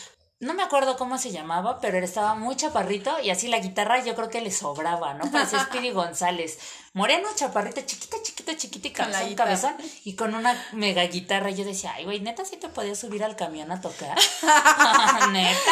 No 0.43 0.53
me 0.53 0.63
acuerdo 0.63 0.97
cómo 0.97 1.17
se 1.17 1.31
llamaba, 1.31 1.79
pero 1.79 1.97
él 1.97 2.03
estaba 2.03 2.35
muy 2.35 2.57
chaparrito 2.57 3.17
y 3.21 3.29
así 3.29 3.47
la 3.47 3.59
guitarra 3.59 4.03
yo 4.03 4.13
creo 4.13 4.29
que 4.29 4.41
le 4.41 4.51
sobraba, 4.51 5.13
¿no? 5.13 5.31
Parecía 5.31 5.59
Speedy 5.65 5.91
González. 5.91 6.59
Moreno, 6.95 7.27
chaparrito, 7.35 7.81
chiquito, 7.81 8.17
chiquito, 8.23 8.53
chiquito 8.53 8.87
y 8.87 8.93
Con 8.93 9.11
la 9.11 9.19
cabezón, 9.35 9.35
cabezón. 9.35 9.75
Y 10.03 10.13
con 10.15 10.35
una 10.35 10.53
mega 10.73 11.01
guitarra. 11.05 11.49
Y 11.49 11.55
yo 11.55 11.65
decía, 11.65 11.91
ay, 11.95 12.05
güey, 12.05 12.19
neta, 12.19 12.45
sí 12.45 12.55
te 12.57 12.69
podías 12.69 12.99
subir 12.99 13.23
al 13.23 13.35
camión 13.35 13.71
a 13.71 13.81
tocar. 13.81 14.15
neta. 15.31 15.71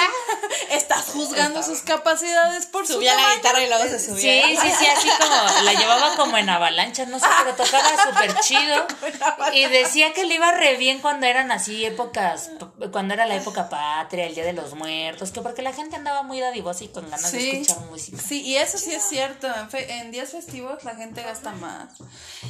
Estás 0.72 1.06
juzgando 1.14 1.62
sus 1.62 1.82
capacidades 1.82 2.66
por 2.66 2.88
su 2.88 2.94
Subía 2.94 3.14
la 3.14 3.20
tamaño. 3.22 3.36
guitarra 3.38 3.64
y 3.64 3.68
luego 3.68 3.84
se 3.84 4.00
subía. 4.00 4.48
Sí, 4.48 4.58
sí, 4.62 4.68
sí, 4.80 4.86
así 4.88 5.10
como 5.20 5.62
la 5.64 5.74
llevaba 5.74 6.16
como 6.16 6.38
en 6.38 6.50
avalancha, 6.50 7.06
no 7.06 7.20
sé, 7.20 7.26
pero 7.44 7.56
tocaba 7.56 7.90
súper 8.04 8.36
chido. 8.40 8.88
Y 9.54 9.66
decía 9.66 10.14
que 10.14 10.24
le 10.26 10.36
iba 10.36 10.52
re 10.54 10.78
bien 10.78 11.00
cuando 11.02 11.26
eran 11.28 11.52
así 11.52 11.86
épocas, 11.86 12.50
cuando 12.92 13.14
era 13.14 13.26
la 13.26 13.36
época 13.36 13.70
patria, 13.70 14.26
el 14.26 14.34
Día 14.34 14.46
de 14.46 14.54
los 14.54 14.74
Muertos, 14.76 15.32
que 15.32 15.42
porque 15.42 15.62
la 15.62 15.74
gente 15.74 15.98
andaba 15.98 16.24
muy 16.24 16.40
dadivosa 16.40 16.84
y 16.86 16.88
con 16.88 17.10
ganas 17.10 17.32
de 17.32 17.40
Sí, 17.40 17.50
escuchar 17.52 17.80
música. 17.90 18.18
sí, 18.22 18.42
y 18.42 18.56
eso 18.56 18.78
sí 18.78 18.94
es 18.94 19.04
cierto. 19.04 19.48
En, 19.54 19.70
fe- 19.70 19.92
en 19.98 20.12
días 20.12 20.30
festivos 20.32 20.84
la 20.86 20.96
gente 20.96 21.11
gasta 21.14 21.52
más. 21.52 21.90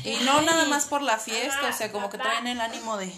Y 0.04 0.18
no 0.24 0.42
nada 0.42 0.66
más 0.66 0.86
por 0.86 1.02
la 1.02 1.18
fiesta, 1.18 1.70
o 1.70 1.74
sea, 1.74 1.92
como 1.92 2.10
que 2.10 2.18
traen 2.18 2.46
el 2.48 2.62
ánimo 2.62 2.98
de. 2.98 3.12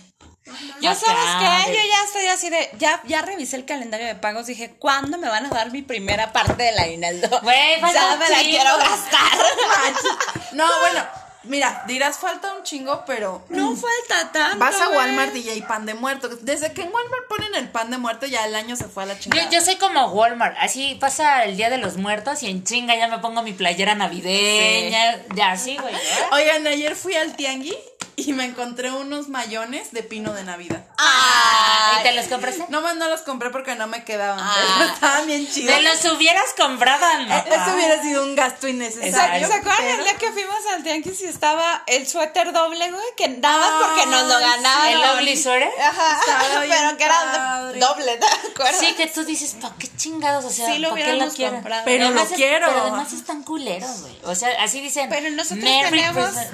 Yo 0.82 0.94
sabes 0.94 1.24
qué, 1.40 1.74
yo 1.74 1.80
ya 1.90 2.04
estoy 2.06 2.28
así 2.28 2.50
de, 2.50 2.70
ya, 2.78 3.02
ya 3.06 3.22
revisé 3.22 3.56
el 3.56 3.66
calendario 3.66 4.08
de 4.08 4.16
pagos, 4.16 4.46
dije, 4.46 4.76
¿cuándo 4.78 5.18
me 5.18 5.30
van 5.30 5.46
a 5.46 5.50
dar 5.50 5.72
mi 5.72 5.82
primera 5.82 6.34
parte 6.34 6.64
del 6.64 6.78
aguinaldo? 6.78 7.40
Güey, 7.42 7.82
ya 7.94 8.18
me 8.18 8.30
la 8.30 8.40
quiero 8.40 8.78
gastar. 8.78 9.32
No, 10.54 10.66
bueno, 10.82 11.04
mira, 11.44 11.84
dirás 11.88 12.18
falta 12.18 12.54
un 12.54 12.64
chingo, 12.64 13.04
pero. 13.06 13.44
No 13.50 13.76
falta 13.76 14.32
tanto. 14.32 14.58
Vas 14.60 14.80
a. 14.80 14.90
Walmart 14.90 15.36
y 15.36 15.50
hay 15.50 15.62
pan 15.62 15.86
de 15.86 15.94
muerto. 15.94 16.30
Desde 16.30 16.72
que 16.74 16.84
en 16.84 16.94
Walmart 16.94 17.28
ponen 17.28 17.56
el 17.56 17.70
pan 17.70 17.90
de 17.90 17.98
muerto, 17.98 18.26
ya 18.26 18.46
el 18.46 18.56
año 18.56 18.76
se 18.76 18.86
fue 18.86 19.04
a 19.04 19.06
la 19.08 19.20
chingada. 19.20 19.50
yo 19.50 19.62
soy 19.62 19.76
como 19.78 20.08
Walmart, 20.08 20.56
así 20.60 20.96
pasa 21.00 21.46
el 21.46 21.58
Día 21.58 21.70
de 21.70 21.78
los 21.78 21.98
Muertos 21.98 22.44
y 22.44 22.50
en 22.50 22.64
chinga 22.64 22.96
ya 22.96 23.08
me 23.08 23.20
pongo 23.20 23.42
mi 23.44 23.54
playera 23.54 23.96
navideña, 23.96 25.24
ya 25.36 25.52
así, 25.52 25.78
güey. 25.78 25.94
¿eh? 25.94 26.00
Oigan, 26.32 26.68
ayer 26.68 26.96
fui 26.96 27.16
al 27.16 27.36
tianguis 27.36 27.76
y 28.16 28.34
me 28.34 28.46
encontré 28.46 28.92
unos 28.92 29.28
mayones 29.30 29.92
de 29.92 30.04
pino 30.04 30.34
de 30.34 30.44
Navidad. 30.44 30.84
Ah, 30.98 31.98
¿Y 32.00 32.04
te 32.04 32.12
los 32.14 32.26
compraste? 32.28 32.66
Nomás 32.70 32.96
no 32.96 33.08
los 33.10 33.22
compré 33.22 33.50
porque 33.50 33.76
no 33.76 33.88
me 33.88 34.04
quedaban. 34.04 34.40
Ah. 34.42 34.76
pero 34.80 34.94
estaban 34.94 35.28
bien 35.28 35.48
chidos. 35.50 35.76
Te 35.76 35.82
los 35.82 36.06
hubieras 36.14 36.46
comprado, 36.58 37.06
¿no? 37.26 37.36
Eh, 37.36 37.44
Eso 37.48 37.74
hubiera 37.76 38.02
sido 38.02 38.24
un 38.24 38.36
gasto 38.36 38.68
innecesario. 38.68 39.48
¿Se 39.48 39.54
acuerdan 39.54 39.86
el 39.86 39.92
pero- 39.98 40.04
día 40.04 40.16
que 40.18 40.32
fuimos 40.32 40.58
al 40.74 40.84
tianguis 40.84 41.22
y 41.22 41.26
estaba 41.26 41.84
el 41.88 42.08
suéter 42.08 42.54
doble, 42.54 42.92
güey? 42.92 43.04
Que 43.18 43.28
dabas 43.30 43.70
porque 43.88 44.06
nos 44.06 44.28
lo 44.28 44.36
Ay, 44.38 44.44
ganaron. 44.44 44.88
¿El 44.88 45.02
lovely 45.02 45.38
sweater? 45.38 45.72
Ajá, 45.82 46.20
pero 46.70 46.98
que 46.98 47.04
era 47.04 47.20
padre. 47.34 47.80
doble, 47.80 48.18
¿te 48.18 48.26
acuerdas? 48.52 48.78
Sí, 48.80 48.94
que 48.96 49.08
tú 49.08 49.24
dices, 49.26 49.56
¿para 49.62 49.76
qué 49.76 49.90
chingados? 49.98 50.46
O 50.46 50.50
sea, 50.50 50.68
Sí 50.68 50.80
lo 50.80 50.90
¿para 50.92 51.02
qué 51.02 51.08
lo 51.08 51.14
hubiéramos 51.14 51.36
quiero? 51.36 51.54
comprado. 51.56 51.82
Pero 51.86 52.06
Además 52.06 52.24
lo 52.26 52.30
es- 52.30 52.36
quiero. 52.36 52.68
Pero 52.68 52.82
además 52.82 53.14
están 53.14 53.44
culeros, 53.44 54.02
güey. 54.02 54.18
O 54.26 54.36
sea, 54.36 54.50
así 54.64 54.82
dicen. 54.82 55.10
Pero 55.10 55.30
nosotros 55.32 55.64
Merry 55.64 55.90
tenemos... 55.90 56.26
Christmas. 56.32 56.48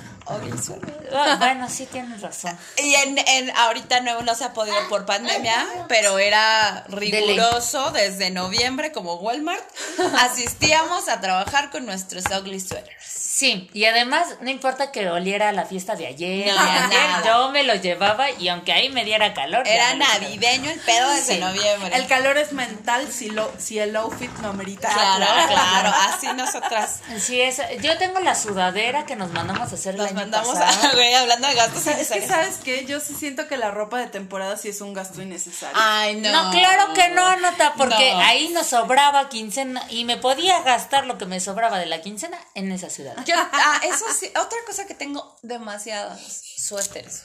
Sweater. 0.61 1.09
Ah, 1.15 1.35
bueno, 1.39 1.69
sí 1.69 1.85
tienes 1.87 2.21
razón. 2.21 2.57
Y 2.77 2.93
en, 2.95 3.17
en 3.17 3.55
ahorita 3.57 4.01
no, 4.01 4.21
no 4.21 4.35
se 4.35 4.43
ha 4.45 4.53
podido 4.53 4.75
por 4.89 5.05
pandemia, 5.05 5.65
pero 5.87 6.19
era 6.19 6.83
riguroso 6.87 7.91
desde 7.91 8.29
noviembre 8.29 8.91
como 8.91 9.15
Walmart. 9.15 9.63
Asistíamos 10.19 11.07
a 11.09 11.19
trabajar 11.21 11.69
con 11.71 11.85
nuestros 11.85 12.23
ugly 12.25 12.59
sweaters. 12.59 12.95
Sí, 13.39 13.69
y 13.73 13.85
además 13.85 14.27
no 14.41 14.49
importa 14.49 14.91
que 14.91 15.09
oliera 15.09 15.53
la 15.53 15.63
fiesta 15.65 15.95
de 15.95 16.07
ayer, 16.07 16.53
No, 16.53 16.61
de 16.61 16.69
ayer, 16.69 17.25
yo 17.25 17.49
me 17.51 17.63
lo 17.63 17.73
llevaba 17.75 18.29
y 18.31 18.49
aunque 18.49 18.73
ahí 18.73 18.89
me 18.89 19.05
diera 19.05 19.33
calor. 19.33 19.65
Era 19.65 19.93
navideño 19.95 20.69
el 20.69 20.79
pedo 20.81 21.09
desde 21.11 21.35
Sí. 21.35 21.39
noviembre. 21.39 21.95
El 21.95 22.05
calor 22.07 22.37
es 22.37 22.51
mental 22.51 23.09
si, 23.09 23.29
lo, 23.29 23.49
si 23.57 23.79
el 23.79 23.95
outfit 23.95 24.29
lo 24.41 24.49
amerita. 24.49 24.89
Claro, 24.89 25.25
claro, 25.47 25.93
así 26.09 26.27
nosotras 26.35 26.99
Sí, 27.17 27.39
es, 27.39 27.61
yo 27.81 27.97
tengo 27.97 28.19
la 28.19 28.35
sudadera 28.35 29.05
que 29.05 29.15
nos 29.15 29.31
mandamos 29.31 29.71
a 29.71 29.75
hacer 29.75 29.95
el 29.95 30.01
año 30.01 30.18
mandamos 30.19 30.53
pasado. 30.57 30.87
a, 30.89 30.93
güey, 30.93 31.13
hablando 31.13 31.47
de 31.47 31.53
gastos 31.55 31.77
Es 31.79 31.83
que, 31.85 31.91
innecesarios. 31.91 32.27
¿sabes 32.29 32.55
qué? 32.63 32.85
Yo 32.85 32.99
sí 32.99 33.13
siento 33.13 33.47
que 33.47 33.57
la 33.57 33.71
ropa 33.71 33.97
de 33.99 34.07
temporada 34.07 34.57
sí 34.57 34.69
es 34.69 34.81
un 34.81 34.93
gasto 34.93 35.21
innecesario. 35.21 35.75
Ay, 35.79 36.15
no. 36.17 36.31
No, 36.31 36.51
claro 36.51 36.93
que 36.93 37.09
no, 37.09 37.37
Nota, 37.37 37.73
porque 37.77 38.11
No. 38.13 38.19
ahí 38.19 38.49
nos 38.49 38.67
sobraba 38.67 39.29
quincena 39.29 39.83
y 39.89 40.05
me 40.05 40.17
podía 40.17 40.61
gastar 40.61 41.05
lo 41.05 41.17
que 41.17 41.25
me 41.25 41.39
sobraba 41.39 41.79
de 41.79 41.85
la 41.85 42.01
quincena 42.01 42.37
en 42.55 42.71
esa 42.71 42.89
ciudad. 42.89 43.15
Yo, 43.25 43.35
ah, 43.37 43.81
eso 43.83 44.05
sí, 44.17 44.27
otra 44.35 44.57
cosa 44.65 44.85
que 44.85 44.93
tengo 44.93 45.37
demasiados 45.41 46.19
suéteres. 46.57 47.23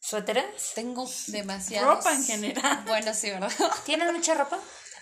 ¿Suéteres? 0.00 0.44
Tengo 0.74 1.08
demasiados. 1.28 1.96
Ropa 1.96 2.12
en 2.12 2.24
general. 2.24 2.82
Bueno, 2.86 3.14
sí, 3.14 3.30
¿verdad? 3.30 3.50
¿Tienes 3.84 4.12
mucha 4.12 4.34
ropa? 4.34 4.58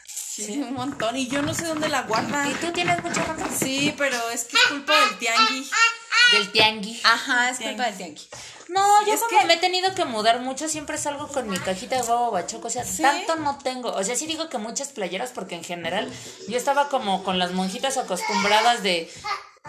Sí, 0.06 0.58
un 0.62 0.74
montón. 0.74 1.16
Y 1.16 1.26
yo 1.28 1.42
no 1.42 1.52
sé 1.54 1.64
dónde 1.66 1.88
la 1.88 2.02
guardan. 2.02 2.50
¿Y 2.50 2.54
tú 2.54 2.72
tienes 2.72 3.02
mucha 3.02 3.24
ropa? 3.24 3.46
Sí, 3.58 3.94
pero 3.98 4.16
es 4.30 4.44
que 4.44 4.56
es 4.56 4.62
culpa 4.68 4.92
del 5.00 5.18
tianguis. 5.18 5.70
Del 6.32 6.50
tianguis. 6.52 7.04
Ajá, 7.04 7.50
es 7.50 7.58
culpa 7.58 7.84
del 7.86 7.96
tianqui. 7.96 8.28
No, 8.68 9.04
yo 9.06 9.14
es 9.14 9.20
como 9.20 9.40
que- 9.40 9.46
me 9.46 9.54
he 9.54 9.56
tenido 9.58 9.94
que 9.94 10.04
mudar 10.04 10.40
mucho, 10.40 10.68
siempre 10.68 10.96
salgo 10.96 11.26
con 11.28 11.48
mi 11.48 11.58
cajita 11.58 11.96
de 11.96 12.02
huevo 12.02 12.30
bachoco, 12.30 12.68
o 12.68 12.70
sea, 12.70 12.84
tanto 13.02 13.34
no 13.36 13.58
tengo. 13.58 13.92
O 13.92 14.04
sea, 14.04 14.14
sí 14.14 14.26
digo 14.26 14.48
que 14.48 14.58
muchas 14.58 14.88
playeras, 14.88 15.30
porque 15.32 15.56
en 15.56 15.64
general 15.64 16.08
yo 16.48 16.56
estaba 16.56 16.88
como 16.88 17.24
con 17.24 17.38
las 17.38 17.50
monjitas 17.52 17.96
acostumbradas 17.96 18.82
de 18.84 19.10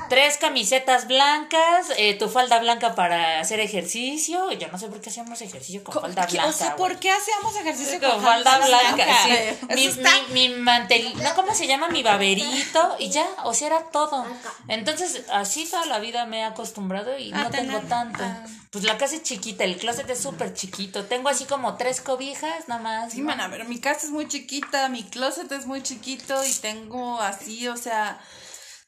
tres 0.09 0.37
camisetas 0.37 1.07
blancas, 1.07 1.87
eh, 1.97 2.13
tu 2.15 2.29
falda 2.29 2.59
blanca 2.59 2.95
para 2.95 3.39
hacer 3.41 3.59
ejercicio. 3.59 4.51
Yo 4.53 4.67
no 4.69 4.77
sé 4.77 4.87
por 4.87 5.01
qué 5.01 5.09
hacemos 5.09 5.41
ejercicio 5.41 5.83
con 5.83 6.01
falda 6.01 6.25
¿Qué- 6.27 6.33
blanca. 6.33 6.49
o 6.49 6.53
sea. 6.53 6.75
¿por 6.77 6.97
qué 6.99 7.11
hacíamos 7.11 7.55
ejercicio 7.57 7.99
con 7.99 8.21
falda 8.21 8.57
blanca, 8.65 9.05
sí. 9.23 9.65
Mi, 9.75 9.85
está- 9.87 10.11
mi, 10.31 10.49
mi 10.49 10.55
mantel, 10.55 11.13
no, 11.21 11.33
¿cómo 11.35 11.53
se 11.53 11.67
llama? 11.67 11.89
Mi 11.89 12.03
baberito 12.03 12.95
y 12.99 13.09
ya, 13.09 13.27
o 13.43 13.53
sea, 13.53 13.67
era 13.67 13.83
todo. 13.91 14.25
Entonces, 14.67 15.23
así 15.31 15.65
toda 15.65 15.85
la 15.85 15.99
vida 15.99 16.25
me 16.25 16.39
he 16.39 16.43
acostumbrado 16.43 17.17
y 17.17 17.31
no 17.31 17.49
tengo 17.49 17.79
tanto. 17.81 18.23
ah. 18.23 18.45
Pues 18.71 18.85
la 18.85 18.97
casa 18.97 19.15
es 19.15 19.23
chiquita, 19.23 19.65
el 19.65 19.75
closet 19.75 20.09
es 20.09 20.21
súper 20.21 20.53
chiquito. 20.53 21.03
Tengo 21.03 21.27
así 21.27 21.43
como 21.43 21.75
tres 21.75 21.99
cobijas 21.99 22.69
nada 22.69 22.81
más. 22.81 23.11
Sí, 23.11 23.21
man, 23.21 23.41
a 23.41 23.49
ver, 23.49 23.65
mi 23.65 23.81
casa 23.81 24.05
es 24.05 24.11
muy 24.11 24.29
chiquita, 24.29 24.87
mi 24.87 25.03
closet 25.03 25.51
es 25.51 25.65
muy 25.65 25.83
chiquito 25.83 26.41
y 26.45 26.53
tengo 26.53 27.19
así, 27.19 27.67
o 27.67 27.75
sea, 27.75 28.17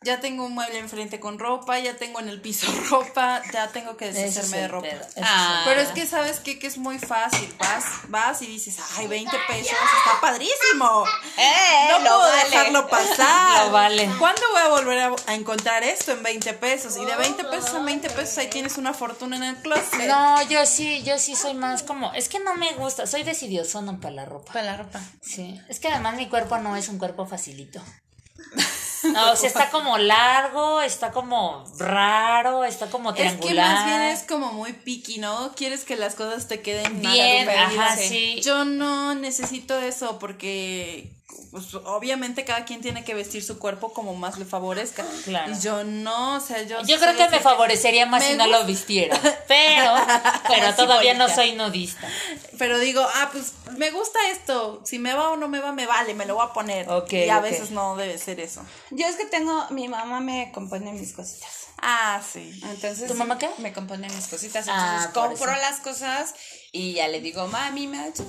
ya 0.04 0.20
tengo 0.20 0.45
un 0.45 0.54
mueble 0.54 0.80
enfrente 0.80 1.20
con 1.20 1.39
ropa, 1.39 1.80
ya 1.80 1.95
tengo 1.97 2.20
en 2.20 2.30
el 2.30 2.41
piso 2.41 2.68
ropa, 2.89 3.41
ya 3.51 3.68
tengo 3.70 3.97
que 3.97 4.12
deshacerme 4.12 4.58
de 4.58 4.68
ropa. 4.68 4.88
pedo, 4.89 5.06
Ah. 5.22 5.64
Pero 5.66 5.82
es 5.82 5.89
que 5.89 6.06
sabes 6.08 6.39
qué? 6.39 6.60
que 6.60 6.68
es 6.68 6.78
muy 6.78 6.99
fácil, 6.99 7.54
vas, 7.60 7.84
vas 8.10 8.41
y 8.41 8.47
dices, 8.47 8.78
ay, 8.97 9.08
20 9.08 9.36
pesos, 9.47 9.72
está 9.72 10.22
padrísimo. 10.22 11.06
¡Eh! 11.38 11.88
No 11.89 11.99
lo 11.99 12.06
puedo 12.06 12.20
vale. 12.20 12.49
dejarlo 12.49 12.88
pasar. 12.89 13.66
Lo 13.66 13.72
vale. 13.72 14.10
¿Cuándo 14.20 14.41
voy 14.51 14.62
a 14.62 14.68
volver 14.70 14.99
a, 14.99 15.16
a 15.28 15.34
encontrar 15.36 15.84
esto 15.84 16.12
en 16.12 16.24
20 16.24 16.54
pesos? 16.54 16.97
Y 16.97 17.06
de 17.06 17.16
20 17.16 17.43
pesos 17.45 17.74
a 17.74 17.80
20 17.80 18.10
pesos 18.12 18.38
ahí 18.38 18.47
tienes 18.49 18.78
una 18.78 18.93
fortuna 18.93 19.36
en 19.38 19.43
el 19.43 19.56
closet. 19.58 20.08
No, 20.08 20.41
yo 20.49 20.66
sí, 20.66 21.01
yo 21.04 21.18
sí 21.20 21.36
soy 21.36 21.54
más 21.54 21.84
como, 21.84 22.14
es 22.14 22.30
que 22.30 22.39
no 22.39 22.56
me 22.56 22.72
gusta, 22.74 23.08
soy 23.08 23.24
decidiosona 23.24 23.99
para 23.99 24.14
la 24.14 24.26
ropa. 24.26 24.54
Para 24.54 24.66
la 24.66 24.78
ropa. 24.78 25.01
Sí, 25.22 25.60
es 25.70 25.80
que 25.80 25.88
además 25.88 26.16
mi 26.16 26.28
cuerpo 26.30 26.58
no 26.58 26.76
es 26.76 26.88
un 26.89 26.97
cuerpo 26.99 27.26
facilito. 27.26 27.82
No, 29.04 29.32
o 29.32 29.36
sea, 29.36 29.47
está 29.47 29.70
como 29.70 29.97
largo, 29.97 30.82
está 30.82 31.12
como 31.12 31.64
raro, 31.78 32.64
está 32.64 32.88
como 32.88 33.10
Es 33.10 33.16
que 33.16 33.22
triangular. 33.24 33.76
más 33.76 33.86
bien 33.86 34.01
es 34.01 34.24
como 34.24 34.54
muy 34.54 34.74
picky, 34.74 35.20
¿no? 35.20 35.51
Quieres 35.56 35.84
que 35.84 35.95
las 35.95 36.16
cosas 36.16 36.47
te 36.47 36.62
queden 36.62 37.01
Bien, 37.01 37.49
ajá, 37.49 37.95
sí. 37.97 38.39
Yo 38.43 38.66
no 38.66 39.16
necesito 39.16 39.78
eso 39.80 40.20
porque 40.20 41.12
pues, 41.51 41.73
obviamente 41.75 42.45
cada 42.45 42.65
quien 42.65 42.81
tiene 42.81 43.03
que 43.03 43.13
vestir 43.13 43.43
su 43.43 43.59
cuerpo 43.59 43.93
como 43.93 44.15
más 44.15 44.38
le 44.38 44.45
favorezca. 44.45 45.05
Claro. 45.25 45.51
Y 45.51 45.59
yo 45.59 45.84
no, 45.84 46.38
o 46.38 46.39
sea, 46.39 46.61
yo 46.63 46.81
Yo 46.84 46.99
creo 46.99 47.15
que 47.15 47.29
me 47.29 47.39
favorecería 47.39 48.05
más 48.05 48.23
Me 48.23 48.31
si 48.31 48.38
no 48.38 48.47
lo 48.47 48.65
vistiera. 48.65 49.19
Pero, 49.47 49.93
pero 50.47 50.73
todavía 50.75 51.13
no 51.13 51.29
soy 51.29 51.53
nudista. 51.53 52.07
Pero 52.57 52.79
digo, 52.79 53.05
ah, 53.15 53.29
pues 53.31 53.53
me 53.77 53.91
gusta 53.91 54.19
esto. 54.31 54.81
Si 54.84 54.97
me 54.99 55.13
va 55.13 55.31
o 55.31 55.38
no 55.38 55.47
me 55.47 55.59
va, 55.59 55.71
me 55.71 55.86
vale, 55.86 56.13
me 56.13 56.25
lo 56.25 56.36
voy 56.36 56.45
a 56.47 56.53
poner. 56.53 56.89
Ok, 56.89 57.13
y 57.13 57.29
a 57.29 57.39
veces 57.39 57.71
no 57.71 57.95
debe 57.95 58.17
ser 58.17 58.39
eso. 58.39 58.61
Yo 58.91 59.05
es 59.07 59.15
que 59.15 59.25
tengo, 59.25 59.67
mi 59.69 59.88
mamá 59.88 60.19
me 60.19 60.51
compone 60.51 60.91
mis 60.93 61.13
cositas. 61.13 61.67
Ah, 61.81 62.21
sí. 62.31 62.59
Entonces, 62.63 63.07
¿Tu 63.09 63.13
mamá 63.15 63.38
qué? 63.38 63.49
Me 63.57 63.73
compone 63.73 64.07
mis 64.09 64.27
cositas. 64.27 64.65
Ah, 64.69 65.03
Entonces 65.05 65.11
por 65.13 65.29
compro 65.29 65.51
eso. 65.51 65.61
las 65.61 65.79
cosas 65.81 66.34
Y 66.76 66.93
ya 66.93 67.07
le 67.07 67.21
digo, 67.21 67.47
mami, 67.47 67.86
¿me 67.88 67.99
ayudas? 67.99 68.26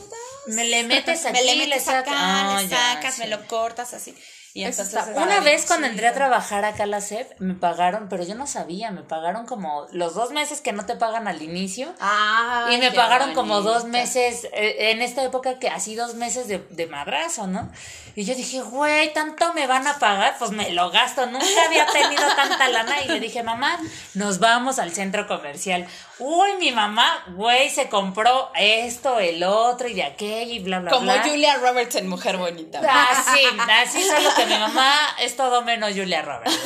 Me 0.49 0.65
le 0.65 0.85
metes 0.85 1.25
aquí, 1.27 1.33
me 1.33 1.43
le 1.43 1.57
metes 1.67 1.89
acá, 1.89 2.13
Ah, 2.15 2.61
le 2.61 2.69
ya, 2.69 2.93
sacas, 2.95 3.15
sí. 3.15 3.23
me 3.23 3.29
lo 3.29 3.47
cortas 3.49 3.95
así. 3.95 4.15
Y 4.57 4.63
entonces 4.63 4.95
Una 5.17 5.41
vez 5.41 5.65
cuando 5.67 5.89
entré 5.89 6.07
a 6.07 6.15
trabajar 6.15 6.65
acá 6.65 6.85
a 6.85 6.87
la 6.87 7.01
SEP, 7.01 7.41
me 7.41 7.55
pagaron, 7.55 8.09
pero 8.09 8.23
yo 8.23 8.37
no 8.37 8.47
sabía, 8.47 8.93
me 8.93 9.03
pagaron 9.03 9.47
como 9.47 9.89
los 9.91 10.15
dos 10.15 10.31
meses 10.31 10.61
que 10.61 10.73
no 10.73 10.87
te 10.87 10.95
pagan 10.95 11.27
al 11.27 11.43
inicio. 11.43 11.93
Ay, 11.99 12.77
y 12.77 12.79
me 12.79 12.93
pagaron 12.93 13.35
como 13.35 13.63
dos 13.63 13.85
meses, 13.87 14.45
eh, 14.53 14.93
en 14.93 15.03
esta 15.03 15.25
época 15.25 15.59
que 15.59 15.69
así 15.71 15.97
dos 15.97 16.15
meses 16.15 16.47
de, 16.47 16.59
de 16.71 16.87
madrazo, 16.87 17.49
¿no? 17.49 17.69
Y 18.15 18.27
yo 18.27 18.37
dije, 18.37 18.61
güey, 18.63 19.13
¿tanto 19.13 19.53
me 19.55 19.67
van 19.67 19.89
a 19.89 19.99
pagar? 19.99 20.37
Pues 20.39 20.53
me 20.53 20.71
lo 20.71 20.89
gasto, 20.93 21.27
nunca 21.27 21.47
había 21.67 21.85
tenido 21.87 22.23
tanta 22.37 22.69
lana. 22.69 23.03
Y 23.03 23.09
le 23.09 23.19
dije, 23.19 23.43
mamá, 23.43 23.77
nos 24.15 24.39
vamos 24.39 24.79
al 24.79 24.93
centro 24.93 25.27
comercial. 25.27 25.85
Uy, 26.19 26.55
mi 26.61 26.71
mamá, 26.71 27.25
güey, 27.29 27.69
se 27.71 27.89
compró 27.89 28.53
esto, 28.55 29.19
el 29.19 29.43
otro 29.43 29.89
y 29.89 29.95
de 29.95 30.05
aquello 30.05 30.53
y 30.53 30.59
bla, 30.61 30.79
bla, 30.79 30.93
Como 30.93 31.13
bla. 31.13 31.25
Julia 31.25 31.57
Roberts 31.57 31.97
en 31.97 32.09
Mujer 32.09 32.37
Bonita. 32.37 32.81
Así, 33.11 33.41
así 33.69 34.05
solo 34.05 34.33
que 34.37 34.47
mi 34.47 34.57
mamá 34.57 34.93
es 35.19 35.37
todo 35.37 35.63
menos 35.63 35.91
Julia 35.93 36.23
Roberts. 36.23 36.57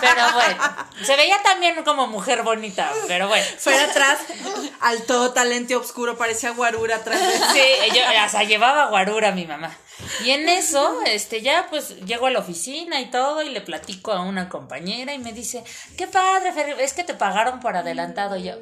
Pero 0.00 0.32
bueno, 0.34 0.56
se 1.02 1.16
veía 1.16 1.42
también 1.42 1.82
como 1.82 2.06
mujer 2.06 2.42
bonita, 2.42 2.92
pero 3.08 3.26
bueno. 3.26 3.44
Fuera 3.58 3.84
atrás, 3.84 4.20
al 4.80 5.02
todo 5.02 5.32
talente 5.32 5.74
oscuro, 5.74 6.16
parecía 6.16 6.50
guarura 6.50 6.96
atrás 6.96 7.20
de 7.20 7.38
Sí, 7.38 7.92
yo, 7.92 8.02
o 8.24 8.28
sea, 8.28 8.44
llevaba 8.44 8.86
guarura 8.86 9.32
mi 9.32 9.46
mamá. 9.46 9.76
Y 10.24 10.30
en 10.30 10.48
eso, 10.48 11.00
este, 11.06 11.42
ya 11.42 11.66
pues 11.70 12.00
llego 12.04 12.26
a 12.26 12.30
la 12.30 12.38
oficina 12.38 13.00
y 13.00 13.10
todo 13.10 13.42
y 13.42 13.48
le 13.48 13.60
platico 13.60 14.12
a 14.12 14.22
una 14.22 14.48
compañera 14.48 15.14
y 15.14 15.18
me 15.18 15.32
dice, 15.32 15.64
qué 15.96 16.06
padre, 16.06 16.52
Fer, 16.52 16.80
es 16.80 16.92
que 16.92 17.04
te 17.04 17.14
pagaron 17.14 17.60
por 17.60 17.76
adelantado. 17.76 18.36
Y 18.36 18.44
yo. 18.44 18.54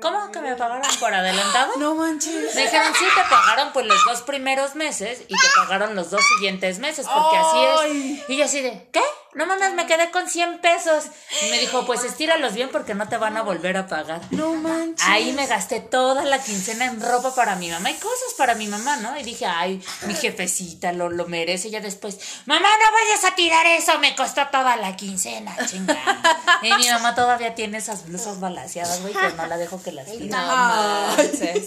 ¿Cómo 0.00 0.30
que 0.30 0.40
me 0.40 0.54
pagaron 0.54 0.82
por 1.00 1.12
adelantado? 1.12 1.72
No 1.78 1.94
manches. 1.94 2.54
Me 2.54 2.62
dijeron, 2.62 2.92
sí, 2.94 3.04
te 3.14 3.22
pagaron 3.28 3.72
pues 3.72 3.86
los 3.86 4.04
dos 4.04 4.22
primeros 4.22 4.74
meses 4.74 5.22
y 5.22 5.34
te 5.34 5.46
pagaron 5.56 5.96
los 5.96 6.10
dos 6.10 6.20
siguientes 6.36 6.78
meses, 6.78 7.06
porque 7.06 7.36
así 7.36 7.58
es. 7.64 8.28
Y 8.28 8.36
yo 8.36 8.44
así 8.44 8.60
de, 8.60 8.88
¿qué? 8.92 9.02
No 9.36 9.46
mames, 9.46 9.74
me 9.74 9.86
quedé 9.86 10.10
con 10.10 10.28
100 10.28 10.60
pesos. 10.60 11.04
Y 11.42 11.50
me 11.50 11.58
dijo, 11.60 11.84
pues 11.86 12.02
estíralos 12.04 12.54
bien 12.54 12.70
porque 12.72 12.94
no 12.94 13.08
te 13.08 13.16
van 13.18 13.36
a 13.36 13.42
volver 13.42 13.76
a 13.76 13.86
pagar. 13.86 14.20
No 14.30 14.54
manches. 14.54 15.06
Ahí 15.06 15.32
me 15.32 15.46
gasté 15.46 15.80
toda 15.80 16.24
la 16.24 16.38
quincena 16.42 16.86
en 16.86 17.00
ropa 17.00 17.34
para 17.34 17.54
mi 17.56 17.70
mamá 17.70 17.90
y 17.90 17.94
cosas 17.94 18.34
para 18.38 18.54
mi 18.54 18.66
mamá, 18.66 18.96
¿no? 18.96 19.16
Y 19.18 19.22
dije, 19.22 19.46
ay, 19.46 19.82
mi 20.06 20.14
jefecita 20.14 20.92
lo, 20.92 21.10
lo 21.10 21.26
merece. 21.26 21.68
Y 21.68 21.72
ya 21.72 21.80
después, 21.80 22.18
mamá, 22.46 22.66
no 22.66 22.92
vayas 22.92 23.24
a 23.30 23.34
tirar 23.36 23.66
eso, 23.66 23.98
me 23.98 24.16
costó 24.16 24.46
toda 24.50 24.76
la 24.76 24.96
quincena, 24.96 25.54
chingada. 25.66 26.18
Y 26.62 26.72
mi 26.72 26.88
mamá 26.88 27.14
todavía 27.14 27.54
tiene 27.54 27.78
esas 27.78 28.06
blusas 28.06 28.40
balaseadas, 28.40 29.02
güey, 29.02 29.12
que 29.12 29.28
no 29.36 29.46
la 29.46 29.58
dejo 29.58 29.82
que 29.82 29.92
las 29.92 30.06
tire. 30.06 30.26
No 30.26 30.38
manches. 30.38 31.66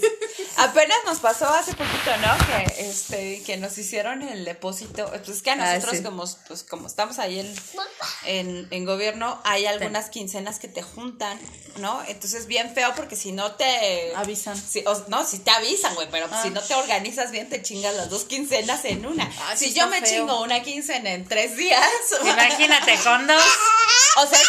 Apenas 0.58 0.98
nos 1.06 1.20
pasó 1.20 1.48
hace 1.50 1.72
poquito, 1.74 2.12
¿no? 2.22 2.46
Que 2.48 2.90
este, 2.90 3.44
que 3.44 3.58
nos 3.58 3.78
hicieron 3.78 4.22
el 4.24 4.44
depósito. 4.44 5.08
Pues 5.10 5.30
es 5.30 5.42
que 5.42 5.52
a 5.52 5.54
Ah, 5.54 5.76
nosotros, 5.76 5.98
sí. 5.98 6.04
como, 6.04 6.24
pues, 6.48 6.64
como 6.64 6.88
estamos 6.88 7.20
ahí 7.20 7.40
en, 7.40 7.56
en, 8.26 8.68
en 8.72 8.86
gobierno, 8.86 9.40
hay 9.44 9.66
algunas 9.66 10.10
quincenas 10.10 10.60
que 10.60 10.68
te 10.68 10.82
juntan, 10.82 11.40
¿no? 11.78 12.04
Entonces 12.08 12.48
bien 12.48 12.74
feo 12.74 12.94
porque 12.96 13.16
si 13.16 13.32
no 13.32 13.54
te 13.54 14.14
Avisan. 14.16 14.56
si- 14.58 14.84
o- 14.86 15.06
no, 15.08 15.26
si 15.26 15.40
te 15.40 15.52
avisan, 15.52 15.96
güey, 15.96 16.08
pero 16.12 16.28
Ah. 16.32 16.42
si 16.44 16.50
no 16.50 16.62
te 16.62 16.74
organizas 16.76 17.32
bien, 17.32 17.50
te 17.50 17.62
chingas 17.62 17.96
las 17.96 18.10
dos 18.10 18.24
quincenas 18.26 18.84
en 18.86 19.06
una. 19.06 19.32
Ah, 19.44 19.56
si 19.56 19.74
yo 19.74 19.88
me 19.88 20.02
feo. 20.02 20.10
chingo 20.10 20.42
una 20.42 20.62
quincena 20.64 21.12
en 21.14 21.28
tres 21.28 21.56
días, 21.58 21.86
Imagínate, 22.22 22.98
con 23.04 23.26
dos. 23.28 23.44
o 24.18 24.26
sea, 24.28 24.40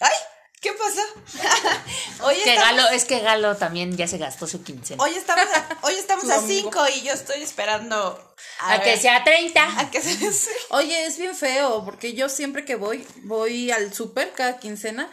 ay, 0.00 0.16
¿qué 0.60 0.72
pasó? 0.72 1.02
Hoy 2.22 2.36
Que 2.42 2.54
estamos- 2.54 2.76
Galo, 2.82 2.88
es 2.90 3.04
que 3.04 3.20
Galo 3.20 3.56
también 3.56 3.96
ya 3.96 4.06
se 4.08 4.18
gastó 4.18 4.46
su 4.46 4.62
quincena. 4.64 5.02
Hoy 5.02 5.14
estamos 5.14 5.46
a, 5.54 5.78
hoy 5.82 5.94
estamos 5.94 6.28
a 6.30 6.36
amigo. 6.38 6.70
cinco 6.70 6.88
y 6.94 7.02
yo 7.02 7.12
estoy 7.12 7.42
esperando 7.42 8.34
a 8.60 8.78
que 8.80 8.90
ver, 8.90 8.98
sea 8.98 9.24
30. 9.24 9.80
a 9.80 9.90
que 9.90 10.00
se 10.00 10.14
sí. 10.32 10.48
Oye, 10.70 11.06
es 11.06 11.18
bien 11.18 11.34
feo, 11.36 11.84
porque 11.84 12.14
yo 12.14 12.28
siempre 12.28 12.64
que 12.64 12.74
voy, 12.76 13.06
voy 13.24 13.70
al 13.70 13.92
súper 13.94 14.32
cada 14.32 14.58
quincena, 14.58 15.10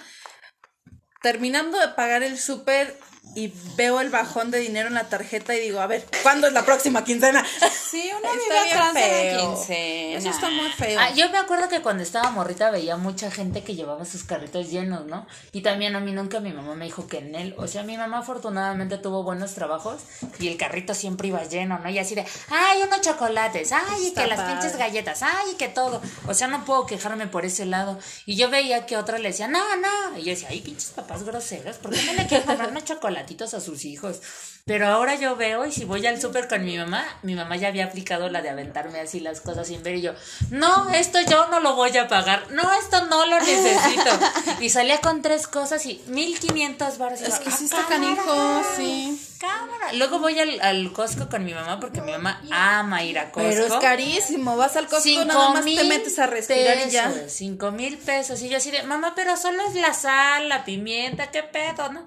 terminando 1.21 1.79
de 1.79 1.89
pagar 1.89 2.23
el 2.23 2.39
súper 2.39 2.97
y 3.35 3.51
veo 3.75 3.99
el 3.99 4.09
bajón 4.09 4.49
de 4.49 4.59
dinero 4.59 4.87
en 4.87 4.93
la 4.93 5.09
tarjeta 5.09 5.53
y 5.55 5.59
digo, 5.59 5.81
a 5.81 5.87
ver, 5.87 6.05
¿cuándo 6.23 6.47
es 6.47 6.53
la 6.53 6.65
próxima 6.65 7.03
quincena? 7.03 7.45
Sí, 7.85 8.09
una 8.17 8.29
Está 8.29 8.43
vida 8.43 8.73
atrás 8.73 8.93
de 8.93 9.33
la 9.33 9.39
quincena. 9.39 10.17
Eso 10.17 10.29
está 10.29 10.49
muy 10.49 10.69
feo. 10.69 10.99
Ah, 10.99 11.13
yo 11.13 11.29
me 11.29 11.37
acuerdo 11.37 11.69
que 11.69 11.81
cuando 11.81 12.03
estaba 12.03 12.29
morrita 12.29 12.69
veía 12.69 12.97
mucha 12.97 13.31
gente 13.31 13.63
que 13.63 13.75
llevaba 13.75 14.03
sus 14.03 14.23
carritos 14.23 14.69
llenos, 14.69 15.05
¿no? 15.05 15.25
Y 15.53 15.61
también 15.61 15.95
a 15.95 16.01
mí 16.01 16.11
nunca 16.11 16.41
mi 16.41 16.51
mamá 16.51 16.75
me 16.75 16.85
dijo 16.85 17.07
que 17.07 17.19
en 17.19 17.35
él, 17.35 17.55
o 17.57 17.67
sea, 17.67 17.83
mi 17.83 17.95
mamá 17.95 18.19
afortunadamente 18.19 18.97
tuvo 18.97 19.23
buenos 19.23 19.53
trabajos 19.53 20.01
y 20.39 20.49
el 20.49 20.57
carrito 20.57 20.93
siempre 20.93 21.29
iba 21.29 21.43
lleno, 21.43 21.79
¿no? 21.79 21.89
Y 21.89 21.99
así 21.99 22.15
de, 22.15 22.25
ay, 22.49 22.81
unos 22.83 23.01
chocolates, 23.01 23.71
ay, 23.71 24.07
y 24.07 24.13
que 24.13 24.27
las 24.27 24.41
pinches 24.41 24.77
galletas, 24.77 25.23
ay, 25.23 25.51
y 25.53 25.55
que 25.55 25.69
todo. 25.69 26.01
O 26.27 26.33
sea, 26.33 26.47
no 26.47 26.65
puedo 26.65 26.85
quejarme 26.85 27.27
por 27.27 27.45
ese 27.45 27.65
lado. 27.65 27.97
Y 28.25 28.35
yo 28.35 28.49
veía 28.49 28.85
que 28.85 28.97
otra 28.97 29.19
le 29.19 29.29
decía, 29.29 29.47
no, 29.47 29.63
no. 29.77 30.17
Y 30.17 30.23
yo 30.23 30.31
decía, 30.31 30.49
ay, 30.51 30.61
pinches 30.61 30.89
papás 30.89 31.23
groseros, 31.23 31.77
¿por 31.77 31.93
qué 31.93 32.03
no 32.03 32.13
le 32.13 32.27
quieren 32.27 32.45
comprar 32.45 32.71
unos 32.71 32.83
chocolatitos 33.15 33.53
a 33.53 33.61
sus 33.61 33.85
hijos? 33.85 34.19
Pero 34.65 34.87
ahora 34.87 35.13
yo 35.15 35.35
veo 35.35 35.65
y 35.65 35.71
si 35.71 35.85
voy 35.85 36.05
al 36.07 36.19
súper 36.19 36.47
con 36.47 36.65
mi 36.65 36.75
mamá, 36.77 37.05
mi 37.21 37.35
mamá 37.35 37.55
ya 37.55 37.67
había 37.67 37.85
aplicado 37.85 38.29
la 38.29 38.41
de 38.41 38.49
aventarme 38.49 38.99
así 38.99 39.19
las 39.19 39.39
cosas 39.39 39.67
sin 39.67 39.83
ver 39.83 39.95
y 39.95 40.01
yo, 40.01 40.13
no, 40.49 40.89
esto 40.89 41.19
yo 41.29 41.47
no 41.49 41.59
lo 41.59 41.75
voy 41.75 41.95
a 41.97 42.07
pagar, 42.07 42.51
no, 42.51 42.63
esto 42.73 43.05
no 43.05 43.25
lo 43.27 43.39
necesito. 43.39 44.09
Y 44.59 44.69
salía 44.69 44.99
con 45.01 45.21
tres 45.21 45.47
cosas 45.47 45.85
y 45.85 46.01
1500 46.07 46.97
baros. 46.97 47.21
Es 47.21 47.39
que 47.39 47.49
"Ah, 47.49 47.55
sí 47.55 47.65
está 47.65 47.85
cámara, 47.85 48.15
canijo, 48.15 48.63
sí. 48.77 49.21
Cámara". 49.45 49.93
Luego 49.93 50.19
voy 50.19 50.39
al, 50.39 50.59
al 50.61 50.91
Costco 50.93 51.29
con 51.29 51.45
mi 51.45 51.53
mamá 51.53 51.79
porque 51.79 52.01
mi 52.01 52.11
mamá 52.11 52.41
ama 52.51 53.03
ir 53.03 53.19
a 53.19 53.31
Costco. 53.31 53.49
Pero 53.49 53.65
es 53.65 53.73
carísimo, 53.73 54.57
vas 54.57 54.75
al 54.75 54.85
Costco, 54.85 55.01
Cinco 55.01 55.25
nada 55.25 55.49
más 55.51 55.65
te 55.65 55.83
metes 55.83 56.19
a 56.19 56.27
respirar 56.27 56.87
y 56.87 56.89
ya. 56.89 57.13
Cinco 57.27 57.71
mil 57.71 57.97
pesos. 57.97 58.41
Y 58.41 58.49
yo 58.49 58.57
así 58.57 58.71
de, 58.71 58.83
mamá, 58.83 59.13
pero 59.15 59.37
solo 59.37 59.63
es 59.67 59.75
la 59.75 59.93
sal, 59.93 60.49
la 60.49 60.65
pimienta, 60.65 61.31
qué 61.31 61.43
pedo, 61.43 61.91
¿no? 61.91 62.05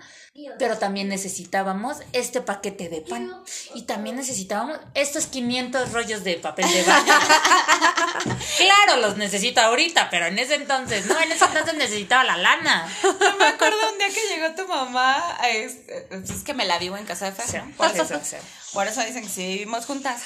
Pero 0.59 0.79
también 0.79 1.09
necesitábamos 1.09 1.99
este 2.13 2.41
paquete 2.41 2.89
de 2.89 3.01
pan. 3.01 3.35
Y 3.75 3.83
también 3.83 4.17
necesitábamos 4.17 4.79
estos 4.95 5.27
500 5.27 5.93
rollos 5.93 6.23
de 6.23 6.35
papel 6.35 6.71
de 6.71 6.83
baño. 6.85 7.13
claro, 8.57 9.01
los 9.01 9.17
necesito 9.17 9.61
ahorita, 9.61 10.11
pero 10.11 10.27
en 10.27 10.39
ese 10.39 10.55
entonces, 10.55 11.07
no, 11.07 11.19
en 11.21 11.33
ese 11.33 11.45
entonces 11.45 11.75
necesitaba 11.75 12.25
la 12.25 12.37
lana. 12.37 12.89
No 13.03 13.37
me 13.37 13.47
acuerdo 13.47 13.77
un 13.93 13.99
día 13.99 14.09
que 14.09 14.35
llegó 14.35 14.55
tu 14.55 14.69
mamá, 14.69 15.39
este, 15.53 16.07
pues 16.09 16.31
es 16.31 16.43
que 16.45 16.55
me 16.55 16.65
la 16.65 16.79
vivo 16.79 16.97
en 16.97 17.05
casa 17.05 17.28
de 17.31 17.43
Fer, 17.43 17.63
¿no? 17.63 17.67
Sí, 17.69 17.73
Por 17.77 17.91
sí, 17.91 18.01
eso, 18.01 18.19
sí, 18.23 18.37
sí. 18.37 18.37
Por 18.73 18.87
eso 18.87 19.01
dicen 19.03 19.23
que 19.23 19.29
sí 19.29 19.47
vivimos 19.47 19.87
juntas. 19.87 20.23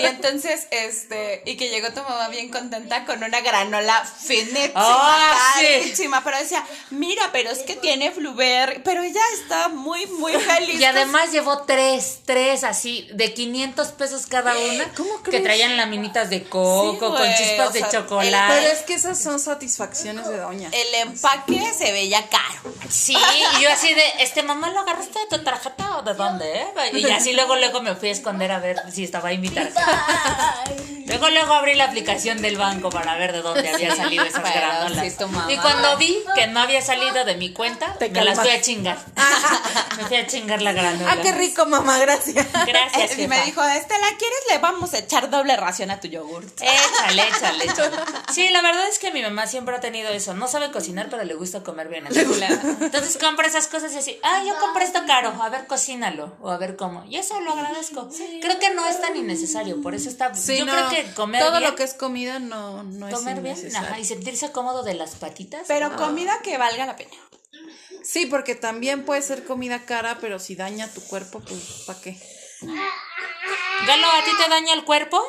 Y 0.00 0.04
entonces, 0.04 0.66
este, 0.70 1.42
y 1.44 1.56
que 1.56 1.68
llegó 1.70 1.88
tu 1.92 2.00
mamá 2.02 2.28
bien 2.28 2.48
contenta 2.50 3.04
con 3.04 3.22
una 3.22 3.40
granola 3.40 4.04
finísima, 4.04 4.72
Ah, 4.76 5.54
sí. 5.58 6.04
pero 6.24 6.38
decía, 6.38 6.64
mira, 6.90 7.30
pero 7.32 7.50
es 7.50 7.60
que 7.60 7.76
tiene 7.76 8.10
blueberry, 8.10 8.80
pero 8.84 9.02
ella 9.02 9.20
está 9.42 9.68
muy, 9.68 10.06
muy 10.06 10.32
feliz. 10.40 10.80
Y 10.80 10.84
además 10.84 11.32
llevó 11.32 11.62
tres, 11.62 12.20
tres 12.24 12.64
así, 12.64 13.08
de 13.12 13.34
500 13.34 13.88
pesos 13.88 14.26
cada 14.26 14.56
una. 14.56 14.92
¿Cómo 14.94 15.22
Que 15.22 15.30
crees? 15.30 15.42
traían 15.44 15.76
laminitas 15.76 16.30
de 16.30 16.44
coco, 16.44 16.92
Sí, 16.92 16.98
con 16.98 17.34
chispas 17.34 17.68
o 17.68 17.72
de 17.72 17.88
chocolate. 17.90 18.54
Pero 18.60 18.72
es 18.72 18.82
que 18.82 18.94
esas 18.94 19.20
son 19.20 19.40
satisfacciones 19.40 20.28
de 20.28 20.36
doña. 20.36 20.70
El 20.72 20.94
empaque 21.08 21.60
se 21.76 21.92
veía 21.92 22.28
caro. 22.28 22.74
Sí, 22.88 23.14
y 23.16 23.62
yo 23.62 23.70
así 23.70 23.92
de, 23.94 24.02
este 24.20 24.42
mamá 24.42 24.70
lo 24.70 24.80
agarraste 24.80 25.18
de 25.18 25.26
tu 25.38 25.44
tarjeta 25.44 25.98
o 25.98 26.02
de 26.02 26.14
dónde, 26.14 26.60
eh? 26.60 26.66
Y 26.94 27.10
así 27.10 27.32
luego 27.32 27.56
luego 27.56 27.79
me 27.82 27.94
fui 27.94 28.08
a 28.08 28.12
esconder 28.12 28.52
a 28.52 28.58
ver 28.58 28.76
si 28.92 29.04
estaba 29.04 29.28
ahí 29.30 29.38
mi 29.38 29.48
tarjeta. 29.50 29.84
Luego 31.06 31.28
luego 31.28 31.54
abrí 31.54 31.74
la 31.74 31.86
aplicación 31.86 32.40
del 32.40 32.56
banco 32.56 32.88
para 32.88 33.16
ver 33.16 33.32
de 33.32 33.42
dónde 33.42 33.68
había 33.68 33.96
salido 33.96 34.24
esas 34.24 34.42
Pero 34.42 34.54
granolas. 34.54 35.04
sí. 35.12 35.24
Y 35.48 35.56
cuando 35.56 35.96
vi 35.96 36.16
que 36.36 36.46
no 36.46 36.60
había 36.60 36.80
salido 36.82 37.24
de 37.24 37.34
mi 37.34 37.52
cuenta, 37.52 37.94
Te 37.98 38.08
me 38.10 38.22
las 38.24 38.38
fui 38.38 38.50
a 38.50 38.60
chingar. 38.60 38.96
me 39.96 40.04
fui 40.04 40.16
a 40.18 40.26
chingar 40.28 40.62
la 40.62 40.70
granola. 40.70 41.10
Ah, 41.10 41.16
qué 41.20 41.32
rico, 41.32 41.66
mamá, 41.66 41.98
gracias. 41.98 42.46
Gracias, 42.64 43.18
Y 43.18 43.26
me 43.26 43.34
jefa. 43.34 43.46
dijo, 43.46 43.64
este, 43.64 43.94
¿la 43.98 44.06
quieres? 44.18 44.38
Le 44.50 44.58
vamos 44.58 44.94
a 44.94 44.98
echar 44.98 45.30
doble 45.30 45.56
ración 45.56 45.90
a 45.90 45.98
tu 45.98 46.06
yogurt. 46.06 46.48
Échale, 46.62 47.22
échale, 47.36 47.64
échale. 47.64 47.96
Sí, 48.32 48.48
la 48.50 48.62
verdad 48.62 48.86
es 48.88 49.00
que 49.00 49.10
mi 49.10 49.20
mamá 49.22 49.48
siempre 49.48 49.74
ha 49.74 49.80
tenido 49.80 50.10
eso. 50.10 50.34
No 50.34 50.46
sabe 50.46 50.70
cocinar, 50.70 51.08
pero 51.10 51.24
le 51.24 51.34
gusta 51.34 51.64
comer 51.64 51.88
bien. 51.88 52.06
Entonces 52.06 53.18
compra 53.18 53.48
esas 53.48 53.66
cosas 53.66 53.92
y 53.94 53.98
así, 53.98 54.20
ah, 54.22 54.42
yo 54.46 54.56
compré 54.60 54.84
esto 54.84 55.00
caro, 55.08 55.34
a 55.42 55.48
ver, 55.48 55.66
cocínalo, 55.66 56.36
o 56.40 56.50
a 56.50 56.56
ver 56.56 56.76
cómo. 56.76 57.04
Y 57.08 57.16
eso 57.16 57.40
lo 57.40 57.56
agradezco. 57.70 58.08
Creo 58.40 58.58
que 58.58 58.70
no 58.74 58.86
es 58.86 59.00
tan 59.00 59.16
innecesario, 59.16 59.80
por 59.82 59.94
eso 59.94 60.08
está... 60.08 60.34
Sí, 60.34 60.58
yo 60.58 60.66
no, 60.66 60.72
creo 60.72 60.88
que 60.90 61.14
comer 61.14 61.42
todo 61.42 61.58
bien, 61.58 61.70
lo 61.70 61.76
que 61.76 61.82
es 61.84 61.94
comida 61.94 62.38
no, 62.38 62.82
no 62.82 63.08
es 63.08 63.14
comer 63.14 63.40
bien, 63.40 63.56
innecesario. 63.56 63.88
ajá, 63.88 63.98
y 63.98 64.04
sentirse 64.04 64.52
cómodo 64.52 64.82
de 64.82 64.94
las 64.94 65.14
patitas. 65.16 65.64
Pero 65.68 65.96
comida 65.96 66.40
que 66.42 66.58
valga 66.58 66.86
la 66.86 66.96
pena. 66.96 67.10
Sí, 68.02 68.26
porque 68.26 68.54
también 68.54 69.04
puede 69.04 69.22
ser 69.22 69.44
comida 69.44 69.84
cara, 69.84 70.18
pero 70.20 70.38
si 70.38 70.56
daña 70.56 70.88
tu 70.88 71.00
cuerpo, 71.02 71.40
pues 71.40 71.84
¿para 71.86 72.00
qué? 72.00 72.16
Galo, 73.86 74.06
¿a 74.06 74.24
ti 74.24 74.30
te 74.42 74.48
daña 74.50 74.74
el 74.74 74.84
cuerpo? 74.84 75.22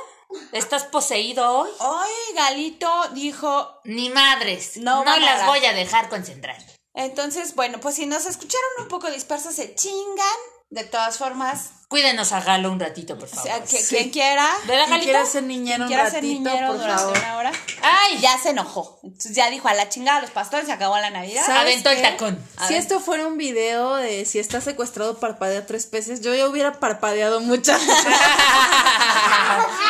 ¿Estás 0.53 0.85
poseído 0.85 1.49
hoy? 1.59 1.69
Hoy 1.79 2.35
Galito 2.35 2.89
dijo, 3.13 3.79
Ni 3.83 4.09
madres. 4.09 4.77
No 4.77 5.03
No, 5.03 5.17
las 5.17 5.45
voy 5.45 5.65
a 5.65 5.73
dejar 5.73 6.07
concentrar. 6.09 6.57
entonces, 6.93 7.55
bueno, 7.55 7.79
pues 7.81 7.95
si 7.95 8.05
nos 8.05 8.25
escucharon 8.25 8.69
un 8.79 8.87
poco 8.87 9.09
dispersos, 9.11 9.55
se 9.55 9.75
chingan 9.75 10.37
De 10.71 10.83
todas 10.85 11.17
formas, 11.17 11.71
Cuídenos 11.89 12.31
a 12.31 12.39
Galo 12.39 12.71
un 12.71 12.79
ratito, 12.79 13.15
por 13.19 13.25
o 13.27 13.27
favor. 13.27 13.43
sea, 13.43 13.61
que, 13.65 13.85
quien 13.85 14.09
quiera, 14.11 14.47
¿Verdad, 14.65 14.85
Quien 14.87 15.01
quiera 15.01 15.25
ser 15.25 15.43
niñero 15.43 15.83
un 15.83 15.87
quiera 15.89 16.05
ser 16.05 16.21
ratito, 16.21 16.49
niñero 16.49 16.67
por 16.67 16.77
durante 16.77 17.01
favor. 17.03 17.17
una 17.17 17.35
hora, 17.35 17.51
¡Ay! 17.83 18.19
ya 18.21 18.37
se 18.37 18.51
enojó. 18.51 18.97
Entonces 19.03 19.35
ya 19.35 19.49
dijo 19.49 19.67
a 19.67 19.73
la 19.73 19.89
chingada 19.89 20.21
los 20.21 20.31
pastores, 20.31 20.67
se 20.67 20.71
acabó 20.71 20.97
la 20.97 21.09
Navidad. 21.09 21.45
¿Sabes 21.45 21.61
Aventó 21.63 21.89
el 21.89 22.01
tacón. 22.01 22.41
A 22.55 22.67
Si 22.67 22.73
ver. 22.75 22.81
esto 22.81 23.01
fuera 23.01 23.27
un 23.27 23.37
video 23.37 23.95
de 23.95 24.23
si 24.23 24.39
está 24.39 24.61
secuestrado 24.61 25.19
parpadea 25.19 25.65
tres 25.67 25.91
veces, 25.91 26.21
yo 26.21 26.33
ya 26.33 26.47
hubiera 26.47 26.79
parpadeado 26.79 27.41
muchas. 27.41 27.81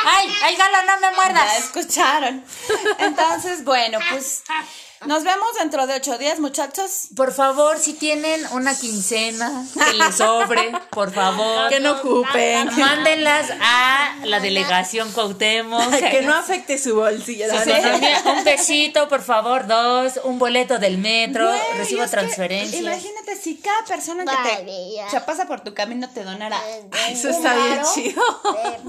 ¡Ay! 0.05 0.27
¡Ay, 0.43 0.55
Galo, 0.55 0.77
no 0.87 0.95
me 0.97 1.01
Ya 1.01 1.11
muerdas! 1.11 1.57
escucharon. 1.59 2.43
Entonces, 2.97 3.63
bueno, 3.63 3.99
pues 4.09 4.41
nos 5.05 5.23
vemos 5.23 5.47
dentro 5.59 5.87
de 5.87 5.95
ocho 5.95 6.17
días, 6.17 6.39
muchachos. 6.39 7.07
Por 7.15 7.33
favor, 7.33 7.79
si 7.79 7.93
tienen 7.93 8.45
una 8.51 8.75
quincena 8.75 9.65
que 9.73 9.93
les 9.93 10.15
sobre, 10.15 10.71
por 10.91 11.11
favor. 11.11 11.69
que 11.69 11.79
no 11.79 11.93
ocupen. 11.93 12.69
Mándenlas 12.77 13.49
a 13.59 14.15
la 14.23 14.39
delegación 14.39 15.11
Cuauhtémoc. 15.11 15.91
que 15.91 16.21
no 16.21 16.35
afecte 16.35 16.77
su 16.77 16.95
bolsillo. 16.95 17.47
¿no? 17.47 17.61
economía. 17.61 18.21
Un 18.25 18.43
besito, 18.43 19.07
por 19.07 19.21
favor, 19.23 19.65
dos, 19.67 20.19
un 20.23 20.37
boleto 20.37 20.77
del 20.77 20.97
metro, 20.97 21.47
Güey, 21.47 21.59
recibo 21.77 22.07
transferencias. 22.07 22.81
Imagínate 22.81 23.35
si 23.35 23.57
cada 23.57 23.83
persona 23.85 24.23
que 24.25 24.65
te 24.65 25.09
se 25.09 25.21
pasa 25.21 25.47
por 25.47 25.61
tu 25.61 25.73
camino 25.73 26.09
te 26.09 26.23
donara. 26.23 26.61
Eso 27.09 27.29
está 27.29 27.55
bien 27.55 27.81
chido. 27.93 28.21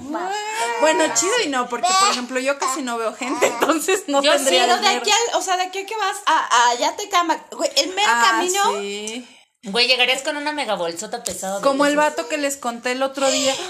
Bueno, 0.80 1.04
chido 1.14 1.32
y 1.44 1.48
no, 1.48 1.68
porque 1.68 1.88
por 2.00 2.10
ejemplo 2.10 2.40
yo 2.40 2.58
casi 2.58 2.82
no 2.82 2.98
veo 2.98 3.14
gente, 3.14 3.46
entonces 3.46 4.04
no 4.08 4.20
Yo 4.22 4.32
sí, 4.32 4.38
tendría 4.38 4.62
Pero 4.64 4.74
de 4.76 4.80
dinero. 4.82 5.00
aquí 5.00 5.10
al, 5.10 5.38
o 5.38 5.42
sea, 5.42 5.56
de 5.56 5.62
aquí 5.64 5.78
a 5.78 5.86
que 5.86 5.94
vas 6.02 6.22
a, 6.26 6.70
a 6.70 6.74
ya 6.78 6.94
te 6.96 7.08
cama, 7.08 7.44
güey, 7.52 7.70
el 7.76 7.88
mero 7.94 8.08
Ah, 8.10 8.28
camino. 8.32 8.60
sí. 8.80 9.28
Güey, 9.64 9.86
llegarías 9.86 10.22
con 10.22 10.36
una 10.36 10.52
mega 10.52 10.74
bolsota 10.74 11.22
pesada. 11.22 11.60
Como 11.60 11.86
el 11.86 11.96
vato 11.96 12.28
que 12.28 12.36
les 12.36 12.56
conté 12.56 12.92
el 12.92 13.02
otro 13.02 13.30
día. 13.30 13.54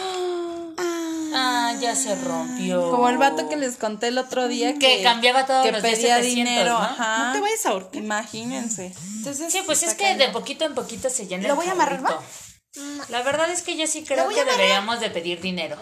Ah, 1.35 1.73
ya 1.81 1.97
se 1.97 2.15
rompió. 2.15 2.91
Como 2.91 3.09
el 3.09 3.17
vato 3.17 3.49
que 3.49 3.57
les 3.57 3.77
conté 3.79 4.09
el 4.09 4.19
otro 4.19 4.49
día 4.49 4.75
que, 4.75 4.79
Que 4.99 5.03
cambiaba 5.03 5.47
todos 5.47 5.65
que 5.65 5.73
los 5.73 5.81
pedía 5.81 6.17
700, 6.17 6.27
dinero, 6.27 6.73
¿no? 6.73 6.79
ajá. 6.79 7.27
No 7.29 7.33
te 7.33 7.41
vayas 7.41 7.65
a 7.65 7.71
ahorcar. 7.71 7.97
Imagínense. 7.97 8.93
Entonces, 9.17 9.51
Sí, 9.51 9.61
pues 9.65 9.83
es 9.83 9.95
que 9.95 10.15
de 10.17 10.29
poquito 10.29 10.67
en 10.67 10.75
poquito 10.75 11.09
se 11.09 11.27
llena 11.27 11.45
¿Lo 11.49 11.55
el 11.55 11.57
voy 11.61 11.69
a 11.69 11.73
amarrar, 11.73 12.03
jarrito. 12.03 12.23
La 13.09 13.23
verdad 13.23 13.51
es 13.51 13.63
que 13.63 13.77
yo 13.77 13.87
sí 13.87 14.05
creo 14.05 14.29
que 14.29 14.45
deberíamos 14.45 15.01
de 15.01 15.11
pedir 15.11 15.41
dinero 15.41 15.77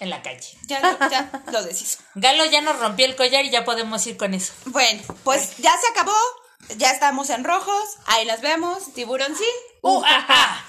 en 0.00 0.10
la 0.10 0.22
calle. 0.22 0.56
Ya, 0.66 0.80
lo- 1.00 1.08
ya 1.10 1.42
lo 1.50 1.62
deshizo. 1.64 1.98
Galo 2.14 2.44
ya 2.46 2.60
nos 2.60 2.78
rompió 2.78 3.06
el 3.06 3.16
collar 3.16 3.44
y 3.44 3.50
ya 3.50 3.64
podemos 3.64 4.06
ir 4.06 4.16
con 4.16 4.34
eso. 4.34 4.52
Bueno, 4.66 5.02
pues 5.24 5.56
ya 5.58 5.74
se 5.80 5.88
acabó. 5.88 6.16
Ya 6.76 6.90
estamos 6.90 7.30
en 7.30 7.44
rojos. 7.44 7.84
Ahí 8.06 8.26
nos 8.26 8.40
vemos. 8.40 8.92
Tiburón 8.94 9.34
sí. 9.36 9.44
¡Uh, 9.82 10.02
ah, 10.04 10.26
ah! 10.28 10.64